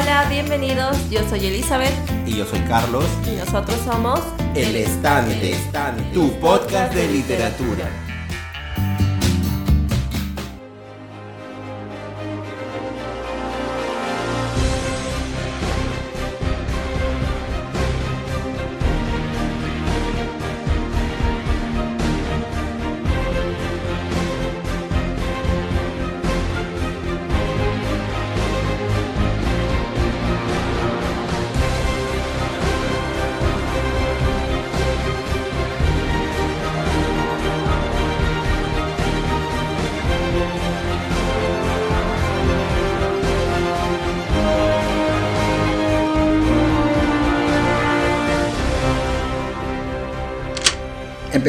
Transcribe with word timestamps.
Hola, 0.00 0.26
bienvenidos. 0.30 0.96
Yo 1.10 1.20
soy 1.28 1.44
Elizabeth. 1.44 1.92
Y 2.24 2.36
yo 2.38 2.46
soy 2.46 2.60
Carlos. 2.60 3.04
Y 3.26 3.36
nosotros 3.36 3.76
somos 3.84 4.20
El 4.54 4.74
Estante, 4.74 5.54
tu 6.14 6.32
podcast 6.40 6.94
de 6.94 7.06
literatura. 7.06 8.09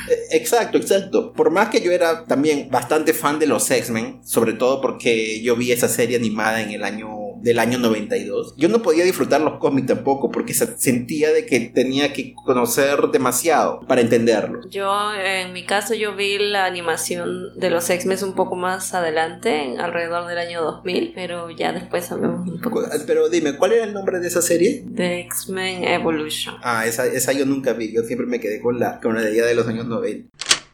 E, 0.09 0.37
exacto, 0.37 0.77
exacto. 0.77 1.33
Por 1.33 1.51
más 1.51 1.69
que 1.69 1.81
yo 1.81 1.91
era 1.91 2.25
también 2.25 2.69
bastante 2.69 3.13
fan 3.13 3.39
de 3.39 3.47
los 3.47 3.69
X-Men, 3.69 4.21
sobre 4.23 4.53
todo 4.53 4.81
porque 4.81 5.41
yo 5.41 5.55
vi 5.55 5.71
esa 5.71 5.87
serie 5.87 6.17
animada 6.17 6.61
en 6.61 6.71
el 6.71 6.83
año 6.83 7.16
del 7.41 7.59
año 7.59 7.77
92. 7.77 8.55
Yo 8.57 8.69
no 8.69 8.81
podía 8.81 9.03
disfrutar 9.03 9.41
los 9.41 9.59
cómics 9.59 9.87
tampoco 9.87 10.31
porque 10.31 10.53
sentía 10.53 11.31
de 11.31 11.45
que 11.45 11.59
tenía 11.59 12.13
que 12.13 12.33
conocer 12.33 12.99
demasiado 13.11 13.81
para 13.87 14.01
entenderlo. 14.01 14.61
Yo, 14.69 15.13
en 15.13 15.53
mi 15.53 15.65
caso, 15.65 15.93
yo 15.93 16.15
vi 16.15 16.37
la 16.37 16.65
animación 16.65 17.57
de 17.57 17.69
los 17.69 17.89
X-Men 17.89 18.17
un 18.23 18.33
poco 18.33 18.55
más 18.55 18.93
adelante, 18.93 19.75
alrededor 19.77 20.27
del 20.27 20.37
año 20.37 20.61
2000, 20.61 21.11
pero 21.13 21.49
ya 21.49 21.71
después 21.71 22.11
hablamos 22.11 22.47
un 22.47 22.61
poco. 22.61 22.83
Pero 23.05 23.29
dime, 23.29 23.57
¿cuál 23.57 23.73
era 23.73 23.83
el 23.85 23.93
nombre 23.93 24.19
de 24.19 24.27
esa 24.27 24.41
serie? 24.41 24.83
The 24.95 25.19
X-Men 25.21 25.83
Evolution. 25.83 26.55
Ah, 26.63 26.85
esa, 26.85 27.05
esa 27.05 27.33
yo 27.33 27.45
nunca 27.45 27.73
vi, 27.73 27.93
yo 27.93 28.03
siempre 28.03 28.27
me 28.27 28.39
quedé 28.39 28.61
con 28.61 28.79
la, 28.79 28.99
con 28.99 29.15
la 29.15 29.29
idea 29.29 29.45
de 29.45 29.55
los 29.55 29.67
años 29.67 29.85
90. 29.85 30.29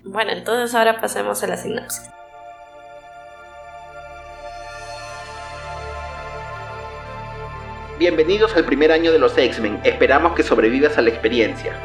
Bueno, 0.05 0.31
entonces 0.31 0.75
ahora 0.75 0.99
pasemos 0.99 1.41
a 1.43 1.47
la 1.47 1.57
sinopsis. 1.57 2.03
Bienvenidos 7.99 8.55
al 8.55 8.65
primer 8.65 8.91
año 8.91 9.11
de 9.11 9.19
los 9.19 9.37
X-Men. 9.37 9.79
Esperamos 9.83 10.33
que 10.33 10.41
sobrevivas 10.41 10.97
a 10.97 11.03
la 11.03 11.09
experiencia. 11.09 11.75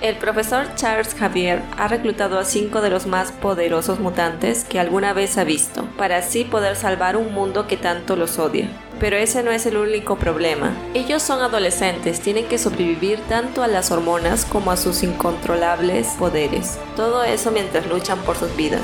El 0.00 0.14
profesor 0.16 0.66
Charles 0.76 1.12
Javier 1.12 1.60
ha 1.76 1.88
reclutado 1.88 2.38
a 2.38 2.44
cinco 2.44 2.80
de 2.80 2.88
los 2.88 3.06
más 3.06 3.32
poderosos 3.32 3.98
mutantes 3.98 4.62
que 4.62 4.78
alguna 4.78 5.12
vez 5.12 5.36
ha 5.38 5.42
visto, 5.42 5.88
para 5.96 6.18
así 6.18 6.44
poder 6.44 6.76
salvar 6.76 7.16
un 7.16 7.34
mundo 7.34 7.66
que 7.66 7.76
tanto 7.76 8.14
los 8.14 8.38
odia. 8.38 8.68
Pero 9.00 9.16
ese 9.16 9.42
no 9.42 9.50
es 9.50 9.66
el 9.66 9.76
único 9.76 10.16
problema. 10.16 10.72
Ellos 10.94 11.22
son 11.22 11.42
adolescentes, 11.42 12.20
tienen 12.20 12.46
que 12.46 12.58
sobrevivir 12.58 13.18
tanto 13.28 13.64
a 13.64 13.66
las 13.66 13.90
hormonas 13.90 14.44
como 14.44 14.70
a 14.70 14.76
sus 14.76 15.02
incontrolables 15.02 16.06
poderes. 16.16 16.78
Todo 16.94 17.24
eso 17.24 17.50
mientras 17.50 17.86
luchan 17.88 18.20
por 18.20 18.36
sus 18.36 18.54
vidas. 18.54 18.82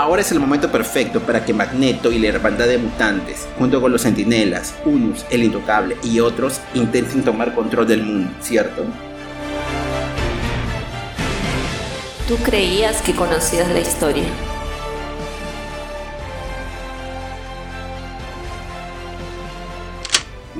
Ahora 0.00 0.22
es 0.22 0.32
el 0.32 0.40
momento 0.40 0.72
perfecto 0.72 1.20
para 1.20 1.44
que 1.44 1.52
Magneto 1.52 2.10
y 2.10 2.18
la 2.18 2.28
hermandad 2.28 2.66
de 2.66 2.78
mutantes, 2.78 3.46
junto 3.58 3.82
con 3.82 3.92
los 3.92 4.00
Centinelas, 4.00 4.74
Unus, 4.86 5.26
el 5.30 5.44
Intocable 5.44 5.94
y 6.02 6.20
otros, 6.20 6.58
intenten 6.72 7.22
tomar 7.22 7.54
control 7.54 7.86
del 7.86 8.02
mundo, 8.02 8.32
¿cierto? 8.40 8.82
Tú 12.26 12.38
creías 12.38 13.02
que 13.02 13.14
conocías 13.14 13.68
la 13.68 13.80
historia. 13.80 14.24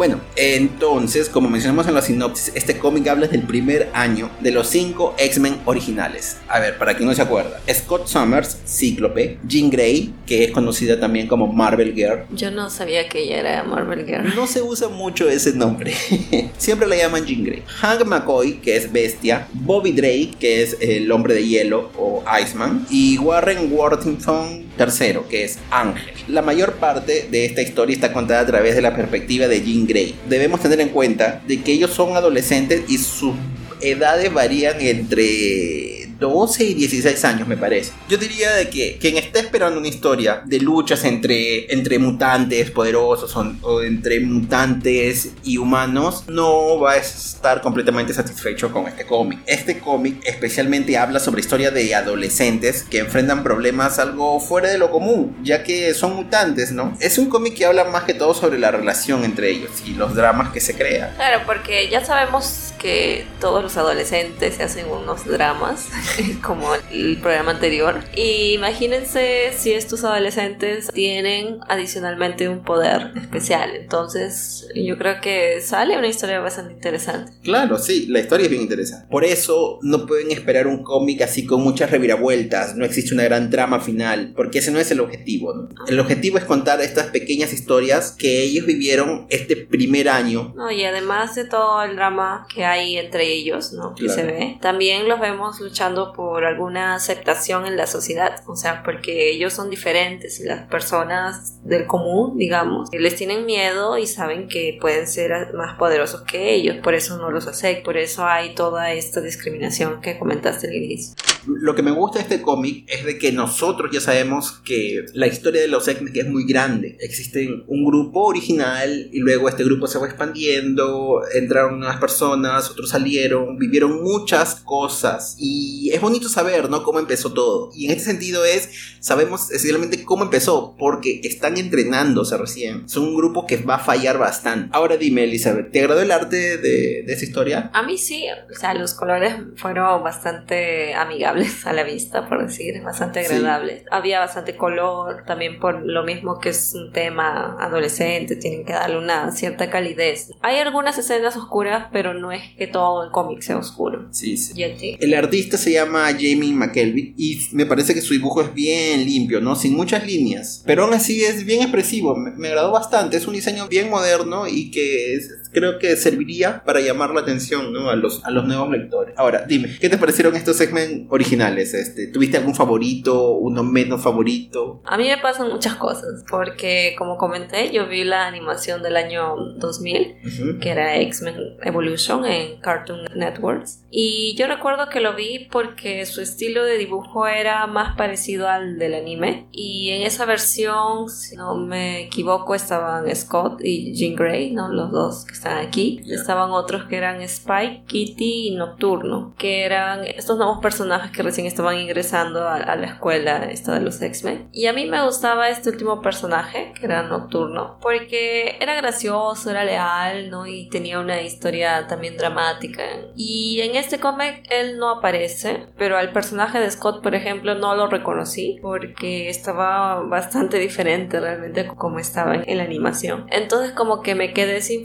Bueno, 0.01 0.19
entonces, 0.35 1.29
como 1.29 1.51
mencionamos 1.51 1.87
en 1.87 1.93
la 1.93 2.01
sinopsis, 2.01 2.53
este 2.55 2.79
cómic 2.79 3.07
habla 3.09 3.27
del 3.27 3.43
primer 3.43 3.91
año 3.93 4.31
de 4.41 4.51
los 4.51 4.69
cinco 4.69 5.15
X-Men 5.19 5.59
originales. 5.67 6.39
A 6.49 6.59
ver, 6.59 6.79
para 6.79 6.97
quien 6.97 7.07
no 7.07 7.15
se 7.15 7.21
acuerda, 7.21 7.61
Scott 7.71 8.07
Summers, 8.07 8.57
Cíclope, 8.67 9.37
Jean 9.47 9.69
Grey, 9.69 10.15
que 10.25 10.45
es 10.45 10.53
conocida 10.53 10.99
también 10.99 11.27
como 11.27 11.49
Marvel 11.49 11.93
Girl. 11.93 12.25
Yo 12.31 12.51
no 12.51 12.71
sabía 12.71 13.11
que 13.11 13.25
ella 13.25 13.41
era 13.41 13.63
Marvel 13.65 14.07
Girl. 14.07 14.35
No 14.35 14.47
se 14.47 14.63
usa 14.63 14.89
mucho 14.89 15.29
ese 15.29 15.53
nombre. 15.53 15.93
Siempre 16.57 16.89
la 16.89 16.97
llaman 16.97 17.27
Jean 17.27 17.45
Grey. 17.45 17.63
Hank 17.67 18.07
McCoy, 18.07 18.55
que 18.55 18.77
es 18.77 18.91
Bestia. 18.91 19.49
Bobby 19.53 19.93
Drake, 19.93 20.31
que 20.41 20.63
es 20.63 20.79
el 20.81 21.13
hombre 21.13 21.35
de 21.35 21.47
hielo 21.47 21.91
o 21.99 22.25
Iceman. 22.43 22.87
Y 22.89 23.19
Warren 23.19 23.71
Worthington 23.71 24.65
III, 24.79 25.19
que 25.29 25.45
es 25.45 25.59
Ángel. 25.71 26.15
La 26.27 26.41
mayor 26.41 26.77
parte 26.77 27.29
de 27.31 27.45
esta 27.45 27.61
historia 27.61 27.93
está 27.93 28.15
contada 28.15 28.41
a 28.41 28.47
través 28.47 28.75
de 28.75 28.81
la 28.81 28.97
perspectiva 28.97 29.47
de 29.47 29.63
Jean 29.63 29.90
Debemos 30.29 30.61
tener 30.61 30.81
en 30.81 30.91
cuenta 30.91 31.43
de 31.47 31.61
que 31.63 31.73
ellos 31.73 31.93
son 31.93 32.17
adolescentes 32.17 32.83
y 32.89 32.99
sus 32.99 33.35
edades 33.81 34.33
varían 34.33 34.81
entre 34.81 36.00
12 36.21 36.65
y 36.65 36.75
16 36.75 37.25
años, 37.25 37.49
me 37.49 37.57
parece. 37.57 37.93
Yo 38.09 38.19
diría 38.19 38.53
de 38.53 38.69
que 38.69 38.99
quien 39.01 39.17
está 39.17 39.41
esperando 39.41 39.79
una 39.79 39.89
historia 39.89 40.43
de 40.45 40.61
luchas 40.61 41.05
entre, 41.05 41.73
entre 41.73 41.99
mutantes 41.99 42.71
poderosos 42.71 43.35
o, 43.37 43.53
o, 43.63 43.83
entre 43.83 44.21
mutantes 44.21 45.33
y 45.43 45.57
humanos, 45.57 46.25
no 46.29 46.79
va 46.79 46.93
a 46.93 46.97
estar 46.97 47.61
completamente 47.61 48.13
satisfecho 48.13 48.71
con 48.71 48.87
este 48.87 49.07
cómic. 49.07 49.41
Este 49.47 49.81
cómic 49.81 50.23
especialmente 50.25 50.97
habla 50.97 51.19
sobre 51.19 51.41
historia 51.41 51.71
de 51.71 51.95
adolescentes 51.95 52.83
que 52.83 52.99
enfrentan 52.99 53.43
problemas 53.43 53.99
algo 53.99 54.39
fuera 54.41 54.69
de 54.71 54.79
lo 54.79 54.91
común, 54.91 55.37
ya 55.43 55.63
que 55.63 55.95
son 55.95 56.15
mutantes, 56.15 56.73
¿no? 56.73 56.97
Es 57.01 57.19
un 57.19 57.29
cómic 57.29 57.55
que 57.55 57.65
habla 57.65 57.85
más 57.85 58.05
que 58.05 58.15
todo 58.15 58.35
sobre 58.35 58.59
la 58.59 58.71
relación 58.71 59.25
entre 59.25 59.51
ellos 59.51 59.71
y 59.87 59.95
los 59.95 60.15
dramas 60.15 60.51
que 60.51 60.61
se 60.61 60.75
crean. 60.75 61.15
Claro, 61.17 61.43
porque 61.47 61.89
ya 61.89 62.05
sabemos 62.05 62.73
que 62.79 63.27
todos 63.41 63.63
los 63.63 63.77
adolescentes 63.77 64.57
se 64.57 64.63
hacen 64.63 64.87
unos 64.89 65.25
dramas 65.27 65.89
como 66.43 66.75
el 66.93 67.19
programa 67.19 67.53
anterior. 67.53 68.01
Y 68.17 68.55
imagínense 68.55 69.53
si 69.57 69.73
estos 69.73 70.05
adolescentes 70.05 70.89
tienen 70.93 71.59
adicionalmente 71.69 72.49
un 72.49 72.63
poder 72.63 73.13
especial. 73.17 73.75
Entonces, 73.75 74.69
yo 74.75 74.99
creo 74.99 75.21
que 75.21 75.61
sale 75.61 75.97
una 75.97 76.09
historia 76.09 76.41
bastante 76.41 76.75
interesante. 76.75 77.33
Claro, 77.43 77.79
sí, 77.79 78.07
la 78.09 78.21
historia 78.21 78.45
es 78.45 78.51
bien 78.51 78.63
interesante. 78.63 79.07
Por 79.11 79.25
eso 79.25 79.79
no 79.83 80.07
pueden 80.07 80.31
esperar 80.31 80.67
un 80.67 80.83
cómic 80.83 81.23
así 81.23 81.47
con 81.47 81.63
muchas 81.63 81.91
reviravueltas. 81.91 82.77
No 82.77 82.85
existe 82.85 83.15
una 83.15 83.25
gran 83.25 83.51
trama 83.51 83.81
final, 83.81 84.33
porque 84.37 84.59
ese 84.59 84.71
no 84.71 84.79
es 84.79 84.91
el 84.91 85.01
objetivo. 85.01 85.55
¿no? 85.55 85.69
El 85.87 86.01
objetivo 86.01 86.39
es 86.39 86.45
contar 86.45 86.81
estas 86.81 87.07
pequeñas 87.07 87.53
historias 87.53 88.13
que 88.13 88.43
ellos 88.43 88.67
vivieron 88.67 89.27
este 89.31 89.57
primer 89.57 90.09
año. 90.09 90.53
No, 90.57 90.71
y 90.71 90.85
además 90.85 91.35
de 91.35 91.45
todo 91.45 91.83
el 91.83 91.97
drama 91.97 92.47
que 92.55 92.65
hay 92.65 92.97
entre 92.97 93.33
ellos, 93.33 93.73
¿no? 93.73 93.95
Que 93.95 94.09
se 94.09 94.25
ve, 94.25 94.59
también 94.61 95.09
los 95.09 95.21
vemos 95.21 95.61
luchando 95.61 96.00
por 96.15 96.45
alguna 96.45 96.95
aceptación 96.95 97.67
en 97.67 97.77
la 97.77 97.87
sociedad, 97.87 98.43
o 98.47 98.57
sea, 98.57 98.83
porque 98.83 99.31
ellos 99.31 99.53
son 99.53 99.71
diferentes 99.71 100.41
y 100.41 100.45
las 100.45 100.69
personas 100.69 101.61
del 101.65 101.87
común, 101.87 102.37
digamos, 102.37 102.89
les 102.93 103.17
tienen 103.17 103.47
miedo 103.47 103.99
y 103.99 104.07
saben 104.07 104.49
que 104.49 104.79
pueden 104.81 105.07
ser 105.07 105.53
más 105.55 105.79
poderosos 105.79 106.23
que 106.23 106.55
ellos, 106.55 106.77
por 106.83 106.95
eso 106.95 107.17
no 107.19 107.31
los 107.31 107.47
aceptan, 107.47 107.83
por 107.85 107.97
eso 107.97 108.25
hay 108.25 108.55
toda 108.55 108.93
esta 108.93 109.21
discriminación 109.21 110.01
que 110.01 110.19
comentaste 110.19 110.69
al 110.69 110.75
inicio. 110.75 111.15
Lo 111.47 111.75
que 111.75 111.83
me 111.83 111.91
gusta 111.91 112.19
de 112.19 112.25
este 112.25 112.43
cómic 112.43 112.85
es 112.87 113.05
de 113.05 113.19
que 113.19 113.33
nosotros 113.33 113.91
ya 113.91 114.01
sabemos 114.01 114.61
que 114.65 115.07
la 115.15 115.27
historia 115.27 115.63
de 115.63 115.69
los 115.69 115.89
X-Men 115.89 116.13
es 116.15 116.27
muy 116.27 116.45
grande. 116.45 116.99
Existe 117.01 117.49
un 117.67 117.85
grupo 117.85 118.25
original 118.25 119.09
y 119.11 119.21
luego 119.21 119.49
este 119.49 119.65
grupo 119.65 119.87
se 119.87 119.99
va 119.99 120.07
expandiendo, 120.07 121.23
entraron 121.35 121.81
nuevas 121.81 121.99
personas, 121.99 122.71
otros 122.71 122.91
salieron, 122.91 123.59
vivieron 123.59 124.03
muchas 124.03 124.57
cosas 124.57 125.37
y 125.39 125.90
es 125.93 126.01
bonito 126.01 126.29
saber, 126.29 126.71
¿no? 126.71 126.83
Cómo 126.83 126.99
empezó 126.99 127.33
todo. 127.33 127.71
Y 127.75 127.87
en 127.87 127.93
este 127.93 128.05
sentido 128.05 128.45
es, 128.45 128.71
sabemos 129.01 129.51
esencialmente 129.51 130.05
cómo 130.05 130.25
empezó 130.25 130.77
porque 130.79 131.21
están 131.25 131.57
entrenándose 131.57 132.37
recién. 132.37 132.89
Son 132.89 133.05
un 133.05 133.17
grupo 133.17 133.47
que 133.47 133.57
va 133.59 133.77
a 133.77 133.79
fallar 133.79 134.19
bastante. 134.19 134.71
Ahora 134.73 134.97
dime, 134.97 135.25
Elizabeth, 135.25 135.71
¿te 135.73 135.81
agradó 135.81 136.03
el 136.03 136.11
arte 136.11 136.59
de, 136.59 137.03
de 137.07 137.13
esa 137.13 137.25
historia? 137.25 137.71
A 137.75 137.83
mí 137.83 137.99
sí, 137.99 138.27
o 138.51 138.59
sea, 138.59 138.75
los 138.75 138.95
colores 138.95 139.35
fueron 139.57 140.03
bastante 140.03 140.95
amigables 140.95 141.67
a 141.67 141.73
la 141.73 141.83
vista, 141.83 142.29
por 142.29 142.47
decir, 142.47 142.83
bastante 142.83 143.21
agradables. 143.21 143.81
Sí. 143.81 143.87
Había 143.91 144.21
bastante 144.21 144.57
color, 144.57 145.25
también 145.27 145.59
por 145.59 145.83
lo 145.85 146.05
mismo 146.05 146.39
que 146.39 146.51
es 146.51 146.73
un 146.75 146.93
tema 146.93 147.57
adolescente, 147.61 148.37
tienen 148.37 148.65
que 148.65 148.73
darle 148.73 148.99
una 148.99 149.31
cierta 149.33 149.71
calidez. 149.71 150.31
Hay 150.43 150.59
algunas 150.59 150.99
escenas 150.99 151.37
oscuras, 151.37 151.89
pero 151.93 152.15
no 152.15 152.33
es 152.33 152.43
que 152.57 152.67
todo 152.67 153.05
el 153.05 153.11
cómic 153.11 153.41
sea 153.43 153.59
oscuro. 153.59 154.09
Sí, 154.11 154.37
sí. 154.37 154.53
El 155.01 155.15
artista 155.15 155.57
se 155.57 155.73
llama 155.73 155.80
Jamie 155.87 156.53
McKelvey 156.53 157.15
y 157.17 157.49
me 157.53 157.67
parece 157.67 157.95
que 157.95 158.01
su 158.01 158.15
dibujo 158.15 158.43
es 158.43 158.55
bien 158.55 159.05
limpio, 159.05 159.41
¿no? 159.41 159.57
Sin 159.57 159.75
muchas 159.75 160.07
líneas. 160.07 160.63
Pero 160.67 160.85
aún 160.85 160.95
así 160.95 161.25
es 161.25 161.45
bien 161.45 161.63
expresivo, 161.63 162.17
me, 162.17 162.33
me 162.33 162.49
agradó 162.49 162.73
bastante. 162.73 163.17
Es 163.17 163.27
un 163.27 163.35
diseño 163.35 163.69
bien 163.69 163.91
moderno 163.91 164.49
y 164.49 164.71
que 164.71 165.15
es, 165.15 165.31
creo 165.53 165.79
que 165.79 165.97
serviría 165.97 166.63
para 166.65 166.81
llamar 166.81 167.11
la 167.11 167.21
atención 167.21 167.73
¿no? 167.73 167.91
a, 167.91 167.97
los, 167.97 168.25
a 168.25 168.31
los 168.31 168.45
nuevos 168.47 168.71
lectores. 168.71 169.15
Ahora, 169.17 169.45
dime, 169.47 169.77
¿qué 169.81 169.89
te 169.89 169.99
parecieron 169.99 170.37
estos 170.37 170.57
segmentos 170.57 171.07
originales? 171.11 171.75
Este, 171.75 172.07
¿Tuviste 172.09 172.37
algún 172.37 172.55
favorito, 172.55 173.33
uno 173.33 173.63
menos 173.63 174.03
favorito? 174.03 174.83
A 174.85 174.97
mí 174.97 175.09
me 175.09 175.19
pasan 175.19 175.49
muchas 175.51 175.77
cosas, 175.77 176.25
porque 176.29 176.95
como 176.99 177.17
comenté, 177.17 177.71
yo 177.73 177.89
vi 177.89 178.05
la 178.05 178.27
animación 178.27 178.83
del 178.83 178.97
año 178.97 179.37
2000, 179.59 180.01
uh 180.01 180.29
-huh. 180.29 180.59
que 180.61 180.71
era 180.71 180.97
X-Men 180.99 181.37
Evolution 181.63 182.25
en 182.25 182.61
Cartoon 182.61 183.01
Networks, 183.15 183.85
y 183.91 184.35
yo 184.37 184.47
recuerdo 184.47 184.89
que 184.89 185.01
lo 185.01 185.15
vi 185.15 185.49
porque 185.51 186.07
su 186.07 186.21
estilo 186.21 186.65
de 186.65 186.79
dibujo 186.79 187.27
era 187.27 187.67
más 187.67 187.97
parecido 187.97 188.49
al 188.49 188.79
del 188.79 188.95
anime, 188.95 189.49
y 189.53 189.91
en 189.91 190.03
esa 190.03 190.25
versión, 190.25 191.09
si 191.09 191.37
no 191.37 191.57
me 191.57 192.03
equivoco, 192.05 192.55
estaban 192.55 193.15
Scott 193.15 193.61
y 193.63 193.95
Jean 193.95 194.15
Grey, 194.15 194.53
¿no? 194.53 194.73
Los 194.73 194.91
dos 194.91 195.25
que 195.25 195.35
están 195.41 195.67
aquí. 195.67 196.03
Estaban 196.07 196.51
otros 196.51 196.85
que 196.85 196.97
eran 196.97 197.23
Spike, 197.23 197.85
Kitty 197.87 198.49
y 198.49 198.55
Nocturno, 198.55 199.35
que 199.39 199.65
eran 199.65 200.05
estos 200.05 200.37
nuevos 200.37 200.59
personajes 200.59 201.11
que 201.11 201.23
recién 201.23 201.47
estaban 201.47 201.79
ingresando 201.79 202.47
a, 202.47 202.57
a 202.57 202.77
la 202.77 202.87
escuela 202.87 203.45
esta 203.51 203.73
de 203.73 203.81
los 203.81 204.03
X-Men. 204.03 204.51
Y 204.53 204.67
a 204.67 204.75
mí 204.75 204.85
me 204.85 205.03
gustaba 205.03 205.49
este 205.49 205.71
último 205.71 206.03
personaje, 206.03 206.75
que 206.79 206.85
era 206.85 207.03
Nocturno, 207.05 207.79
porque 207.81 208.59
era 208.61 208.75
gracioso, 208.75 209.51
era 209.51 209.65
leal, 209.65 210.29
¿no? 210.29 210.47
Y 210.47 210.69
tenía 210.69 211.01
una 211.01 211.23
historia 211.23 211.87
también 211.87 212.19
dramática. 212.19 212.83
Y 213.17 213.61
en 213.63 213.77
este 213.77 213.99
cómic 213.99 214.47
él 214.51 214.77
no 214.79 214.91
aparece, 214.91 215.69
pero 215.79 215.97
al 215.97 216.13
personaje 216.13 216.61
de 216.61 216.71
Scott, 216.71 217.03
por 217.03 217.15
ejemplo, 217.15 217.55
no 217.55 217.75
lo 217.75 217.87
reconocí 217.87 218.59
porque 218.61 219.31
estaba 219.31 220.03
bastante 220.03 220.59
diferente 220.59 221.19
realmente 221.19 221.67
como 221.67 221.99
estaba 221.99 222.35
en 222.35 222.59
la 222.59 222.65
animación. 222.65 223.27
Entonces 223.31 223.73
como 223.73 224.03
que 224.03 224.15
me 224.15 224.35
quedé 224.35 224.61
sin 224.61 224.85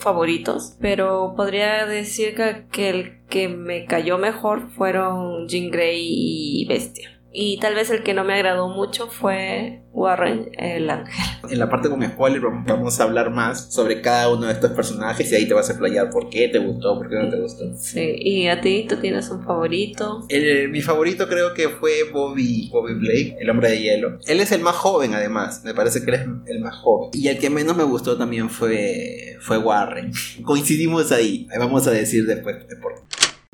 pero 0.79 1.33
podría 1.35 1.85
decir 1.85 2.35
que, 2.35 2.65
que 2.71 2.89
el 2.89 3.25
que 3.27 3.47
me 3.47 3.85
cayó 3.85 4.17
mejor 4.17 4.69
fueron 4.71 5.47
Jean 5.47 5.71
Grey 5.71 6.01
y 6.61 6.65
Bestia. 6.65 7.14
Y 7.37 7.59
tal 7.59 7.75
vez 7.75 7.89
el 7.89 8.01
que 8.01 8.13
no 8.13 8.23
me 8.23 8.33
agradó 8.33 8.69
mucho 8.69 9.07
fue 9.07 9.81
Warren 9.91 10.51
el 10.57 10.89
Ángel. 10.89 11.25
En 11.49 11.59
la 11.59 11.69
parte 11.69 11.89
con 11.89 12.01
spoiler 12.01 12.41
vamos 12.65 12.97
a 12.97 13.03
hablar 13.03 13.29
más 13.29 13.73
sobre 13.73 13.99
cada 13.99 14.31
uno 14.31 14.45
de 14.47 14.53
estos 14.53 14.71
personajes 14.71 15.29
y 15.29 15.35
ahí 15.35 15.45
te 15.45 15.53
vas 15.53 15.67
a 15.67 15.73
explayar 15.73 16.09
por 16.11 16.29
qué 16.29 16.47
te 16.47 16.59
gustó, 16.59 16.97
por 16.97 17.09
qué 17.09 17.15
no 17.15 17.29
te 17.29 17.41
gustó. 17.41 17.75
Sí, 17.77 18.15
y 18.19 18.47
a 18.47 18.61
ti, 18.61 18.85
¿tú 18.87 18.95
tienes 19.01 19.29
un 19.29 19.43
favorito? 19.43 20.25
mi 20.69 20.81
favorito 20.81 21.27
creo 21.27 21.53
que 21.53 21.67
fue 21.67 22.09
Bobby, 22.09 22.69
Bobby 22.71 22.93
Blake, 22.93 23.35
el 23.37 23.49
hombre 23.49 23.71
de 23.71 23.81
hielo. 23.81 24.17
Él 24.27 24.39
es 24.39 24.53
el 24.53 24.61
más 24.61 24.75
joven 24.77 25.13
además, 25.13 25.61
me 25.65 25.73
parece 25.73 26.05
que 26.05 26.11
él 26.11 26.15
es 26.15 26.55
el 26.55 26.61
más 26.61 26.77
joven. 26.77 27.09
Y 27.13 27.27
el 27.27 27.37
que 27.37 27.49
menos 27.49 27.75
me 27.75 27.83
gustó 27.83 28.17
también 28.17 28.49
fue, 28.49 29.35
fue 29.41 29.57
Warren. 29.57 30.13
Coincidimos 30.43 31.11
ahí, 31.11 31.49
vamos 31.59 31.85
a 31.85 31.91
decir 31.91 32.25
después 32.25 32.55
por 32.81 32.93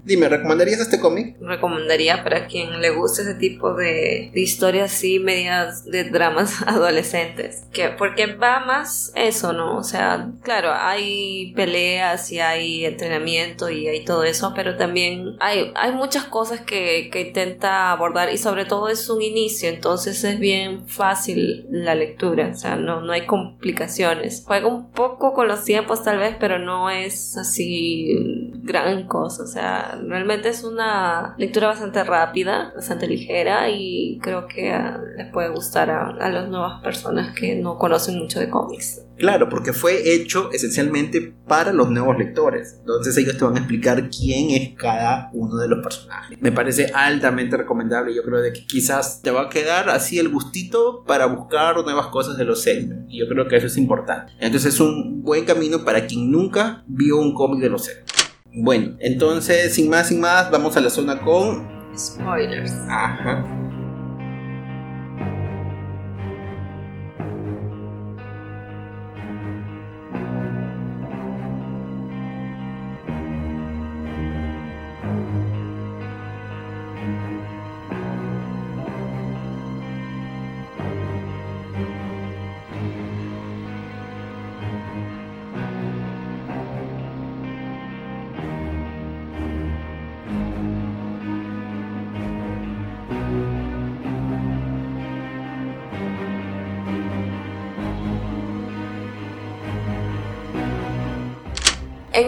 Dime, 0.04 0.30
¿recomendarías 0.30 0.80
este 0.80 1.00
cómic? 1.00 1.38
Recomendaría 1.40 2.24
para 2.24 2.48
quien 2.48 2.82
le 2.82 2.90
guste 2.90 3.22
ese 3.22 3.36
tipo 3.36 3.74
de, 3.74 4.32
historias 4.34 4.92
así, 4.92 5.20
medias 5.20 5.86
de 5.86 6.06
dramas 6.06 6.62
adolescentes. 6.68 7.66
Que, 7.72 7.90
porque 7.90 8.26
va 8.36 8.62
más 8.66 9.12
eso, 9.16 9.54
¿no? 9.54 9.78
O 9.78 9.84
sea, 9.84 10.32
claro, 10.42 10.72
hay 10.74 11.54
peleas 11.56 12.32
y 12.32 12.40
hay 12.40 12.86
entrenamiento 12.86 13.70
y 13.70 13.88
hay 13.88 14.04
todo 14.04 14.24
eso, 14.24 14.54
pero 14.56 14.76
también 14.78 15.36
hay, 15.40 15.72
hay 15.76 15.92
muchas 15.92 16.26
cosas 16.26 16.62
que, 16.62 17.10
que 17.12 17.22
intenta 17.22 17.92
abordar 17.92 18.32
y 18.32 18.38
sobre 18.38 18.66
todo 18.66 18.90
es 18.90 19.10
un 19.10 19.22
inicio, 19.22 19.70
entonces 19.70 20.24
es 20.24 20.40
bien 20.40 20.88
fácil 20.88 21.68
la 21.70 21.96
lectura, 21.96 22.50
o 22.54 22.56
sea, 22.56 22.76
no, 22.76 23.02
no 23.02 23.14
hay 23.14 23.26
complicaciones. 23.26 24.44
Juega 24.46 24.68
un 24.68 24.92
poco 24.92 25.34
con 25.34 25.48
los 25.48 25.64
tiempos 25.64 26.04
tal 26.04 26.18
vez, 26.18 26.36
pero 26.40 26.60
no 26.60 26.90
es 26.90 27.38
así 27.38 28.52
gran 28.64 29.08
cosa, 29.08 29.44
o 29.44 29.48
sea, 29.48 29.91
realmente 30.08 30.50
es 30.50 30.64
una 30.64 31.36
lectura 31.38 31.68
bastante 31.68 32.04
rápida, 32.04 32.72
bastante 32.76 33.08
ligera 33.08 33.70
y 33.70 34.20
creo 34.22 34.48
que 34.48 34.72
ah, 34.72 35.00
les 35.18 35.32
puede 35.32 35.50
gustar 35.50 35.90
a, 35.90 36.10
a 36.10 36.30
las 36.30 36.50
nuevas 36.50 36.82
personas 36.82 37.36
que 37.36 37.56
no 37.56 37.78
conocen 37.78 38.18
mucho 38.20 38.40
de 38.40 38.50
cómics. 38.50 39.02
Claro, 39.22 39.50
porque 39.50 39.72
fue 39.72 40.16
hecho 40.16 40.50
esencialmente 40.52 41.36
para 41.48 41.72
los 41.72 41.92
nuevos 41.92 42.18
lectores. 42.18 42.78
Entonces 42.80 43.16
ellos 43.18 43.38
te 43.38 43.46
van 43.46 43.56
a 43.56 43.60
explicar 43.60 44.10
quién 44.10 44.50
es 44.50 44.76
cada 44.76 45.30
uno 45.34 45.58
de 45.58 45.68
los 45.68 45.84
personajes. 45.84 46.42
Me 46.42 46.52
parece 46.52 46.92
altamente 46.92 47.56
recomendable. 47.56 48.16
Yo 48.16 48.24
creo 48.24 48.42
de 48.42 48.52
que 48.52 48.66
quizás 48.66 49.22
te 49.22 49.30
va 49.30 49.44
a 49.44 49.50
quedar 49.50 49.92
así 49.92 50.18
el 50.18 50.30
gustito 50.30 51.04
para 51.06 51.28
buscar 51.28 51.76
nuevas 51.84 52.08
cosas 52.08 52.36
de 52.36 52.46
los 52.46 52.66
X-Men. 52.66 53.06
Y 53.10 53.20
yo 53.20 53.28
creo 53.28 53.48
que 53.48 53.58
eso 53.58 53.68
es 53.68 53.78
importante. 53.78 54.34
Entonces 54.40 54.74
es 54.74 54.80
un 54.80 55.22
buen 55.22 55.46
camino 55.46 55.86
para 55.86 56.08
quien 56.08 56.32
nunca 56.32 56.84
vio 56.88 57.18
un 57.18 57.36
cómic 57.36 57.62
de 57.62 57.70
los 57.70 57.88
X-Men. 57.88 58.21
Bueno, 58.54 58.96
entonces, 59.00 59.74
sin 59.74 59.90
más, 59.90 60.10
sin 60.10 60.20
más, 60.20 60.52
vamos 60.52 60.76
a 60.76 60.82
la 60.82 60.90
zona 60.90 61.20
con... 61.22 61.70
Spoilers. 61.98 62.72
Ajá. 62.90 63.44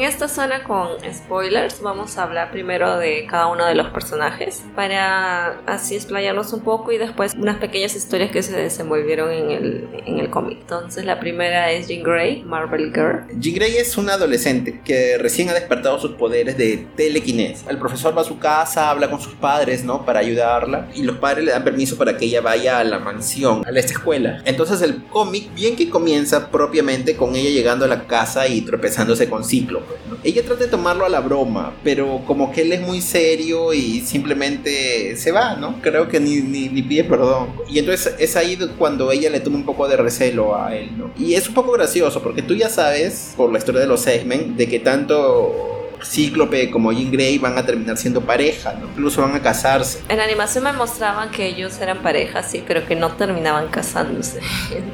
Esta 0.06 0.28
zona 0.28 0.64
con 0.64 0.90
spoilers 1.14 1.82
vamos 1.82 2.18
a 2.18 2.24
hablar 2.24 2.52
primero 2.52 2.98
de 2.98 3.26
cada 3.30 3.48
uno 3.48 3.66
de 3.66 3.76
los 3.76 3.88
personajes 3.88 4.64
para 4.76 5.60
así 5.66 5.96
explayarnos 5.96 6.52
un 6.52 6.62
poco 6.62 6.92
y 6.92 6.98
después 6.98 7.34
unas 7.36 7.58
pequeñas 7.58 7.96
historias 7.96 8.32
que 8.32 8.44
se 8.44 8.54
desenvolvieron 8.54 9.32
en 9.32 9.52
el, 9.52 9.88
en 10.06 10.20
el 10.20 10.30
cómic. 10.30 10.60
Entonces 10.62 11.06
la 11.06 11.20
primera 11.20 11.72
es 11.72 11.88
Jean 11.88 12.04
Grey, 12.04 12.44
Marvel 12.44 12.92
Girl. 12.94 13.26
Jean 13.40 13.56
Grey 13.56 13.78
es 13.78 13.98
una 13.98 14.14
adolescente 14.14 14.82
que 14.84 15.18
recién 15.18 15.50
ha 15.50 15.54
despertado 15.54 16.00
sus 16.00 16.12
poderes 16.12 16.58
de 16.58 16.86
telequinés. 16.96 17.64
El 17.70 17.78
profesor 17.78 18.18
va 18.18 18.22
a 18.22 18.26
su 18.26 18.40
casa, 18.40 18.90
habla 18.90 19.10
con 19.10 19.22
sus 19.22 19.34
padres, 19.34 19.84
¿no? 19.84 20.06
Para 20.06 20.20
ayudarla 20.20 20.90
y 20.94 21.04
los 21.04 21.18
padres 21.18 21.46
le 21.46 21.52
dan 21.52 21.64
permiso 21.64 21.98
para 21.98 22.18
que 22.18 22.26
ella 22.26 22.42
vaya 22.42 22.80
a 22.80 22.84
la 22.84 23.00
mansión, 23.00 23.64
a 23.66 23.70
esta 23.78 23.94
escuela. 23.94 24.42
Entonces 24.46 24.82
el 24.82 25.04
cómic 25.06 25.54
bien 25.54 25.76
que 25.76 25.90
comienza 25.90 26.50
propiamente 26.52 27.16
con 27.16 27.36
ella 27.36 27.50
llegando 27.50 27.86
a 27.86 27.88
la 27.88 28.08
casa 28.08 28.48
y 28.48 28.62
tropezándose 28.62 29.30
con 29.30 29.44
Ciclo 29.44 29.82
ella 30.24 30.44
trata 30.44 30.66
de 30.66 30.70
tomarlo 30.70 31.06
a 31.06 31.10
la 31.10 31.20
broma, 31.20 31.74
pero 31.84 32.22
como 32.26 32.52
que 32.52 32.62
él 32.62 32.72
es 32.72 32.82
muy 32.82 33.02
serio 33.02 33.74
y 33.74 34.02
simplemente 34.02 35.16
se 35.18 35.32
va, 35.32 35.56
¿no? 35.56 35.82
Creo 35.82 36.08
que 36.08 36.20
ni, 36.20 36.42
ni, 36.42 36.82
pide 36.82 37.04
perdón. 37.04 37.50
Y 37.70 37.80
entonces 37.80 38.16
es 38.20 38.36
ahí 38.36 38.58
cuando 38.78 39.12
ella 39.12 39.30
le 39.30 39.40
toma 39.40 39.58
un 39.58 39.66
poco 39.66 39.88
de 39.88 39.98
recelo 39.98 40.56
a 40.56 40.76
él, 40.76 40.98
¿no? 40.98 41.12
Y 41.18 41.34
es 41.36 41.48
un 41.48 41.54
poco 41.54 41.72
gracioso 41.72 42.22
porque 42.22 42.42
tú 42.42 42.56
ya 42.56 42.70
sabes, 42.70 43.34
por 43.36 43.52
la 43.52 43.58
historia 43.58 43.82
de 43.82 43.88
los 43.88 44.06
X-Men, 44.06 44.56
de 44.56 44.68
que 44.68 44.80
tanto 44.80 45.73
Cíclope 46.04 46.70
como 46.70 46.92
Jean 46.92 47.12
Grey 47.12 47.38
van 47.38 47.58
a 47.58 47.66
terminar 47.66 47.98
siendo 47.98 48.22
pareja, 48.22 48.74
¿no? 48.74 48.88
incluso 48.88 49.22
van 49.22 49.36
a 49.36 49.42
casarse. 49.42 50.02
En 50.10 50.18
la 50.18 50.24
animación 50.24 50.64
me 50.64 50.74
mostraban 50.74 51.32
que 51.32 51.46
ellos 51.46 51.80
eran 51.80 52.00
pareja, 52.00 52.44
sí, 52.44 52.64
pero 52.66 52.86
que 52.86 52.96
no 52.96 53.12
terminaban 53.14 53.68
casándose. 53.70 54.40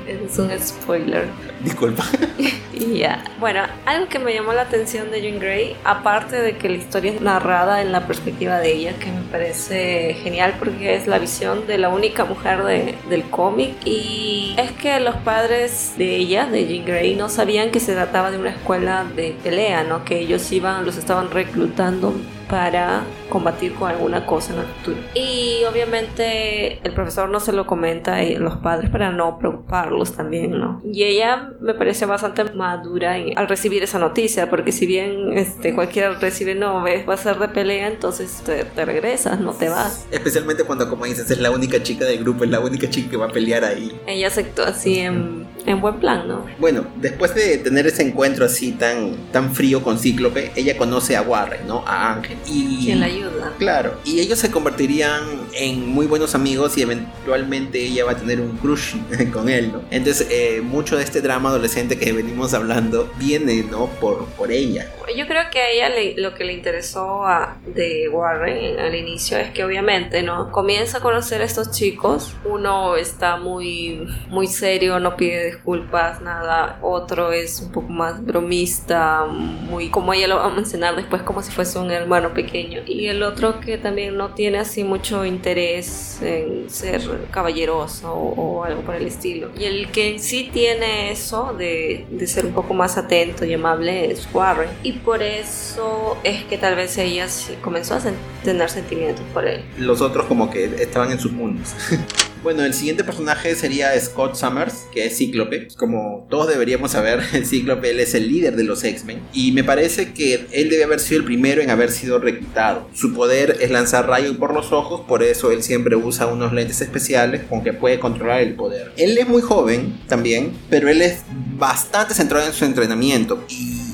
es 0.07 0.37
un 0.37 0.51
spoiler. 0.59 1.27
Disculpa. 1.63 2.05
y 2.73 2.99
ya. 2.99 3.23
Bueno, 3.39 3.61
algo 3.85 4.07
que 4.07 4.19
me 4.19 4.33
llamó 4.33 4.53
la 4.53 4.63
atención 4.63 5.11
de 5.11 5.21
Jean 5.21 5.39
Grey, 5.39 5.75
aparte 5.83 6.41
de 6.41 6.57
que 6.57 6.69
la 6.69 6.77
historia 6.77 7.11
es 7.11 7.21
narrada 7.21 7.81
en 7.81 7.91
la 7.91 8.07
perspectiva 8.07 8.59
de 8.59 8.73
ella, 8.73 8.93
que 8.99 9.11
me 9.11 9.21
parece 9.31 10.15
genial 10.21 10.55
porque 10.59 10.95
es 10.95 11.07
la 11.07 11.19
visión 11.19 11.67
de 11.67 11.77
la 11.77 11.89
única 11.89 12.25
mujer 12.25 12.63
de, 12.63 12.95
del 13.09 13.23
cómic, 13.23 13.75
y 13.85 14.55
es 14.57 14.71
que 14.71 14.99
los 14.99 15.15
padres 15.17 15.93
de 15.97 16.15
ella, 16.15 16.45
de 16.45 16.67
Jean 16.67 16.85
Grey, 16.85 17.15
no 17.15 17.29
sabían 17.29 17.71
que 17.71 17.79
se 17.79 17.93
trataba 17.93 18.31
de 18.31 18.37
una 18.37 18.51
escuela 18.51 19.05
de 19.15 19.35
pelea, 19.43 19.83
¿no? 19.83 20.05
Que 20.05 20.19
ellos 20.19 20.51
iban, 20.51 20.85
los 20.85 20.97
estaban 20.99 21.31
reclutando 21.31 22.13
para 22.49 23.03
combatir 23.29 23.75
con 23.75 23.89
alguna 23.89 24.25
cosa 24.25 24.53
en 24.53 24.59
el 24.59 24.65
futuro. 24.65 24.97
Y 25.13 25.63
obviamente 25.69 26.79
el 26.83 26.93
profesor 26.93 27.29
no 27.29 27.39
se 27.39 27.53
lo 27.53 27.65
comenta 27.65 28.17
a 28.17 28.23
los 28.23 28.57
padres 28.57 28.89
para 28.89 29.11
no 29.11 29.37
preocuparlos 29.37 30.13
también, 30.13 30.59
¿no? 30.59 30.81
Y 30.83 31.03
ella 31.03 31.51
me 31.61 31.73
parece 31.73 32.05
bastante 32.05 32.43
madura 32.43 33.15
al 33.35 33.47
recibir 33.47 33.83
esa 33.83 33.99
noticia, 33.99 34.49
porque 34.49 34.71
si 34.71 34.85
bien 34.85 35.37
este, 35.37 35.75
cualquiera 35.75 36.11
recibe, 36.15 36.55
no, 36.55 36.81
ves, 36.81 37.07
va 37.07 37.13
a 37.13 37.17
ser 37.17 37.37
de 37.37 37.47
pelea, 37.49 37.87
entonces 37.87 38.41
te, 38.43 38.63
regresas, 38.83 39.39
no 39.39 39.53
te 39.53 39.69
vas. 39.69 40.07
Especialmente 40.09 40.63
cuando, 40.63 40.89
como 40.89 41.05
dices, 41.05 41.29
es 41.29 41.39
la 41.39 41.51
única 41.51 41.81
chica 41.83 42.05
del 42.05 42.19
grupo, 42.19 42.43
es 42.43 42.49
la 42.49 42.59
única 42.59 42.89
chica 42.89 43.11
que 43.11 43.17
va 43.17 43.27
a 43.27 43.31
pelear 43.31 43.63
ahí. 43.63 43.99
Ella 44.07 44.27
aceptó 44.27 44.63
así 44.63 44.99
en, 44.99 45.45
en 45.65 45.81
buen 45.81 45.99
plan, 45.99 46.27
¿no? 46.27 46.45
Bueno, 46.57 46.87
después 46.95 47.35
de 47.35 47.57
tener 47.59 47.85
ese 47.85 48.01
encuentro 48.01 48.45
así 48.45 48.71
tan, 48.71 49.15
tan 49.31 49.53
frío 49.53 49.83
con 49.83 49.99
Cíclope, 49.99 50.51
ella 50.55 50.77
conoce 50.77 51.15
a 51.15 51.21
Warren, 51.21 51.67
¿no? 51.67 51.83
A 51.85 52.13
Ángel. 52.13 52.38
Y... 52.47 52.85
¿Quién 52.85 52.99
la 52.99 53.07
ayuda? 53.07 53.53
Claro. 53.57 53.99
Y 54.05 54.19
ellos 54.19 54.39
se 54.39 54.51
convertirían 54.51 55.23
en 55.53 55.87
muy 55.87 56.07
buenos 56.07 56.35
amigos 56.35 56.77
y 56.77 56.81
eventualmente 56.81 57.83
ella 57.83 58.05
va 58.05 58.13
a 58.13 58.17
tener 58.17 58.41
un 58.41 58.57
crush 58.57 58.95
con 59.33 59.49
él, 59.49 59.71
¿no? 59.71 59.81
Entonces, 59.91 60.27
eh, 60.29 60.61
mucho 60.61 60.97
de 60.97 61.03
este 61.03 61.21
drama 61.21 61.49
adolescente 61.49 61.97
que 61.97 62.13
venimos 62.13 62.53
hablando 62.53 63.11
viene, 63.17 63.63
¿no? 63.63 63.87
Por, 63.99 64.25
por 64.29 64.51
ella. 64.51 64.91
Yo 65.15 65.27
creo 65.27 65.43
que 65.51 65.59
a 65.59 65.69
ella 65.69 65.89
lo 66.17 66.33
que 66.33 66.43
le 66.43 66.53
interesó 66.53 67.25
a, 67.25 67.57
de 67.65 68.09
Warren 68.09 68.79
al 68.79 68.95
inicio 68.95 69.37
es 69.37 69.51
que 69.51 69.63
obviamente, 69.63 70.23
¿no? 70.23 70.51
Comienza 70.51 70.99
a 70.99 71.01
conocer 71.01 71.41
a 71.41 71.45
estos 71.45 71.71
chicos. 71.71 72.35
Uno 72.45 72.95
está 72.95 73.37
muy, 73.37 74.07
muy 74.29 74.47
serio, 74.47 74.99
no 74.99 75.15
pide 75.15 75.45
disculpas, 75.45 76.21
nada. 76.21 76.79
Otro 76.81 77.31
es 77.31 77.61
un 77.61 77.71
poco 77.71 77.89
más 77.89 78.23
bromista, 78.23 79.25
muy, 79.25 79.89
como 79.89 80.13
ella 80.13 80.27
lo 80.27 80.37
va 80.37 80.45
a 80.45 80.49
mencionar 80.49 80.95
después, 80.95 81.21
como 81.23 81.41
si 81.41 81.51
fuese 81.51 81.79
un 81.79 81.91
hermano 81.91 82.33
pequeño. 82.33 82.81
Y 82.85 83.07
el 83.07 83.23
otro 83.23 83.59
que 83.59 83.77
también 83.77 84.17
no 84.17 84.33
tiene 84.33 84.59
así 84.59 84.83
mucho 84.83 85.25
interés 85.25 86.21
en 86.21 86.69
ser 86.69 87.01
caballeroso 87.31 88.13
o, 88.13 88.63
algo 88.63 88.81
por 88.81 88.95
el 88.95 89.07
estilo. 89.07 89.49
Y 89.57 89.65
el 89.65 89.91
que 89.91 90.19
sí 90.19 90.49
tiene 90.51 91.11
eso 91.11 91.53
de, 91.57 92.05
de, 92.09 92.27
ser 92.27 92.45
un 92.45 92.53
poco 92.53 92.73
más 92.73 92.97
atento 92.97 93.45
y 93.45 93.53
amable 93.53 94.11
es 94.11 94.27
Warren. 94.33 94.69
Y 94.83 94.93
por 95.03 95.23
eso 95.23 96.17
es 96.23 96.43
que 96.45 96.57
tal 96.57 96.75
vez 96.75 96.97
ella 96.97 97.27
comenzó 97.61 97.95
a 97.95 98.01
tener 98.43 98.69
sentimientos 98.69 99.25
por 99.33 99.45
él. 99.45 99.63
Los 99.77 100.01
otros 100.01 100.25
como 100.25 100.49
que 100.49 100.65
estaban 100.81 101.11
en 101.11 101.19
sus 101.19 101.31
mundos. 101.31 101.73
Bueno, 102.41 102.63
el 102.63 102.73
siguiente 102.73 103.03
personaje 103.03 103.53
sería 103.53 103.99
Scott 103.99 104.35
Summers, 104.35 104.85
que 104.93 105.05
es 105.05 105.17
Cíclope. 105.17 105.67
Como 105.75 106.25
todos 106.29 106.47
deberíamos 106.47 106.91
saber, 106.91 107.21
Cíclope 107.45 107.89
él 107.89 107.99
es 107.99 108.13
el 108.13 108.29
líder 108.29 108.55
de 108.55 108.63
los 108.63 108.81
X-Men. 108.85 109.19
Y 109.33 109.51
me 109.51 109.65
parece 109.65 110.13
que 110.13 110.47
él 110.53 110.69
debe 110.69 110.85
haber 110.85 111.01
sido 111.01 111.19
el 111.19 111.25
primero 111.25 111.61
en 111.61 111.69
haber 111.69 111.91
sido 111.91 112.17
reclutado. 112.17 112.87
Su 112.93 113.13
poder 113.13 113.57
es 113.59 113.71
lanzar 113.71 114.07
rayos 114.07 114.37
por 114.37 114.53
los 114.53 114.71
ojos, 114.71 115.01
por 115.01 115.21
eso 115.21 115.51
él 115.51 115.63
siempre 115.63 115.97
usa 115.97 116.27
unos 116.27 116.53
lentes 116.53 116.79
especiales 116.79 117.41
con 117.49 117.61
que 117.61 117.73
puede 117.73 117.99
controlar 117.99 118.39
el 118.39 118.55
poder. 118.55 118.93
Él 118.95 119.17
es 119.17 119.27
muy 119.27 119.41
joven 119.41 119.99
también, 120.07 120.53
pero 120.69 120.87
él 120.87 121.01
es 121.01 121.23
bastante 121.57 122.13
centrado 122.13 122.47
en 122.47 122.53
su 122.53 122.63
entrenamiento. 122.63 123.43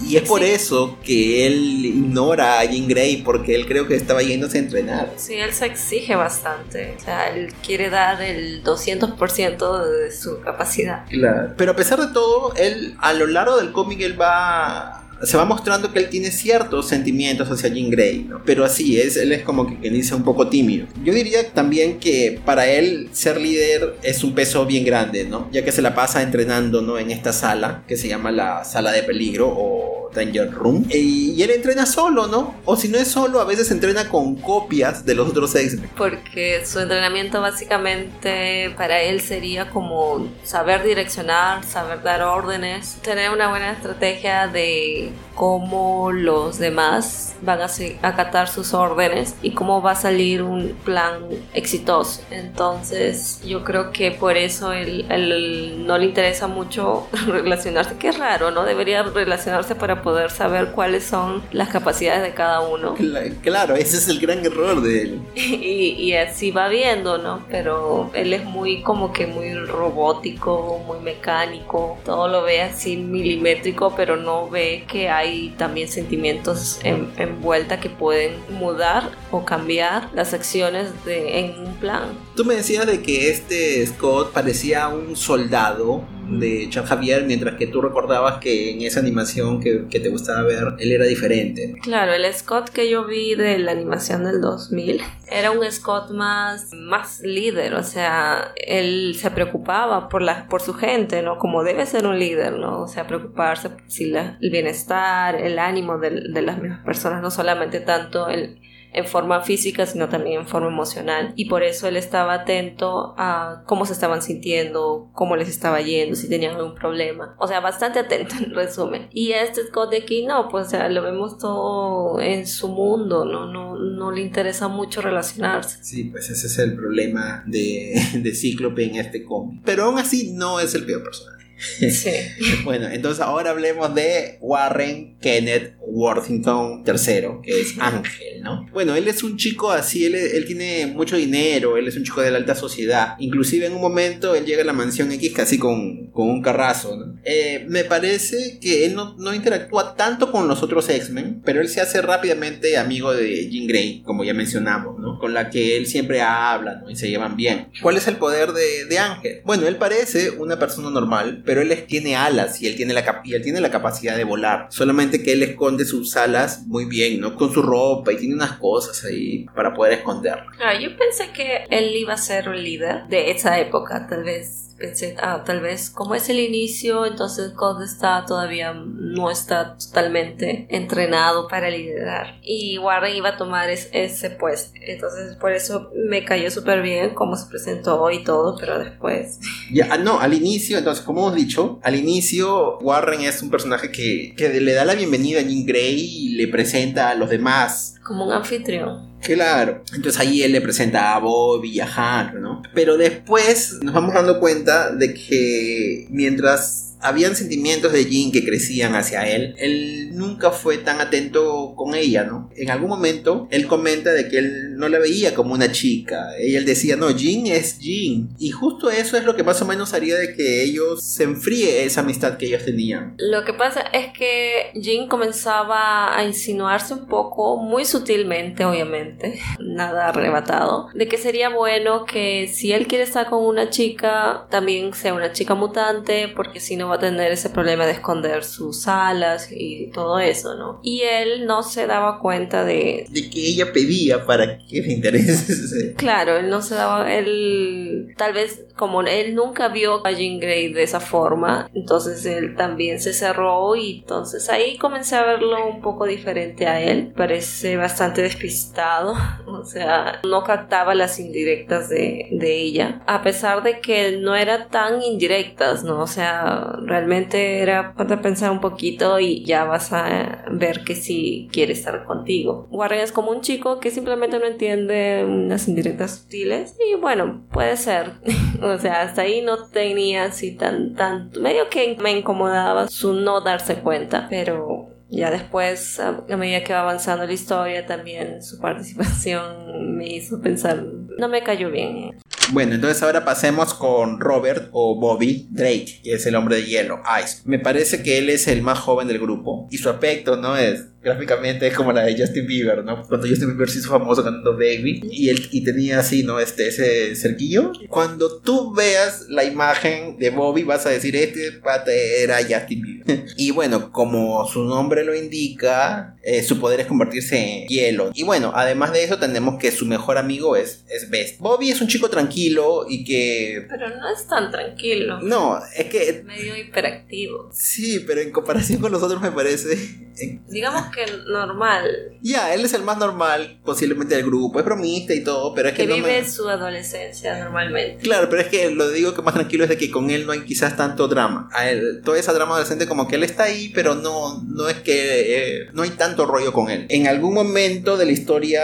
Y 0.06 0.18
es 0.18 0.24
por 0.24 0.44
eso 0.44 0.98
que 1.04 1.48
él 1.48 1.86
ignora 1.86 2.60
a 2.60 2.66
Jean 2.66 2.88
Grey, 2.88 3.18
porque 3.18 3.56
él 3.56 3.66
creo 3.66 3.88
que 3.88 3.96
estaba 3.96 4.22
yéndose 4.22 4.58
a 4.58 4.62
entrenar. 4.62 5.14
Sí, 5.18 5.34
él 5.36 5.54
se 5.54 5.66
exige 5.66 6.16
bastante. 6.16 6.96
O 6.98 7.04
sea, 7.04 7.30
él 7.30 7.54
quiere 7.66 7.90
dar 7.90 8.22
el 8.22 8.64
200% 8.64 9.88
de 9.88 10.12
su 10.12 10.40
capacidad. 10.42 11.06
Claro. 11.10 11.54
Pero 11.58 11.72
a 11.72 11.76
pesar 11.76 12.00
de 12.00 12.14
todo, 12.14 12.54
él 12.56 12.96
a 13.00 13.14
lo 13.14 13.28
largo 13.28 13.58
del 13.58 13.72
cómic 13.72 14.02
él 14.02 14.20
va 14.20 15.02
se 15.24 15.38
va 15.38 15.46
mostrando 15.46 15.92
que 15.92 16.00
él 16.00 16.10
tiene 16.10 16.32
ciertos 16.32 16.88
sentimientos 16.88 17.50
hacia 17.50 17.70
Jean 17.70 17.90
Grey, 17.90 18.26
¿no? 18.30 18.42
Pero 18.46 18.66
así 18.66 19.00
es, 19.00 19.16
él 19.18 19.32
es 19.32 19.44
como 19.44 19.66
que, 19.68 19.80
que 19.80 19.90
dice 19.90 20.14
un 20.14 20.24
poco 20.24 20.50
tímido. 20.50 20.88
Yo 21.04 21.14
diría 21.14 21.52
también 21.52 22.00
que 22.00 22.40
para 22.46 22.68
él 22.68 23.10
ser 23.14 23.40
líder 23.40 23.96
es 24.04 24.24
un 24.24 24.36
peso 24.36 24.66
bien 24.66 24.84
grande, 24.84 25.26
¿no? 25.26 25.50
Ya 25.52 25.64
que 25.64 25.72
se 25.72 25.82
la 25.82 25.96
pasa 25.96 26.22
entrenando, 26.22 26.82
¿no? 26.82 26.98
En 26.98 27.12
esta 27.12 27.34
sala 27.34 27.84
que 27.88 27.98
se 27.98 28.08
llama 28.08 28.32
la 28.32 28.64
sala 28.66 28.92
de 28.92 29.04
peligro 29.04 29.48
o 29.48 29.95
Danger 30.14 30.52
Room. 30.52 30.86
Y, 30.90 31.42
él 31.42 31.52
entrena 31.52 31.86
solo, 31.86 32.28
¿no? 32.28 32.56
O 32.66 32.76
si 32.76 32.88
no 32.88 32.98
es 32.98 33.08
solo, 33.08 33.40
a 33.40 33.46
veces 33.46 33.70
entrena 33.72 34.10
con 34.10 34.36
copias 34.36 35.06
de 35.06 35.16
los 35.16 35.30
otros 35.30 35.54
X-Men. 35.56 35.90
Porque 35.96 36.66
su 36.66 36.80
entrenamiento 36.80 37.40
básicamente 37.42 38.74
para 38.78 39.02
él 39.02 39.22
sería 39.22 39.70
como 39.70 40.28
saber 40.44 40.84
direccionar, 40.84 41.64
saber 41.64 42.02
dar 42.02 42.24
órdenes, 42.24 42.98
tener 43.02 43.30
una 43.32 43.50
buena 43.50 43.72
estrategia 43.72 44.48
de 44.48 45.12
cómo 45.36 46.12
los 46.12 46.58
demás 46.58 47.36
van 47.42 47.60
a 47.62 47.68
acatar 48.02 48.48
sus 48.48 48.74
órdenes 48.74 49.36
y 49.42 49.52
cómo 49.52 49.82
va 49.82 49.92
a 49.92 49.96
salir 49.96 50.42
un 50.42 50.70
plan 50.84 51.20
exitoso. 51.54 52.22
Entonces 52.32 53.42
yo 53.46 53.64
creo 53.64 53.92
que 53.92 54.12
por 54.12 54.38
eso 54.38 54.72
él, 54.72 55.06
él 55.10 55.86
no 55.86 55.98
le 55.98 56.06
interesa 56.06 56.48
mucho 56.48 57.08
relacionarse, 57.28 57.98
que 57.98 58.10
es 58.10 58.18
raro, 58.18 58.52
¿no? 58.52 58.64
Debería 58.64 59.04
relacionarse 59.04 59.76
para 59.76 60.02
poder 60.02 60.32
saber 60.32 60.72
cuáles 60.72 61.04
son 61.04 61.44
las 61.52 61.70
capacidades 61.70 62.24
de 62.24 62.34
cada 62.34 62.62
uno. 62.62 62.96
Claro, 63.42 63.76
ese 63.76 63.98
es 63.98 64.08
el 64.08 64.20
gran 64.20 64.46
error 64.46 64.82
de 64.82 65.02
él. 65.02 65.22
y, 65.36 66.14
así 66.14 66.52
va 66.52 66.70
viendo, 66.70 67.18
¿no? 67.18 67.46
Pero 67.50 68.10
él 68.14 68.34
es 68.34 68.46
muy 68.46 68.82
como 68.82 69.12
que 69.12 69.28
muy 69.28 69.54
robótico, 69.54 70.82
muy 70.88 71.00
mecánico, 71.00 71.98
todo 72.06 72.28
lo 72.30 72.44
ve 72.44 72.62
así 72.62 72.96
milimétrico, 72.96 73.94
pero 73.96 74.16
no 74.16 74.50
ve 74.50 74.86
que 74.88 75.10
hay 75.10 75.25
también 75.58 75.88
sentimientos 75.88 76.80
en, 76.84 77.12
envuelta 77.18 77.80
que 77.80 77.90
pueden 77.90 78.34
mudar 78.50 79.12
o 79.32 79.46
cambiar 79.46 80.10
las 80.14 80.34
acciones 80.34 80.90
de, 81.06 81.40
en 81.40 81.60
un 81.60 81.76
plan. 81.76 82.04
Tú 82.36 82.46
me 82.46 82.56
decías 82.56 82.86
de 82.86 83.02
que 83.02 83.30
este 83.30 83.86
Scott 83.88 84.32
parecía 84.32 84.88
un 84.88 85.16
soldado 85.16 86.04
de 86.30 86.68
Charles 86.70 86.90
Javier, 86.90 87.24
mientras 87.26 87.56
que 87.56 87.68
tú 87.68 87.82
recordabas 87.82 88.40
que 88.40 88.72
en 88.72 88.82
esa 88.82 89.00
animación 89.00 89.60
que, 89.60 89.86
que, 89.90 90.00
te 90.00 90.10
gustaba 90.10 90.44
ver, 90.44 90.76
él 90.80 90.92
era 90.92 91.06
diferente. 91.06 91.76
Claro, 91.82 92.14
el 92.14 92.32
Scott 92.34 92.70
que 92.70 92.90
yo 92.90 93.06
vi 93.06 93.36
de 93.36 93.58
la 93.60 93.72
animación 93.72 94.24
del 94.24 94.42
2000 94.42 95.02
era 95.32 95.52
un 95.52 95.72
Scott 95.72 96.12
más, 96.12 96.70
más 96.74 97.22
líder, 97.22 97.74
o 97.76 97.84
sea, 97.84 98.54
él 98.56 99.16
se 99.20 99.32
preocupaba 99.32 100.10
por, 100.10 100.22
la, 100.22 100.48
por 100.48 100.62
su 100.62 100.74
gente, 100.74 101.22
¿no? 101.22 101.38
Como 101.38 101.64
debe 101.64 101.86
ser 101.86 102.06
un 102.06 102.20
líder, 102.20 102.54
¿no? 102.54 102.82
O 102.82 102.88
sea, 102.88 103.08
preocuparse 103.08 103.70
por 103.70 103.82
si 103.88 104.14
el 104.16 104.52
bienestar, 104.52 105.36
el 105.36 105.60
ánimo 105.60 105.98
de, 105.98 106.30
de 106.32 106.42
las 106.42 106.62
mismas 106.62 106.84
personas, 106.86 107.22
no 107.22 107.32
solamente 107.32 107.80
tanto 107.80 108.30
el 108.30 108.60
en 108.96 109.06
forma 109.06 109.42
física, 109.42 109.86
sino 109.86 110.08
también 110.08 110.42
en 110.42 110.48
forma 110.48 110.70
emocional. 110.70 111.34
Y 111.36 111.46
por 111.46 111.64
eso 111.64 111.88
él 111.88 111.98
estaba 111.98 112.34
atento 112.34 113.14
a 113.18 113.64
cómo 113.66 113.86
se 113.86 113.94
estaban 113.94 114.22
sintiendo, 114.22 115.10
cómo 115.14 115.36
les 115.36 115.50
estaba 115.50 115.82
yendo, 115.82 116.16
si 116.16 116.30
tenían 116.30 116.56
algún 116.56 116.76
problema. 116.76 117.36
O 117.38 117.48
sea, 117.48 117.60
bastante 117.60 118.00
atento 118.00 118.36
en 118.40 118.56
resumen. 118.56 119.10
Y 119.12 119.34
este 119.34 119.66
Scott 119.68 119.92
de 119.92 119.98
aquí 119.98 120.26
no, 120.26 120.48
pues 120.50 120.68
o 120.68 120.70
sea, 120.70 120.90
lo 120.90 121.02
vemos 121.04 121.38
todo 121.38 122.22
en 122.22 122.48
su 122.48 122.70
mundo, 122.70 123.26
¿no? 123.26 123.46
No, 123.46 123.76
no 123.78 124.12
le 124.12 124.22
interesa 124.22 124.68
mucho 124.70 125.02
relacionarse. 125.02 125.84
Sí, 125.84 126.06
pues 126.06 126.30
ese 126.30 126.48
es 126.48 126.58
el 126.60 126.76
problema 126.76 127.44
de, 127.46 127.94
de 128.16 128.34
Cíclope 128.34 128.86
en 128.86 128.96
este 128.96 129.24
cómic. 129.24 129.62
Pero 129.66 129.84
aún 129.84 130.00
así 130.00 130.32
no 130.34 130.60
es 130.60 130.74
el 130.74 130.86
peor 130.86 131.04
personaje. 131.04 131.35
Sí. 131.58 132.12
bueno, 132.64 132.88
entonces 132.90 133.22
ahora 133.22 133.52
hablemos 133.52 133.94
de 133.96 134.38
Warren 134.42 135.18
Kenneth 135.20 135.76
Worthington 135.88 136.84
III, 136.86 137.42
que 137.42 137.62
es 137.62 137.76
Ángel, 137.80 138.42
¿no? 138.42 138.68
Bueno, 138.74 138.96
él 138.96 139.08
es 139.08 139.24
un 139.24 139.38
chico 139.38 139.72
así, 139.72 140.06
él, 140.06 140.16
él, 140.16 140.46
tiene 140.46 140.88
mucho 140.88 141.16
dinero, 141.16 141.78
él 141.78 141.88
es 141.88 141.96
un 141.96 142.04
chico 142.04 142.22
de 142.22 142.32
la 142.32 142.38
alta 142.38 142.56
sociedad. 142.56 143.16
Inclusive 143.20 143.66
en 143.66 143.74
un 143.74 143.82
momento 143.82 144.36
él 144.36 144.46
llega 144.46 144.62
a 144.62 144.66
la 144.66 144.74
mansión 144.74 145.12
X 145.12 145.32
casi 145.34 145.58
con, 145.58 146.08
con 146.12 146.30
un 146.30 146.42
carrazo, 146.42 146.98
¿no? 146.98 147.20
Eh, 147.24 147.66
me 147.70 147.84
parece 147.86 148.60
que 148.60 148.86
él 148.86 148.96
no, 148.96 149.16
no 149.18 149.34
interactúa 149.34 149.96
tanto 149.96 150.32
con 150.32 150.48
los 150.48 150.62
otros 150.64 150.90
X-Men, 150.90 151.42
pero 151.46 151.62
él 151.62 151.70
se 151.70 151.82
hace 151.82 152.02
rápidamente 152.02 152.78
amigo 152.78 153.14
de 153.14 153.50
Jean 153.50 153.68
Grey, 153.68 154.02
como 154.04 154.24
ya 154.24 154.34
mencionamos, 154.34 155.00
¿no? 155.00 155.18
Con 155.18 155.34
la 155.34 155.50
que 155.50 155.78
él 155.78 155.88
siempre 155.88 156.22
habla, 156.22 156.82
¿no? 156.82 156.90
Y 156.90 156.96
se 156.96 157.10
llevan 157.10 157.36
bien. 157.36 157.70
¿Cuál 157.82 157.98
es 157.98 158.08
el 158.08 158.18
poder 158.18 158.52
de, 158.52 158.86
de 158.86 159.00
Ángel? 159.00 159.42
Bueno, 159.46 159.68
él 159.68 159.78
parece 159.78 160.32
una 160.32 160.60
persona 160.60 160.90
normal, 160.90 161.44
pero 161.46 161.62
él 161.62 161.86
tiene 161.88 162.16
alas 162.16 162.62
y 162.62 162.68
él 162.68 162.76
tiene, 162.76 162.94
la, 162.94 163.22
y 163.24 163.34
él 163.34 163.42
tiene 163.42 163.62
la 163.62 163.72
capacidad 163.72 164.18
de 164.18 164.24
volar. 164.24 164.68
Solamente 164.70 165.24
que 165.24 165.34
él 165.34 165.44
esconde 165.44 165.86
sus 165.86 166.16
alas 166.18 166.66
muy 166.68 166.86
bien, 166.86 167.20
¿no? 167.20 167.36
Con 167.36 167.54
su 167.54 167.62
ropa 167.62 168.12
y 168.12 168.18
tiene 168.18 168.36
unas 168.36 168.54
cosas 168.54 169.04
ahí 169.06 169.46
para 169.56 169.74
poder 169.74 169.94
esconderlo. 169.94 170.46
Claro, 170.58 170.80
yo 170.80 170.90
pensé 170.98 171.32
que 171.32 171.66
él 171.70 171.96
iba 171.96 172.14
a 172.14 172.18
ser 172.18 172.50
un 172.50 172.62
líder 172.62 173.08
de 173.08 173.32
esa 173.32 173.60
época, 173.60 174.08
tal 174.08 174.24
vez 174.24 174.65
pensé, 174.78 175.16
ah, 175.22 175.44
tal 175.46 175.62
vez 175.62 175.90
como 175.90 176.16
es 176.16 176.30
el 176.30 176.40
inicio, 176.40 177.06
entonces 177.06 177.54
God 177.56 177.84
está 177.84 178.26
todavía 178.26 178.74
no 178.74 179.32
está 179.32 179.78
totalmente 179.78 180.68
entrenado 180.70 181.48
para 181.48 181.70
liderar. 181.70 182.40
Y 182.42 182.78
Warren 182.78 183.16
iba 183.16 183.30
a 183.30 183.38
tomar 183.38 183.70
ese 183.70 184.30
puesto. 184.32 184.72
Entonces 184.82 185.36
por 185.38 185.54
eso 185.54 185.90
me 185.96 186.26
cayó 186.26 186.52
súper 186.52 186.82
bien 186.82 187.14
cómo 187.14 187.36
se 187.36 187.48
presentó 187.48 188.10
y 188.12 188.24
todo, 188.24 188.58
pero 188.60 188.80
después... 188.80 189.40
Ya, 189.72 189.88
ah, 189.90 189.98
no, 189.98 190.20
al 190.20 190.34
inicio, 190.34 190.78
entonces 190.78 191.04
como 191.04 191.22
hemos 191.22 191.36
dicho, 191.36 191.80
al 191.82 191.96
inicio 191.96 192.78
Warren 192.80 193.22
es 193.22 193.42
un 193.42 193.50
personaje 193.50 193.92
que, 193.92 194.34
que 194.38 194.50
le 194.50 194.74
da 194.74 194.86
la 194.86 194.96
bienvenida 194.96 195.40
a 195.40 195.44
Jean 195.44 195.66
Grey 195.66 196.00
y 196.00 196.30
le 196.36 196.48
presenta 196.48 197.10
a 197.10 197.16
los 197.16 197.30
demás 197.30 197.95
como 198.06 198.24
un 198.26 198.32
anfitrión. 198.32 199.16
Claro, 199.20 199.84
entonces 199.94 200.22
ahí 200.22 200.44
él 200.44 200.52
le 200.52 200.62
presenta 200.62 201.16
a 201.16 201.20
Bob 201.20 201.66
y 201.66 201.80
a 201.80 201.88
Hank, 201.88 202.36
¿no? 202.36 202.62
Pero 202.76 202.98
después 202.98 203.80
nos 203.82 203.96
vamos 203.96 204.14
dando 204.14 204.40
cuenta 204.40 204.92
de 204.92 205.16
que 205.16 206.06
mientras 206.12 206.85
habían 207.06 207.36
sentimientos 207.36 207.94
de 207.94 208.06
Jean 208.06 208.32
que 208.32 208.44
crecían 208.44 208.96
hacia 208.96 209.28
él, 209.28 209.56
él 209.58 210.10
nunca 210.14 210.52
fue 210.52 210.78
tan 210.78 211.02
atento 211.02 211.74
con 211.76 211.96
ella, 211.96 212.24
¿no? 212.24 212.50
En 212.56 212.70
algún 212.72 212.90
momento 212.90 213.48
él 213.52 213.68
comenta 213.68 214.12
de 214.12 214.28
que 214.28 214.40
él 214.40 214.76
no 214.78 214.90
la 214.90 215.00
veía 215.00 215.34
como 215.34 215.54
una 215.54 215.72
chica, 215.72 216.30
y 216.42 216.56
él 216.56 216.66
decía, 216.66 216.96
no, 216.96 217.12
Jean 217.12 217.48
es 217.48 217.80
Jean, 217.80 218.30
y 218.40 218.50
justo 218.52 218.90
eso 218.90 219.18
es 219.18 219.24
lo 219.24 219.36
que 219.36 219.44
más 219.44 219.62
o 219.62 219.66
menos 219.66 219.94
haría 219.94 220.18
de 220.18 220.36
que 220.36 220.64
ellos 220.64 221.04
se 221.04 221.24
enfríe 221.24 221.84
esa 221.86 222.02
amistad 222.02 222.38
que 222.38 222.48
ellos 222.48 222.66
tenían. 222.66 223.16
Lo 223.18 223.46
que 223.46 223.54
pasa 223.54 223.82
es 223.94 224.12
que 224.18 224.72
Jean 224.76 225.08
comenzaba 225.08 226.18
a 226.18 226.24
insinuarse 226.24 226.94
un 226.94 227.08
poco, 227.08 227.58
muy 227.58 227.86
sutilmente, 227.86 228.66
obviamente, 228.66 229.40
nada 229.60 230.10
arrebatado, 230.10 230.90
de 230.94 231.08
que 231.08 231.18
sería 231.18 231.50
bueno 231.50 232.06
que 232.06 232.48
si 232.48 232.72
él 232.72 232.88
quiere 232.88 233.04
estar 233.04 233.30
con 233.30 233.44
una 233.44 233.70
chica, 233.70 234.48
también 234.50 234.94
sea 234.94 235.14
una 235.14 235.32
chica 235.32 235.56
mutante, 235.56 236.30
porque 236.36 236.60
si 236.60 236.76
no 236.76 236.88
va 236.88 236.95
tener 237.00 237.32
ese 237.32 237.50
problema 237.50 237.86
de 237.86 237.94
esconder 237.94 238.44
sus 238.44 238.88
alas 238.88 239.50
y 239.52 239.92
todo 239.92 240.20
eso, 240.20 240.56
¿no? 240.56 240.80
Y 240.84 241.02
él 241.02 241.46
no 241.46 241.64
se 241.64 241.88
daba 241.88 242.20
cuenta 242.20 242.66
de... 242.66 243.06
De 243.10 243.30
que 243.30 243.48
ella 243.48 243.72
pedía 243.72 244.26
para 244.26 244.58
que 244.58 244.82
le 244.82 244.94
interese. 244.94 245.96
Claro, 245.98 246.38
él 246.38 246.50
no 246.50 246.62
se 246.62 246.76
daba... 246.76 247.12
Él 247.14 248.14
tal 248.18 248.34
vez 248.34 248.66
como 248.76 249.02
él 249.02 249.36
nunca 249.36 249.70
vio 249.70 250.06
a 250.06 250.12
Jean 250.12 250.40
Grey 250.40 250.74
de 250.74 250.84
esa 250.84 251.00
forma, 251.00 251.70
entonces 251.74 252.26
él 252.26 252.56
también 252.56 253.00
se 253.00 253.14
cerró 253.14 253.76
y 253.76 254.00
entonces 254.00 254.50
ahí 254.50 254.78
comencé 254.78 255.16
a 255.16 255.24
verlo 255.24 255.68
un 255.68 255.82
poco 255.82 256.06
diferente 256.06 256.68
a 256.68 256.82
él. 256.82 257.14
Parece 257.16 257.78
bastante 257.78 258.22
despistado, 258.22 259.16
o 259.48 259.64
sea, 259.64 260.20
no 260.24 260.44
captaba 260.44 260.94
las 260.94 261.20
indirectas 261.20 261.90
de, 261.90 262.28
de 262.32 262.62
ella, 262.62 263.02
a 263.08 263.22
pesar 263.22 263.64
de 263.64 263.80
que 263.80 264.18
no 264.18 264.36
eran 264.36 264.70
tan 264.70 265.02
indirectas, 265.02 265.84
¿no? 265.84 266.02
O 266.02 266.08
sea, 266.08 266.76
realmente 266.86 267.60
era 267.60 267.94
para 267.94 268.22
pensar 268.22 268.52
un 268.52 268.62
poquito 268.62 269.20
y 269.20 269.44
ya 269.44 269.64
vas 269.66 269.92
a 269.94 270.46
ver 270.52 270.84
que 270.84 270.96
sí 270.96 271.50
quiere 271.52 271.74
estar 271.74 272.06
contigo. 272.06 272.68
Warren 272.72 273.02
es 273.02 273.12
como 273.12 273.32
un 273.32 273.42
chico 273.42 273.80
que 273.80 273.92
simplemente 273.92 274.40
no 274.40 274.46
entiende 274.46 275.26
unas 275.28 275.68
indirectas 275.68 276.20
sutiles 276.20 276.78
y 276.80 276.96
bueno, 276.96 277.46
puede 277.52 277.78
ser. 277.78 278.14
o 278.62 278.78
sea, 278.78 279.02
hasta 279.02 279.24
ahí 279.24 279.42
no 279.42 279.68
tenía 279.68 280.26
así 280.26 280.56
tan, 280.56 280.96
tan, 280.96 281.32
medio 281.40 281.70
que 281.70 281.98
me 282.02 282.12
incomodaba 282.12 282.88
su 282.88 283.14
no 283.14 283.42
darse 283.42 283.76
cuenta, 283.76 284.28
pero 284.30 284.96
ya 285.10 285.30
después, 285.30 286.00
a, 286.00 286.24
medida 286.36 286.64
que 286.64 286.74
va 286.74 286.82
avanzando 286.82 287.26
la 287.26 287.34
historia, 287.34 287.86
también 287.86 288.42
su 288.42 288.60
participación 288.60 289.98
me 289.98 290.08
hizo 290.08 290.42
pensar, 290.42 290.84
no 291.18 291.30
me 291.30 291.44
cayó 291.44 291.72
bien. 291.72 292.20
Bueno, 292.52 292.76
entonces 292.76 293.02
ahora 293.02 293.26
pasemos 293.26 293.74
con 293.74 294.20
Robert 294.20 294.70
o 294.72 295.00
Bobby 295.00 295.48
Drake, 295.50 296.00
que 296.04 296.14
es 296.14 296.26
el 296.26 296.36
hombre 296.36 296.58
de 296.58 296.66
hielo, 296.66 297.02
Ice. 297.24 297.42
Me 297.46 297.60
parece 297.60 298.04
que 298.04 298.20
él 298.20 298.30
es 298.30 298.48
el 298.48 298.62
más 298.62 298.80
joven 298.80 299.08
del 299.08 299.20
grupo 299.20 299.68
y 299.72 299.78
su 299.78 299.90
aspecto, 299.90 300.38
¿no? 300.38 300.56
Es 300.56 300.86
gráficamente 301.06 301.68
es 301.68 301.76
como 301.76 301.94
la 301.94 302.02
de 302.02 302.18
Justin 302.18 302.48
Bieber, 302.48 302.84
¿no? 302.84 303.04
Cuando 303.08 303.28
Justin 303.28 303.50
Bieber 303.50 303.70
se 303.70 303.78
hizo 303.78 303.92
famoso 303.92 304.24
cantando 304.24 304.54
Baby 304.54 305.02
y 305.12 305.30
él 305.30 305.48
y 305.52 305.64
tenía 305.64 306.00
así, 306.00 306.24
¿no? 306.24 306.40
Este 306.40 306.68
ese 306.68 307.16
cerquillo. 307.16 307.72
Cuando 307.88 308.40
tú 308.42 308.74
veas 308.74 309.28
la 309.30 309.44
imagen 309.44 310.18
de 310.18 310.32
Bobby 310.32 310.64
vas 310.64 310.88
a 310.88 310.90
decir 310.90 311.16
este 311.16 311.52
pate 311.52 312.24
era 312.24 312.38
Justin 312.38 312.82
Bieber. 312.82 313.26
y 313.38 313.52
bueno, 313.52 313.92
como 313.92 314.48
su 314.48 314.64
nombre 314.64 315.06
lo 315.06 315.14
indica, 315.14 316.18
eh, 316.24 316.42
su 316.42 316.60
poder 316.60 316.80
es 316.80 316.88
convertirse 316.88 317.38
en 317.38 317.68
hielo. 317.68 318.10
Y 318.16 318.24
bueno, 318.24 318.52
además 318.56 318.92
de 318.92 319.04
eso 319.04 319.20
tenemos 319.20 319.60
que 319.60 319.72
su 319.72 319.86
mejor 319.86 320.18
amigo 320.18 320.56
es 320.56 320.86
es 320.90 321.12
Best. 321.12 321.40
Bobby 321.40 321.70
es 321.70 321.82
un 321.82 321.88
chico 321.88 322.10
tranquilo 322.10 322.88
y 322.90 323.04
que 323.04 323.68
Pero 323.70 323.90
no 323.90 324.10
es 324.12 324.28
tan 324.28 324.50
tranquilo. 324.50 325.22
No, 325.22 325.60
es 325.78 325.86
que 325.86 326.10
es 326.10 326.24
medio 326.24 326.58
hiperactivo. 326.58 327.52
Sí, 327.54 328.04
pero 328.08 328.22
en 328.22 328.32
comparación 328.32 328.82
con 328.82 328.92
los 328.92 329.04
otros 329.04 329.22
me 329.22 329.32
parece 329.32 330.06
digamos 330.48 330.88
que 330.96 331.06
normal. 331.28 332.18
Ya, 332.22 332.54
él 332.54 332.64
es 332.64 332.74
el 332.74 332.84
más 332.84 332.98
normal 332.98 333.60
posiblemente 333.66 334.16
del 334.16 334.26
grupo, 334.26 334.60
es 334.60 334.66
bromista 334.66 335.14
y 335.14 335.24
todo, 335.24 335.54
pero 335.54 335.70
es 335.70 335.76
que... 335.76 335.86
que 335.86 335.94
vive 335.94 336.26
su 336.26 336.48
adolescencia 336.48 337.38
normalmente. 337.44 338.02
Claro, 338.02 338.30
pero 338.30 338.42
es 338.42 338.48
que 338.48 338.72
lo 338.72 338.90
digo 338.90 339.14
que 339.14 339.22
más 339.22 339.34
tranquilo 339.34 339.64
es 339.64 339.70
de 339.70 339.78
que 339.78 339.92
con 339.92 340.10
él 340.10 340.26
no 340.26 340.32
hay 340.32 340.42
quizás 340.42 340.78
tanto 340.78 341.08
drama. 341.08 341.50
A 341.54 341.70
él, 341.70 342.02
toda 342.04 342.18
esa 342.18 342.34
drama 342.34 342.54
adolescente 342.54 342.88
como 342.88 343.08
que 343.08 343.16
él 343.16 343.24
está 343.24 343.44
ahí, 343.44 343.72
pero 343.76 343.96
no, 343.96 344.42
no 344.48 344.70
es 344.70 344.78
que... 344.78 344.96
Eh, 345.38 345.60
no 345.74 345.84
hay 345.84 345.90
tanto 345.92 346.26
rollo 346.26 346.54
con 346.54 346.70
él. 346.70 346.86
En 346.90 347.08
algún 347.08 347.34
momento 347.34 347.98
de 347.98 348.06
la 348.06 348.12
historia 348.12 348.62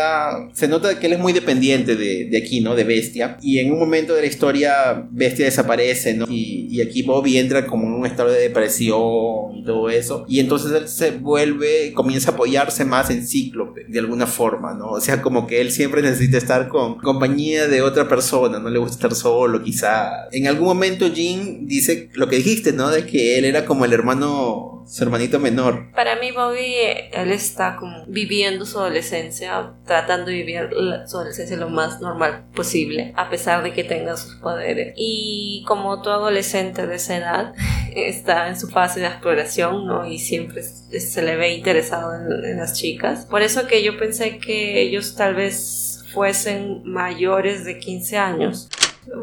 se 0.54 0.68
nota 0.68 0.98
que 1.00 1.08
él 1.08 1.14
es 1.14 1.20
muy 1.20 1.34
dependiente 1.34 1.96
de, 1.96 2.30
de 2.30 2.38
aquí, 2.38 2.62
¿no? 2.62 2.76
De 2.76 2.84
Bestia. 2.84 3.38
Y 3.42 3.60
en 3.60 3.72
un 3.72 3.80
momento 3.80 4.14
de 4.14 4.22
la 4.22 4.28
historia 4.28 5.08
Bestia 5.12 5.46
desaparece, 5.46 6.14
¿no? 6.14 6.26
Y, 6.30 6.68
y 6.70 6.82
aquí 6.82 7.04
Bobby 7.04 7.38
entra 7.38 7.66
como 7.66 7.88
en 7.88 7.94
un 7.94 8.06
estado 8.06 8.30
de 8.30 8.40
depresión 8.40 9.56
y 9.56 9.64
todo 9.66 9.90
eso. 9.90 10.26
Y 10.28 10.40
entonces 10.40 10.72
él 10.72 10.88
se 10.88 11.12
vuelve, 11.12 11.92
comienza 11.94 12.21
apoyarse 12.28 12.86
más 12.86 13.10
en 13.10 13.26
Cíclope, 13.26 13.86
de 13.88 14.00
alguna 14.00 14.28
forma, 14.28 14.74
¿no? 14.74 14.92
O 14.92 15.02
sea, 15.02 15.22
como 15.22 15.48
que 15.48 15.62
él 15.62 15.72
siempre 15.72 16.02
necesita 16.02 16.38
estar 16.38 16.68
con 16.68 17.00
compañía 17.00 17.68
de 17.68 17.82
otra 17.82 18.08
persona, 18.08 18.60
no 18.60 18.70
le 18.70 18.80
gusta 18.80 18.96
estar 18.96 19.16
solo, 19.16 19.64
quizá. 19.64 20.28
En 20.32 20.48
algún 20.48 20.68
momento 20.68 21.08
Jean 21.08 21.68
dice 21.68 22.10
lo 22.14 22.28
que 22.28 22.38
dijiste, 22.38 22.74
¿no? 22.74 22.90
De 22.90 23.06
que 23.06 23.38
él 23.38 23.46
era 23.46 23.66
como 23.66 23.86
el 23.86 23.94
hermano, 23.94 24.84
su 24.88 25.04
hermanito 25.04 25.40
menor. 25.40 25.92
Para 25.94 26.16
mí, 26.18 26.32
Bobby, 26.32 26.76
él 27.12 27.32
está 27.32 27.76
como 27.78 28.06
viviendo 28.08 28.66
su 28.66 28.80
adolescencia, 28.80 29.74
tratando 29.86 30.28
de 30.28 30.34
vivir 30.34 30.70
su 31.08 31.18
adolescencia 31.18 31.58
lo 31.58 31.70
más 31.70 32.02
normal 32.02 32.46
posible, 32.54 33.14
a 33.16 33.30
pesar 33.30 33.64
de 33.64 33.74
que 33.74 33.84
tenga 33.84 34.18
sus 34.18 34.36
poderes. 34.36 34.94
Y 34.98 35.64
como 35.68 36.02
todo 36.02 36.16
adolescente 36.16 36.88
de 36.88 36.96
esa 36.96 37.18
edad, 37.18 37.54
está 37.96 38.48
en 38.48 38.60
su 38.60 38.68
fase 38.68 39.00
de 39.00 39.08
exploración, 39.08 39.86
¿no? 39.86 40.06
Y 40.06 40.20
siempre 40.20 40.64
se 40.64 41.22
le 41.22 41.36
ve 41.36 41.54
interesado 41.54 42.11
en, 42.14 42.58
las 42.58 42.74
chicas. 42.74 43.26
Por 43.26 43.42
eso 43.42 43.68
que 43.68 43.84
yo 43.84 43.98
pensé 43.98 44.38
que 44.38 44.82
ellos 44.82 45.16
tal 45.16 45.36
vez 45.36 46.04
fuesen 46.14 46.82
mayores 46.84 47.66
de 47.66 47.80
15 47.80 48.18
años. 48.18 48.70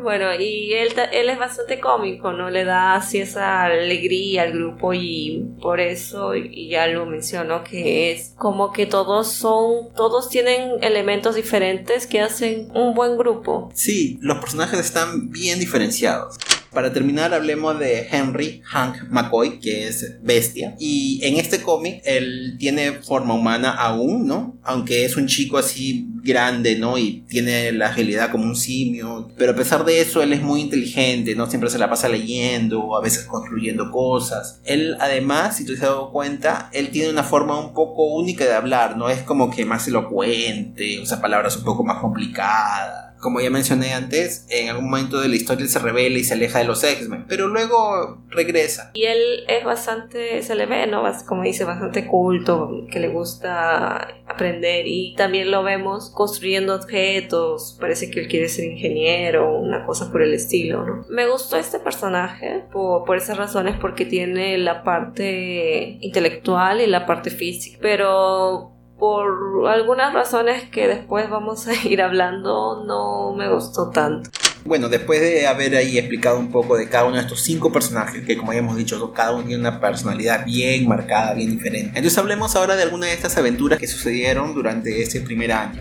Bueno, 0.03 0.35
y 0.35 0.73
él, 0.73 0.93
él 1.13 1.31
es 1.31 1.39
bastante 1.39 1.79
cómico, 1.79 2.33
¿no? 2.33 2.51
Le 2.51 2.65
da 2.65 2.97
así 2.97 3.19
esa 3.19 3.65
alegría 3.65 4.43
al 4.43 4.53
grupo 4.53 4.93
y 4.93 5.47
por 5.63 5.81
eso, 5.81 6.35
ya 6.35 6.89
lo 6.89 7.07
mencionó, 7.07 7.63
que 7.63 8.13
es 8.13 8.35
como 8.37 8.73
que 8.73 8.87
todos 8.87 9.33
son, 9.33 9.93
todos 9.95 10.29
tienen 10.29 10.83
elementos 10.83 11.37
diferentes 11.37 12.07
que 12.07 12.21
hacen 12.21 12.71
un 12.75 12.95
buen 12.95 13.17
grupo. 13.17 13.71
Sí, 13.73 14.19
los 14.21 14.39
personajes 14.39 14.81
están 14.81 15.31
bien 15.31 15.61
diferenciados. 15.61 16.39
Para 16.79 16.93
terminar, 16.93 17.35
hablemos 17.35 17.77
de 17.81 18.07
Henry 18.09 18.63
Hank 18.65 19.11
McCoy, 19.11 19.59
que 19.59 19.89
es 19.89 20.23
bestia. 20.23 20.77
Y 20.79 21.19
en 21.25 21.35
este 21.35 21.61
cómic, 21.61 22.03
él 22.05 22.55
tiene 22.57 22.93
forma 22.93 23.35
humana 23.35 23.73
aún, 23.73 24.29
¿no? 24.29 24.57
Aunque 24.63 25.05
es 25.05 25.17
un 25.17 25.27
chico 25.27 25.59
así 25.59 26.07
grande, 26.23 26.77
¿no? 26.77 26.97
Y 26.97 27.25
tiene 27.29 27.73
la 27.73 27.89
agilidad 27.89 28.31
como 28.31 28.45
un 28.45 28.55
simio. 28.55 29.29
Pero 29.37 29.51
a 29.51 29.57
pesar 29.57 29.85
de 29.85 30.01
eso, 30.01 30.23
él 30.23 30.33
es 30.33 30.41
muy 30.41 30.61
inteligente, 30.61 31.35
¿no? 31.35 31.51
Siempre 31.51 31.69
se 31.69 31.79
la 31.79 31.91
pasa 31.91 32.09
leyendo, 32.09 32.97
a 32.97 33.01
veces 33.01 33.25
construyendo 33.25 33.91
cosas. 33.91 34.61
Él, 34.65 34.97
además, 35.01 35.57
si 35.57 35.65
tú 35.65 35.73
te 35.73 35.79
has 35.79 35.89
dado 35.89 36.13
cuenta, 36.13 36.71
él 36.73 36.91
tiene 36.91 37.11
una 37.11 37.25
forma 37.25 37.59
un 37.59 37.75
poco 37.75 38.05
única 38.05 38.45
de 38.45 38.55
hablar, 38.55 38.97
¿no? 38.97 39.11
Es 39.11 39.23
como 39.23 39.51
que 39.51 39.65
más 39.65 39.89
elocuente, 39.89 41.01
usa 41.03 41.21
palabras 41.21 41.57
un 41.57 41.65
poco 41.65 41.83
más 41.83 41.99
complicadas 41.99 43.08
como 43.21 43.41
ya 43.41 43.51
mencioné 43.51 43.95
antes, 43.95 44.47
en 44.51 44.69
algún 44.69 44.91
momento 44.91 45.21
de 45.21 45.29
la 45.29 45.37
historia 45.37 45.67
se 45.67 45.79
revela 45.79 46.19
y 46.19 46.25
se 46.25 46.35
aleja 46.35 46.61
de 46.61 46.65
los 46.65 46.83
X-Men, 46.85 47.27
pero 47.29 47.49
luego 47.49 48.23
regresa. 48.29 48.91
Y 48.95 49.05
él 49.05 49.45
es 49.49 49.65
bastante, 49.65 50.43
se 50.43 50.55
le 50.55 50.67
ve, 50.67 50.87
¿no? 50.87 51.03
Como 51.27 51.43
dice, 51.43 51.65
bastante 51.65 52.07
culto, 52.07 52.87
que 52.91 53.01
le 53.01 53.09
gusta 53.09 54.09
aprender 54.27 54.87
y 54.87 55.15
también 55.17 55.51
lo 55.51 55.63
vemos 55.63 56.11
construyendo 56.11 56.75
objetos, 56.75 57.77
parece 57.81 58.11
que 58.11 58.21
él 58.21 58.29
quiere 58.29 58.49
ser 58.49 58.67
ingeniero, 58.67 59.59
una 59.59 59.85
cosa 59.85 60.11
por 60.13 60.23
el 60.23 60.35
estilo, 60.35 60.85
¿no? 60.85 61.07
Me 61.09 61.29
gustó 61.29 61.57
este 61.57 61.79
personaje 61.79 62.65
por, 62.73 63.05
por 63.05 63.17
esas 63.17 63.37
razones, 63.37 63.77
porque 63.81 64.05
tiene 64.05 64.59
la 64.59 64.83
parte 64.83 65.99
intelectual 66.01 66.81
y 66.81 66.87
la 66.87 67.07
parte 67.07 67.31
física, 67.31 67.79
pero 67.81 68.78
por 68.99 69.69
algunas 69.69 70.13
razones 70.13 70.65
que 70.71 70.89
después 70.89 71.31
vamos 71.31 71.67
a 71.69 71.75
ir 71.87 72.03
hablando, 72.03 72.85
no 72.85 73.35
me 73.35 73.53
gustó 73.53 73.91
tanto. 73.91 74.31
Bueno, 74.65 74.89
después 74.89 75.21
de 75.21 75.47
haber 75.47 75.77
ahí 75.77 75.99
explicado 75.99 76.39
un 76.39 76.51
poco 76.51 76.77
de 76.77 76.89
cada 76.89 77.05
uno 77.05 77.17
de 77.17 77.23
estos 77.23 77.41
cinco 77.41 77.73
personajes, 77.73 78.27
que 78.27 78.37
como 78.37 78.53
ya 78.53 78.59
hemos 78.59 78.77
dicho, 78.77 79.13
cada 79.13 79.33
uno 79.33 79.45
tiene 79.45 79.61
una 79.61 79.81
personalidad 79.81 80.45
bien 80.45 80.87
marcada, 80.87 81.33
bien 81.33 81.51
diferente. 81.51 81.93
Entonces 81.95 82.19
hablemos 82.19 82.55
ahora 82.57 82.77
de 82.77 82.83
algunas 82.83 83.09
de 83.09 83.15
estas 83.15 83.37
aventuras 83.39 83.79
que 83.79 83.87
sucedieron 83.87 84.53
durante 84.55 85.01
ese 85.01 85.21
primer 85.21 85.53
año. 85.53 85.81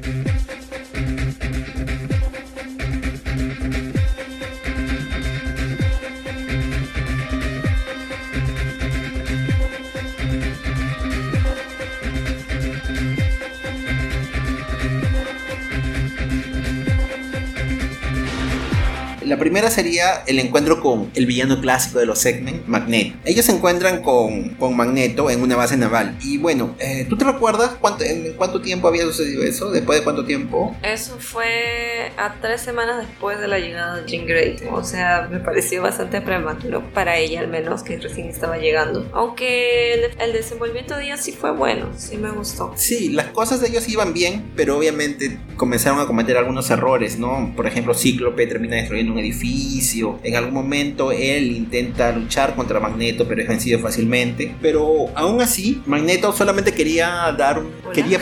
La 19.27 19.37
primera 19.37 19.69
sería 19.69 20.23
el 20.25 20.39
encuentro 20.39 20.79
con 20.79 21.11
el 21.13 21.25
villano 21.25 21.59
clásico 21.59 21.99
de 21.99 22.05
los 22.05 22.25
X-Men, 22.25 22.63
Magneto. 22.65 23.17
Ellos 23.25 23.43
se 23.43 23.51
encuentran 23.51 24.01
con, 24.01 24.51
con, 24.51 24.77
Magneto 24.77 25.29
en 25.29 25.41
una 25.41 25.57
base 25.57 25.75
naval. 25.75 26.17
Y 26.23 26.37
bueno, 26.37 26.77
eh, 26.79 27.05
¿tú 27.09 27.17
te 27.17 27.25
recuerdas 27.25 27.71
cuánto, 27.81 28.05
en 28.05 28.31
cuánto 28.37 28.61
tiempo 28.61 28.87
había 28.87 29.03
sucedido 29.03 29.43
eso? 29.43 29.69
¿Después 29.69 29.99
de 29.99 30.05
cuánto 30.05 30.23
tiempo? 30.23 30.77
Eso 30.81 31.17
fue 31.19 32.09
a 32.15 32.35
tres 32.41 32.61
semanas 32.61 33.05
después 33.05 33.37
de 33.41 33.49
la 33.49 33.59
llegada 33.59 33.97
de 33.97 34.09
Jean 34.09 34.25
Grey. 34.25 34.59
O 34.71 34.85
sea, 34.85 35.27
me 35.29 35.39
pareció 35.39 35.81
bastante 35.81 36.21
prematuro 36.21 36.89
para 36.93 37.17
ella 37.17 37.41
al 37.41 37.49
menos, 37.49 37.83
que 37.83 37.97
recién 37.97 38.29
estaba 38.29 38.57
llegando. 38.57 39.09
Aunque 39.11 39.93
el, 39.93 40.11
el 40.21 40.31
desenvolvimiento 40.31 40.95
de 40.95 41.03
ella 41.03 41.17
sí 41.17 41.33
fue 41.33 41.51
bueno, 41.51 41.89
sí 41.97 42.15
me 42.15 42.31
gustó. 42.31 42.71
Sí, 42.77 43.09
las 43.09 43.27
cosas 43.27 43.59
de 43.59 43.67
ellos 43.67 43.89
iban 43.89 44.13
bien, 44.13 44.53
pero 44.55 44.77
obviamente 44.77 45.37
comenzaron 45.57 45.99
a 45.99 46.05
cometer 46.05 46.37
algunos 46.37 46.69
errores, 46.69 47.19
¿no? 47.19 47.51
Por 47.57 47.67
ejemplo, 47.67 47.93
Cíclope 47.93 48.47
termina 48.47 48.77
destruyendo 48.77 49.16
edificio. 49.19 50.19
En 50.23 50.35
algún 50.35 50.53
momento 50.53 51.11
él 51.11 51.51
intenta 51.51 52.11
luchar 52.11 52.55
contra 52.55 52.79
Magneto, 52.79 53.27
pero 53.27 53.41
es 53.41 53.47
vencido 53.47 53.79
fácilmente. 53.79 54.55
Pero 54.61 55.07
aún 55.15 55.41
así, 55.41 55.81
Magneto 55.85 56.31
solamente 56.33 56.73
quería 56.73 57.33
dar 57.37 57.59
un... 57.59 57.71
Quería... 57.93 58.19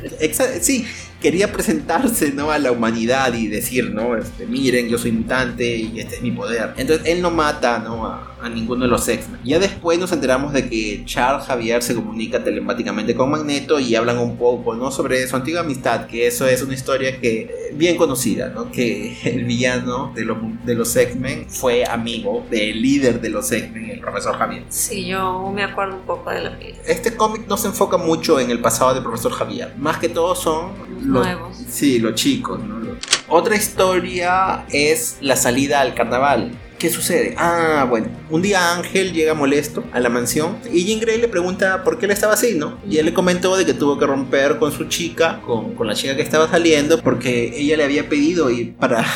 sí, 0.60 0.86
quería 1.20 1.52
presentarse, 1.52 2.32
¿no? 2.32 2.50
A 2.50 2.58
la 2.58 2.72
humanidad 2.72 3.34
y 3.34 3.48
decir, 3.48 3.92
¿no? 3.92 4.16
Este, 4.16 4.46
miren, 4.46 4.88
yo 4.88 4.98
soy 4.98 5.12
mutante 5.12 5.76
y 5.76 6.00
este 6.00 6.16
es 6.16 6.22
mi 6.22 6.30
poder. 6.30 6.74
Entonces 6.76 7.06
él 7.06 7.22
no 7.22 7.30
mata, 7.30 7.78
¿no? 7.78 8.06
A, 8.06 8.36
a 8.40 8.48
ninguno 8.48 8.84
de 8.84 8.90
los 8.90 9.06
X-Men. 9.08 9.40
Ya 9.44 9.58
después 9.58 9.98
nos 9.98 10.12
enteramos 10.12 10.52
de 10.52 10.68
que 10.68 11.02
Charles 11.04 11.46
Javier 11.46 11.82
se 11.82 11.94
comunica 11.94 12.42
telepáticamente 12.42 13.14
con 13.14 13.30
Magneto 13.30 13.80
y 13.80 13.94
hablan 13.94 14.18
un 14.18 14.36
poco, 14.36 14.74
¿no? 14.74 14.90
Sobre 14.90 15.26
su 15.26 15.36
antigua 15.36 15.60
amistad, 15.60 16.06
que 16.06 16.26
eso 16.26 16.46
es 16.46 16.62
una 16.62 16.74
historia 16.74 17.20
que 17.20 17.40
eh, 17.42 17.50
bien 17.74 17.96
conocida, 17.96 18.48
¿no? 18.50 18.70
Que 18.70 19.16
el 19.24 19.44
villano 19.44 20.12
de 20.14 20.24
los, 20.24 20.38
de 20.64 20.74
los 20.74 20.94
X-Men 20.94 21.46
fue 21.48 21.84
amigo 21.84 22.44
del 22.50 22.80
líder 22.80 23.20
de 23.20 23.30
los 23.30 23.50
X-Men, 23.50 23.90
el 23.90 24.00
profesor 24.00 24.36
Javier. 24.36 24.64
Sí, 24.68 25.06
yo 25.06 25.50
me 25.54 25.64
acuerdo 25.64 25.96
un 25.96 26.02
poco 26.02 26.30
de 26.30 26.42
la 26.42 26.58
película. 26.58 26.82
Este 26.86 27.16
cómic 27.16 27.46
no 27.48 27.56
se 27.56 27.68
enfoca 27.68 27.96
mucho 27.96 28.38
en 28.38 28.50
el 28.50 28.60
pasado 28.60 28.94
del 28.94 29.02
profesor 29.02 29.32
Javier. 29.32 29.74
Más 29.78 29.98
que 29.98 30.08
todo 30.08 30.34
son 30.34 31.05
los 31.06 31.24
Nuevos. 31.24 31.56
Sí, 31.68 31.98
los 31.98 32.14
chicos, 32.14 32.62
¿no? 32.62 32.78
Los- 32.80 32.96
Otra 33.28 33.56
historia 33.56 34.64
es 34.70 35.16
la 35.20 35.36
salida 35.36 35.80
al 35.80 35.94
carnaval. 35.94 36.52
¿Qué 36.78 36.90
sucede? 36.90 37.34
Ah, 37.38 37.86
bueno, 37.88 38.08
un 38.28 38.42
día 38.42 38.74
Ángel 38.74 39.14
llega 39.14 39.32
molesto 39.32 39.82
a 39.94 40.00
la 40.00 40.10
mansión 40.10 40.58
y 40.70 40.84
Jean 40.84 41.00
Grey 41.00 41.18
le 41.18 41.26
pregunta 41.28 41.82
por 41.82 41.98
qué 41.98 42.04
él 42.04 42.12
estaba 42.12 42.34
así, 42.34 42.54
¿no? 42.54 42.76
Y 42.86 42.98
él 42.98 43.06
le 43.06 43.14
comentó 43.14 43.56
de 43.56 43.64
que 43.64 43.72
tuvo 43.72 43.98
que 43.98 44.04
romper 44.06 44.58
con 44.58 44.70
su 44.72 44.84
chica, 44.84 45.40
con, 45.46 45.74
con 45.74 45.86
la 45.86 45.94
chica 45.94 46.14
que 46.16 46.20
estaba 46.22 46.48
saliendo, 46.50 47.00
porque 47.00 47.54
ella 47.58 47.78
le 47.78 47.84
había 47.84 48.08
pedido 48.10 48.50
ir 48.50 48.74
para 48.76 49.06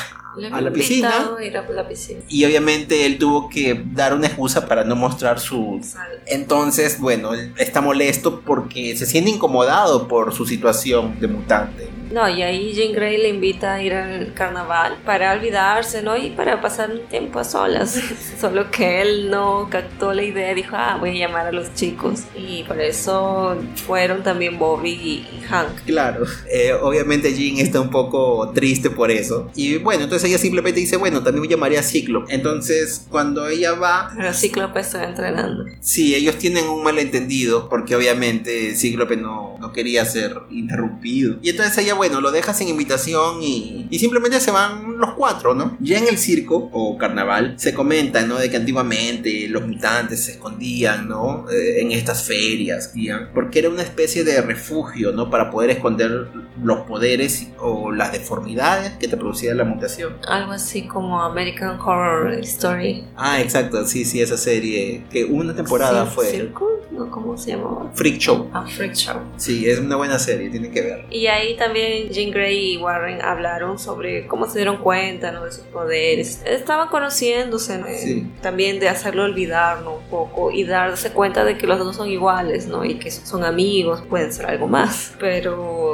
a 0.53 0.61
la 0.61 0.73
piscina. 0.73 1.09
invitado 1.09 1.37
a 1.37 1.45
ir 1.45 1.57
a 1.57 1.69
la 1.69 1.88
piscina. 1.88 2.21
Y 2.29 2.45
obviamente 2.45 3.07
él 3.07 3.19
tuvo 3.19 3.49
que 3.49 3.83
dar 3.93 4.14
una 4.14 4.27
excusa 4.27 4.66
para 4.66 4.85
no 4.85 4.97
mostrar 4.97 5.40
su... 5.40 5.81
Entonces, 6.27 6.99
bueno, 6.99 7.35
él 7.35 7.53
está 7.57 7.81
molesto 7.81 8.40
porque 8.40 8.97
se 8.97 9.07
siente 9.07 9.31
incomodado 9.31 10.09
por 10.09 10.33
su 10.35 10.47
situación 10.47 11.19
de 11.21 11.29
mutante. 11.29 12.00
No, 12.11 12.29
y 12.29 12.42
ahí 12.42 12.73
Jean 12.73 12.92
Grey 12.92 13.18
le 13.18 13.29
invita 13.29 13.75
a 13.75 13.83
ir 13.83 13.94
al 13.94 14.35
carnaval 14.35 14.96
para 15.05 15.33
olvidarse, 15.33 16.03
¿no? 16.03 16.16
Y 16.16 16.31
para 16.31 16.61
pasar 16.61 16.90
un 16.90 17.07
tiempo 17.09 17.38
a 17.38 17.44
solas. 17.44 18.01
Solo 18.40 18.70
que 18.70 19.01
él 19.01 19.31
no 19.31 19.68
captó 19.70 20.12
la 20.12 20.23
idea, 20.23 20.53
dijo, 20.55 20.75
ah, 20.77 20.96
voy 20.99 21.11
a 21.11 21.27
llamar 21.27 21.46
a 21.46 21.53
los 21.53 21.75
chicos. 21.75 22.23
Y 22.37 22.64
por 22.64 22.81
eso 22.81 23.57
fueron 23.87 24.23
también 24.23 24.59
Bobby 24.59 24.90
y 24.90 25.42
Hank. 25.49 25.85
Claro, 25.87 26.25
eh, 26.53 26.73
obviamente 26.73 27.33
Jean 27.33 27.59
está 27.59 27.81
un 27.81 27.90
poco 27.90 28.51
triste 28.55 28.90
por 28.90 29.11
eso. 29.11 29.51
Y 29.55 29.77
bueno, 29.79 30.05
entonces 30.05 30.29
ella 30.29 30.38
simplemente 30.38 30.81
dice, 30.81 30.96
bueno, 30.96 31.23
también 31.23 31.42
me 31.42 31.49
llamaría 31.49 31.81
a 31.81 31.83
Ciclo. 31.85 32.25
Entonces, 32.29 33.07
cuando 33.09 33.49
ella 33.49 33.73
va, 33.73 34.11
Pero 34.16 34.33
Cíclope 34.35 34.81
está 34.81 35.05
entrenando. 35.05 35.64
sí, 35.81 36.14
ellos 36.14 36.37
tienen 36.37 36.68
un 36.68 36.83
malentendido, 36.83 37.68
porque 37.68 37.94
obviamente 37.94 38.75
Cíclope 38.75 39.16
no, 39.16 39.57
no 39.61 39.73
quería 39.73 40.05
ser 40.05 40.37
interrumpido. 40.51 41.37
Y 41.42 41.51
entonces 41.51 41.79
ella, 41.79 41.94
bueno, 42.01 42.23
lo 42.23 42.31
deja 42.31 42.55
sin 42.55 42.69
invitación 42.69 43.43
y, 43.43 43.87
y 43.91 43.99
simplemente 43.99 44.41
se 44.41 44.51
van 44.51 44.97
los 44.99 45.13
cuatro, 45.13 45.55
¿no? 45.55 45.77
Ya 45.81 45.99
en 45.99 46.09
el 46.09 46.17
circo 46.17 46.71
o 46.73 46.97
carnaval 46.97 47.53
se 47.59 47.75
comenta, 47.75 48.23
¿no? 48.23 48.37
De 48.39 48.49
que 48.49 48.57
antiguamente 48.57 49.47
los 49.49 49.67
mutantes 49.67 50.25
se 50.25 50.33
escondían, 50.33 51.09
¿no? 51.09 51.45
Eh, 51.51 51.83
en 51.83 51.93
estas 51.93 52.25
ferias, 52.25 52.93
guían, 52.95 53.29
porque 53.35 53.59
era 53.59 53.69
una 53.69 53.83
especie 53.83 54.25
de 54.25 54.41
refugio, 54.41 55.13
¿no? 55.13 55.29
Para 55.29 55.51
poder 55.51 55.69
esconder 55.69 56.29
los 56.63 56.79
poderes 56.87 57.49
o 57.59 57.93
las 57.93 58.13
deformidades 58.13 58.93
que 58.99 59.09
te 59.09 59.19
producía 59.19 59.55
la 59.55 59.65
mutación. 59.65 60.17
Algo 60.27 60.53
así 60.53 60.87
como 60.87 61.21
American 61.23 61.79
Horror 61.79 62.33
Story. 62.41 63.05
Ah, 63.17 63.43
exacto, 63.43 63.85
sí, 63.87 64.07
sí, 64.07 64.23
esa 64.23 64.39
serie 64.39 65.05
que 65.11 65.25
una 65.27 65.55
temporada 65.55 66.07
Cir- 66.07 66.15
fue 66.15 66.25
Circle, 66.31 66.67
¿no? 66.93 67.11
¿Cómo 67.11 67.37
se 67.37 67.51
llamaba? 67.53 67.91
Freak 67.95 68.19
Show. 68.19 68.49
Ah, 68.55 68.65
Freak 68.67 68.95
Show. 68.95 69.17
Sí, 69.37 69.69
es 69.69 69.79
una 69.79 69.97
buena 69.97 70.19
serie, 70.19 70.49
tienen 70.51 70.71
que 70.73 70.81
ver. 70.83 71.05
Y 71.11 71.27
ahí 71.27 71.57
también 71.57 71.89
Jean 72.11 72.31
Grey 72.31 72.74
y 72.74 72.76
Warren 72.76 73.22
hablaron 73.22 73.79
sobre 73.79 74.26
cómo 74.26 74.46
se 74.46 74.59
dieron 74.59 74.79
cuenta 74.79 75.33
¿no? 75.33 75.44
de 75.44 75.53
sus 75.53 75.64
poderes. 75.64 76.42
Estaban 76.44 76.88
conociéndose, 76.88 77.79
¿no? 77.79 77.87
Sí. 77.87 78.31
también 78.40 78.81
de 78.81 78.88
hacerlo 78.88 79.24
olvidar 79.24 79.83
¿no? 79.83 79.94
un 79.96 80.05
poco 80.05 80.50
y 80.50 80.64
darse 80.64 81.12
cuenta 81.12 81.44
de 81.44 81.59
que 81.59 81.66
los 81.66 81.79
dos 81.79 81.96
son 81.96 82.09
iguales 82.09 82.66
¿no? 82.66 82.85
y 82.85 82.94
que 82.94 83.11
son 83.11 83.44
amigos, 83.44 84.03
pueden 84.09 84.33
ser 84.33 84.46
algo 84.46 84.68
más. 84.68 85.14
Pero 85.18 85.89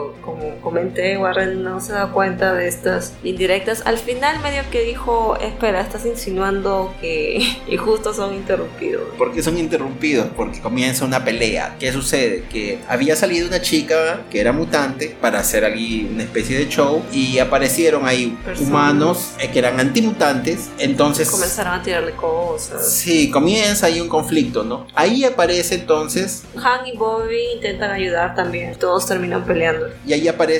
comenté, 0.67 1.17
Warren 1.17 1.63
no 1.63 1.81
se 1.81 1.93
da 1.93 2.09
cuenta 2.09 2.53
de 2.53 2.67
estas 2.67 3.13
indirectas. 3.23 3.83
Al 3.87 3.99
final 3.99 4.41
medio 4.43 4.65
que 4.73 4.81
dijo, 4.83 5.39
espera, 5.41 5.81
estás 5.81 6.05
insinuando 6.05 6.93
que 7.01 7.39
y 7.69 7.77
justo 7.77 8.13
son 8.13 8.35
interrumpidos. 8.35 9.05
¿Por 9.17 9.33
qué 9.33 9.45
son 9.45 9.59
interrumpidos? 9.59 10.27
Porque 10.37 10.61
comienza 10.61 11.05
una 11.05 11.25
pelea. 11.25 11.77
¿Qué 11.79 11.93
sucede? 11.93 12.47
Que 12.51 12.81
había 12.89 13.15
salido 13.15 13.47
una 13.47 13.63
chica 13.63 14.23
que 14.29 14.41
era 14.41 14.51
mutante 14.51 15.17
para 15.21 15.39
hacer 15.39 15.65
aquí 15.65 16.09
una 16.13 16.25
especie 16.25 16.59
de 16.59 16.69
show 16.69 17.01
y 17.13 17.39
aparecieron 17.39 18.05
ahí 18.05 18.37
Personas. 18.45 18.69
humanos 18.69 19.31
eh, 19.39 19.49
que 19.53 19.61
eran 19.61 19.79
antimutantes. 19.79 20.71
Entonces... 20.81 21.31
Comenzaron 21.31 21.75
a 21.75 21.83
tirarle 21.85 22.11
cosas. 22.17 22.93
Sí, 22.93 23.31
comienza 23.31 23.87
ahí 23.87 24.01
un 24.01 24.09
conflicto, 24.09 24.65
¿no? 24.65 24.89
Ahí 24.97 25.23
aparece 25.23 25.77
entonces 25.77 26.43
Han 26.57 26.89
y 26.89 26.97
Bobby 26.97 27.53
intentan 27.55 27.93
ayudar 27.93 28.35
también. 28.35 28.75
Todos 28.75 29.07
terminan 29.07 29.45
peleando. 29.45 29.91
Y 30.05 30.13
ahí 30.13 30.27
aparece 30.27 30.56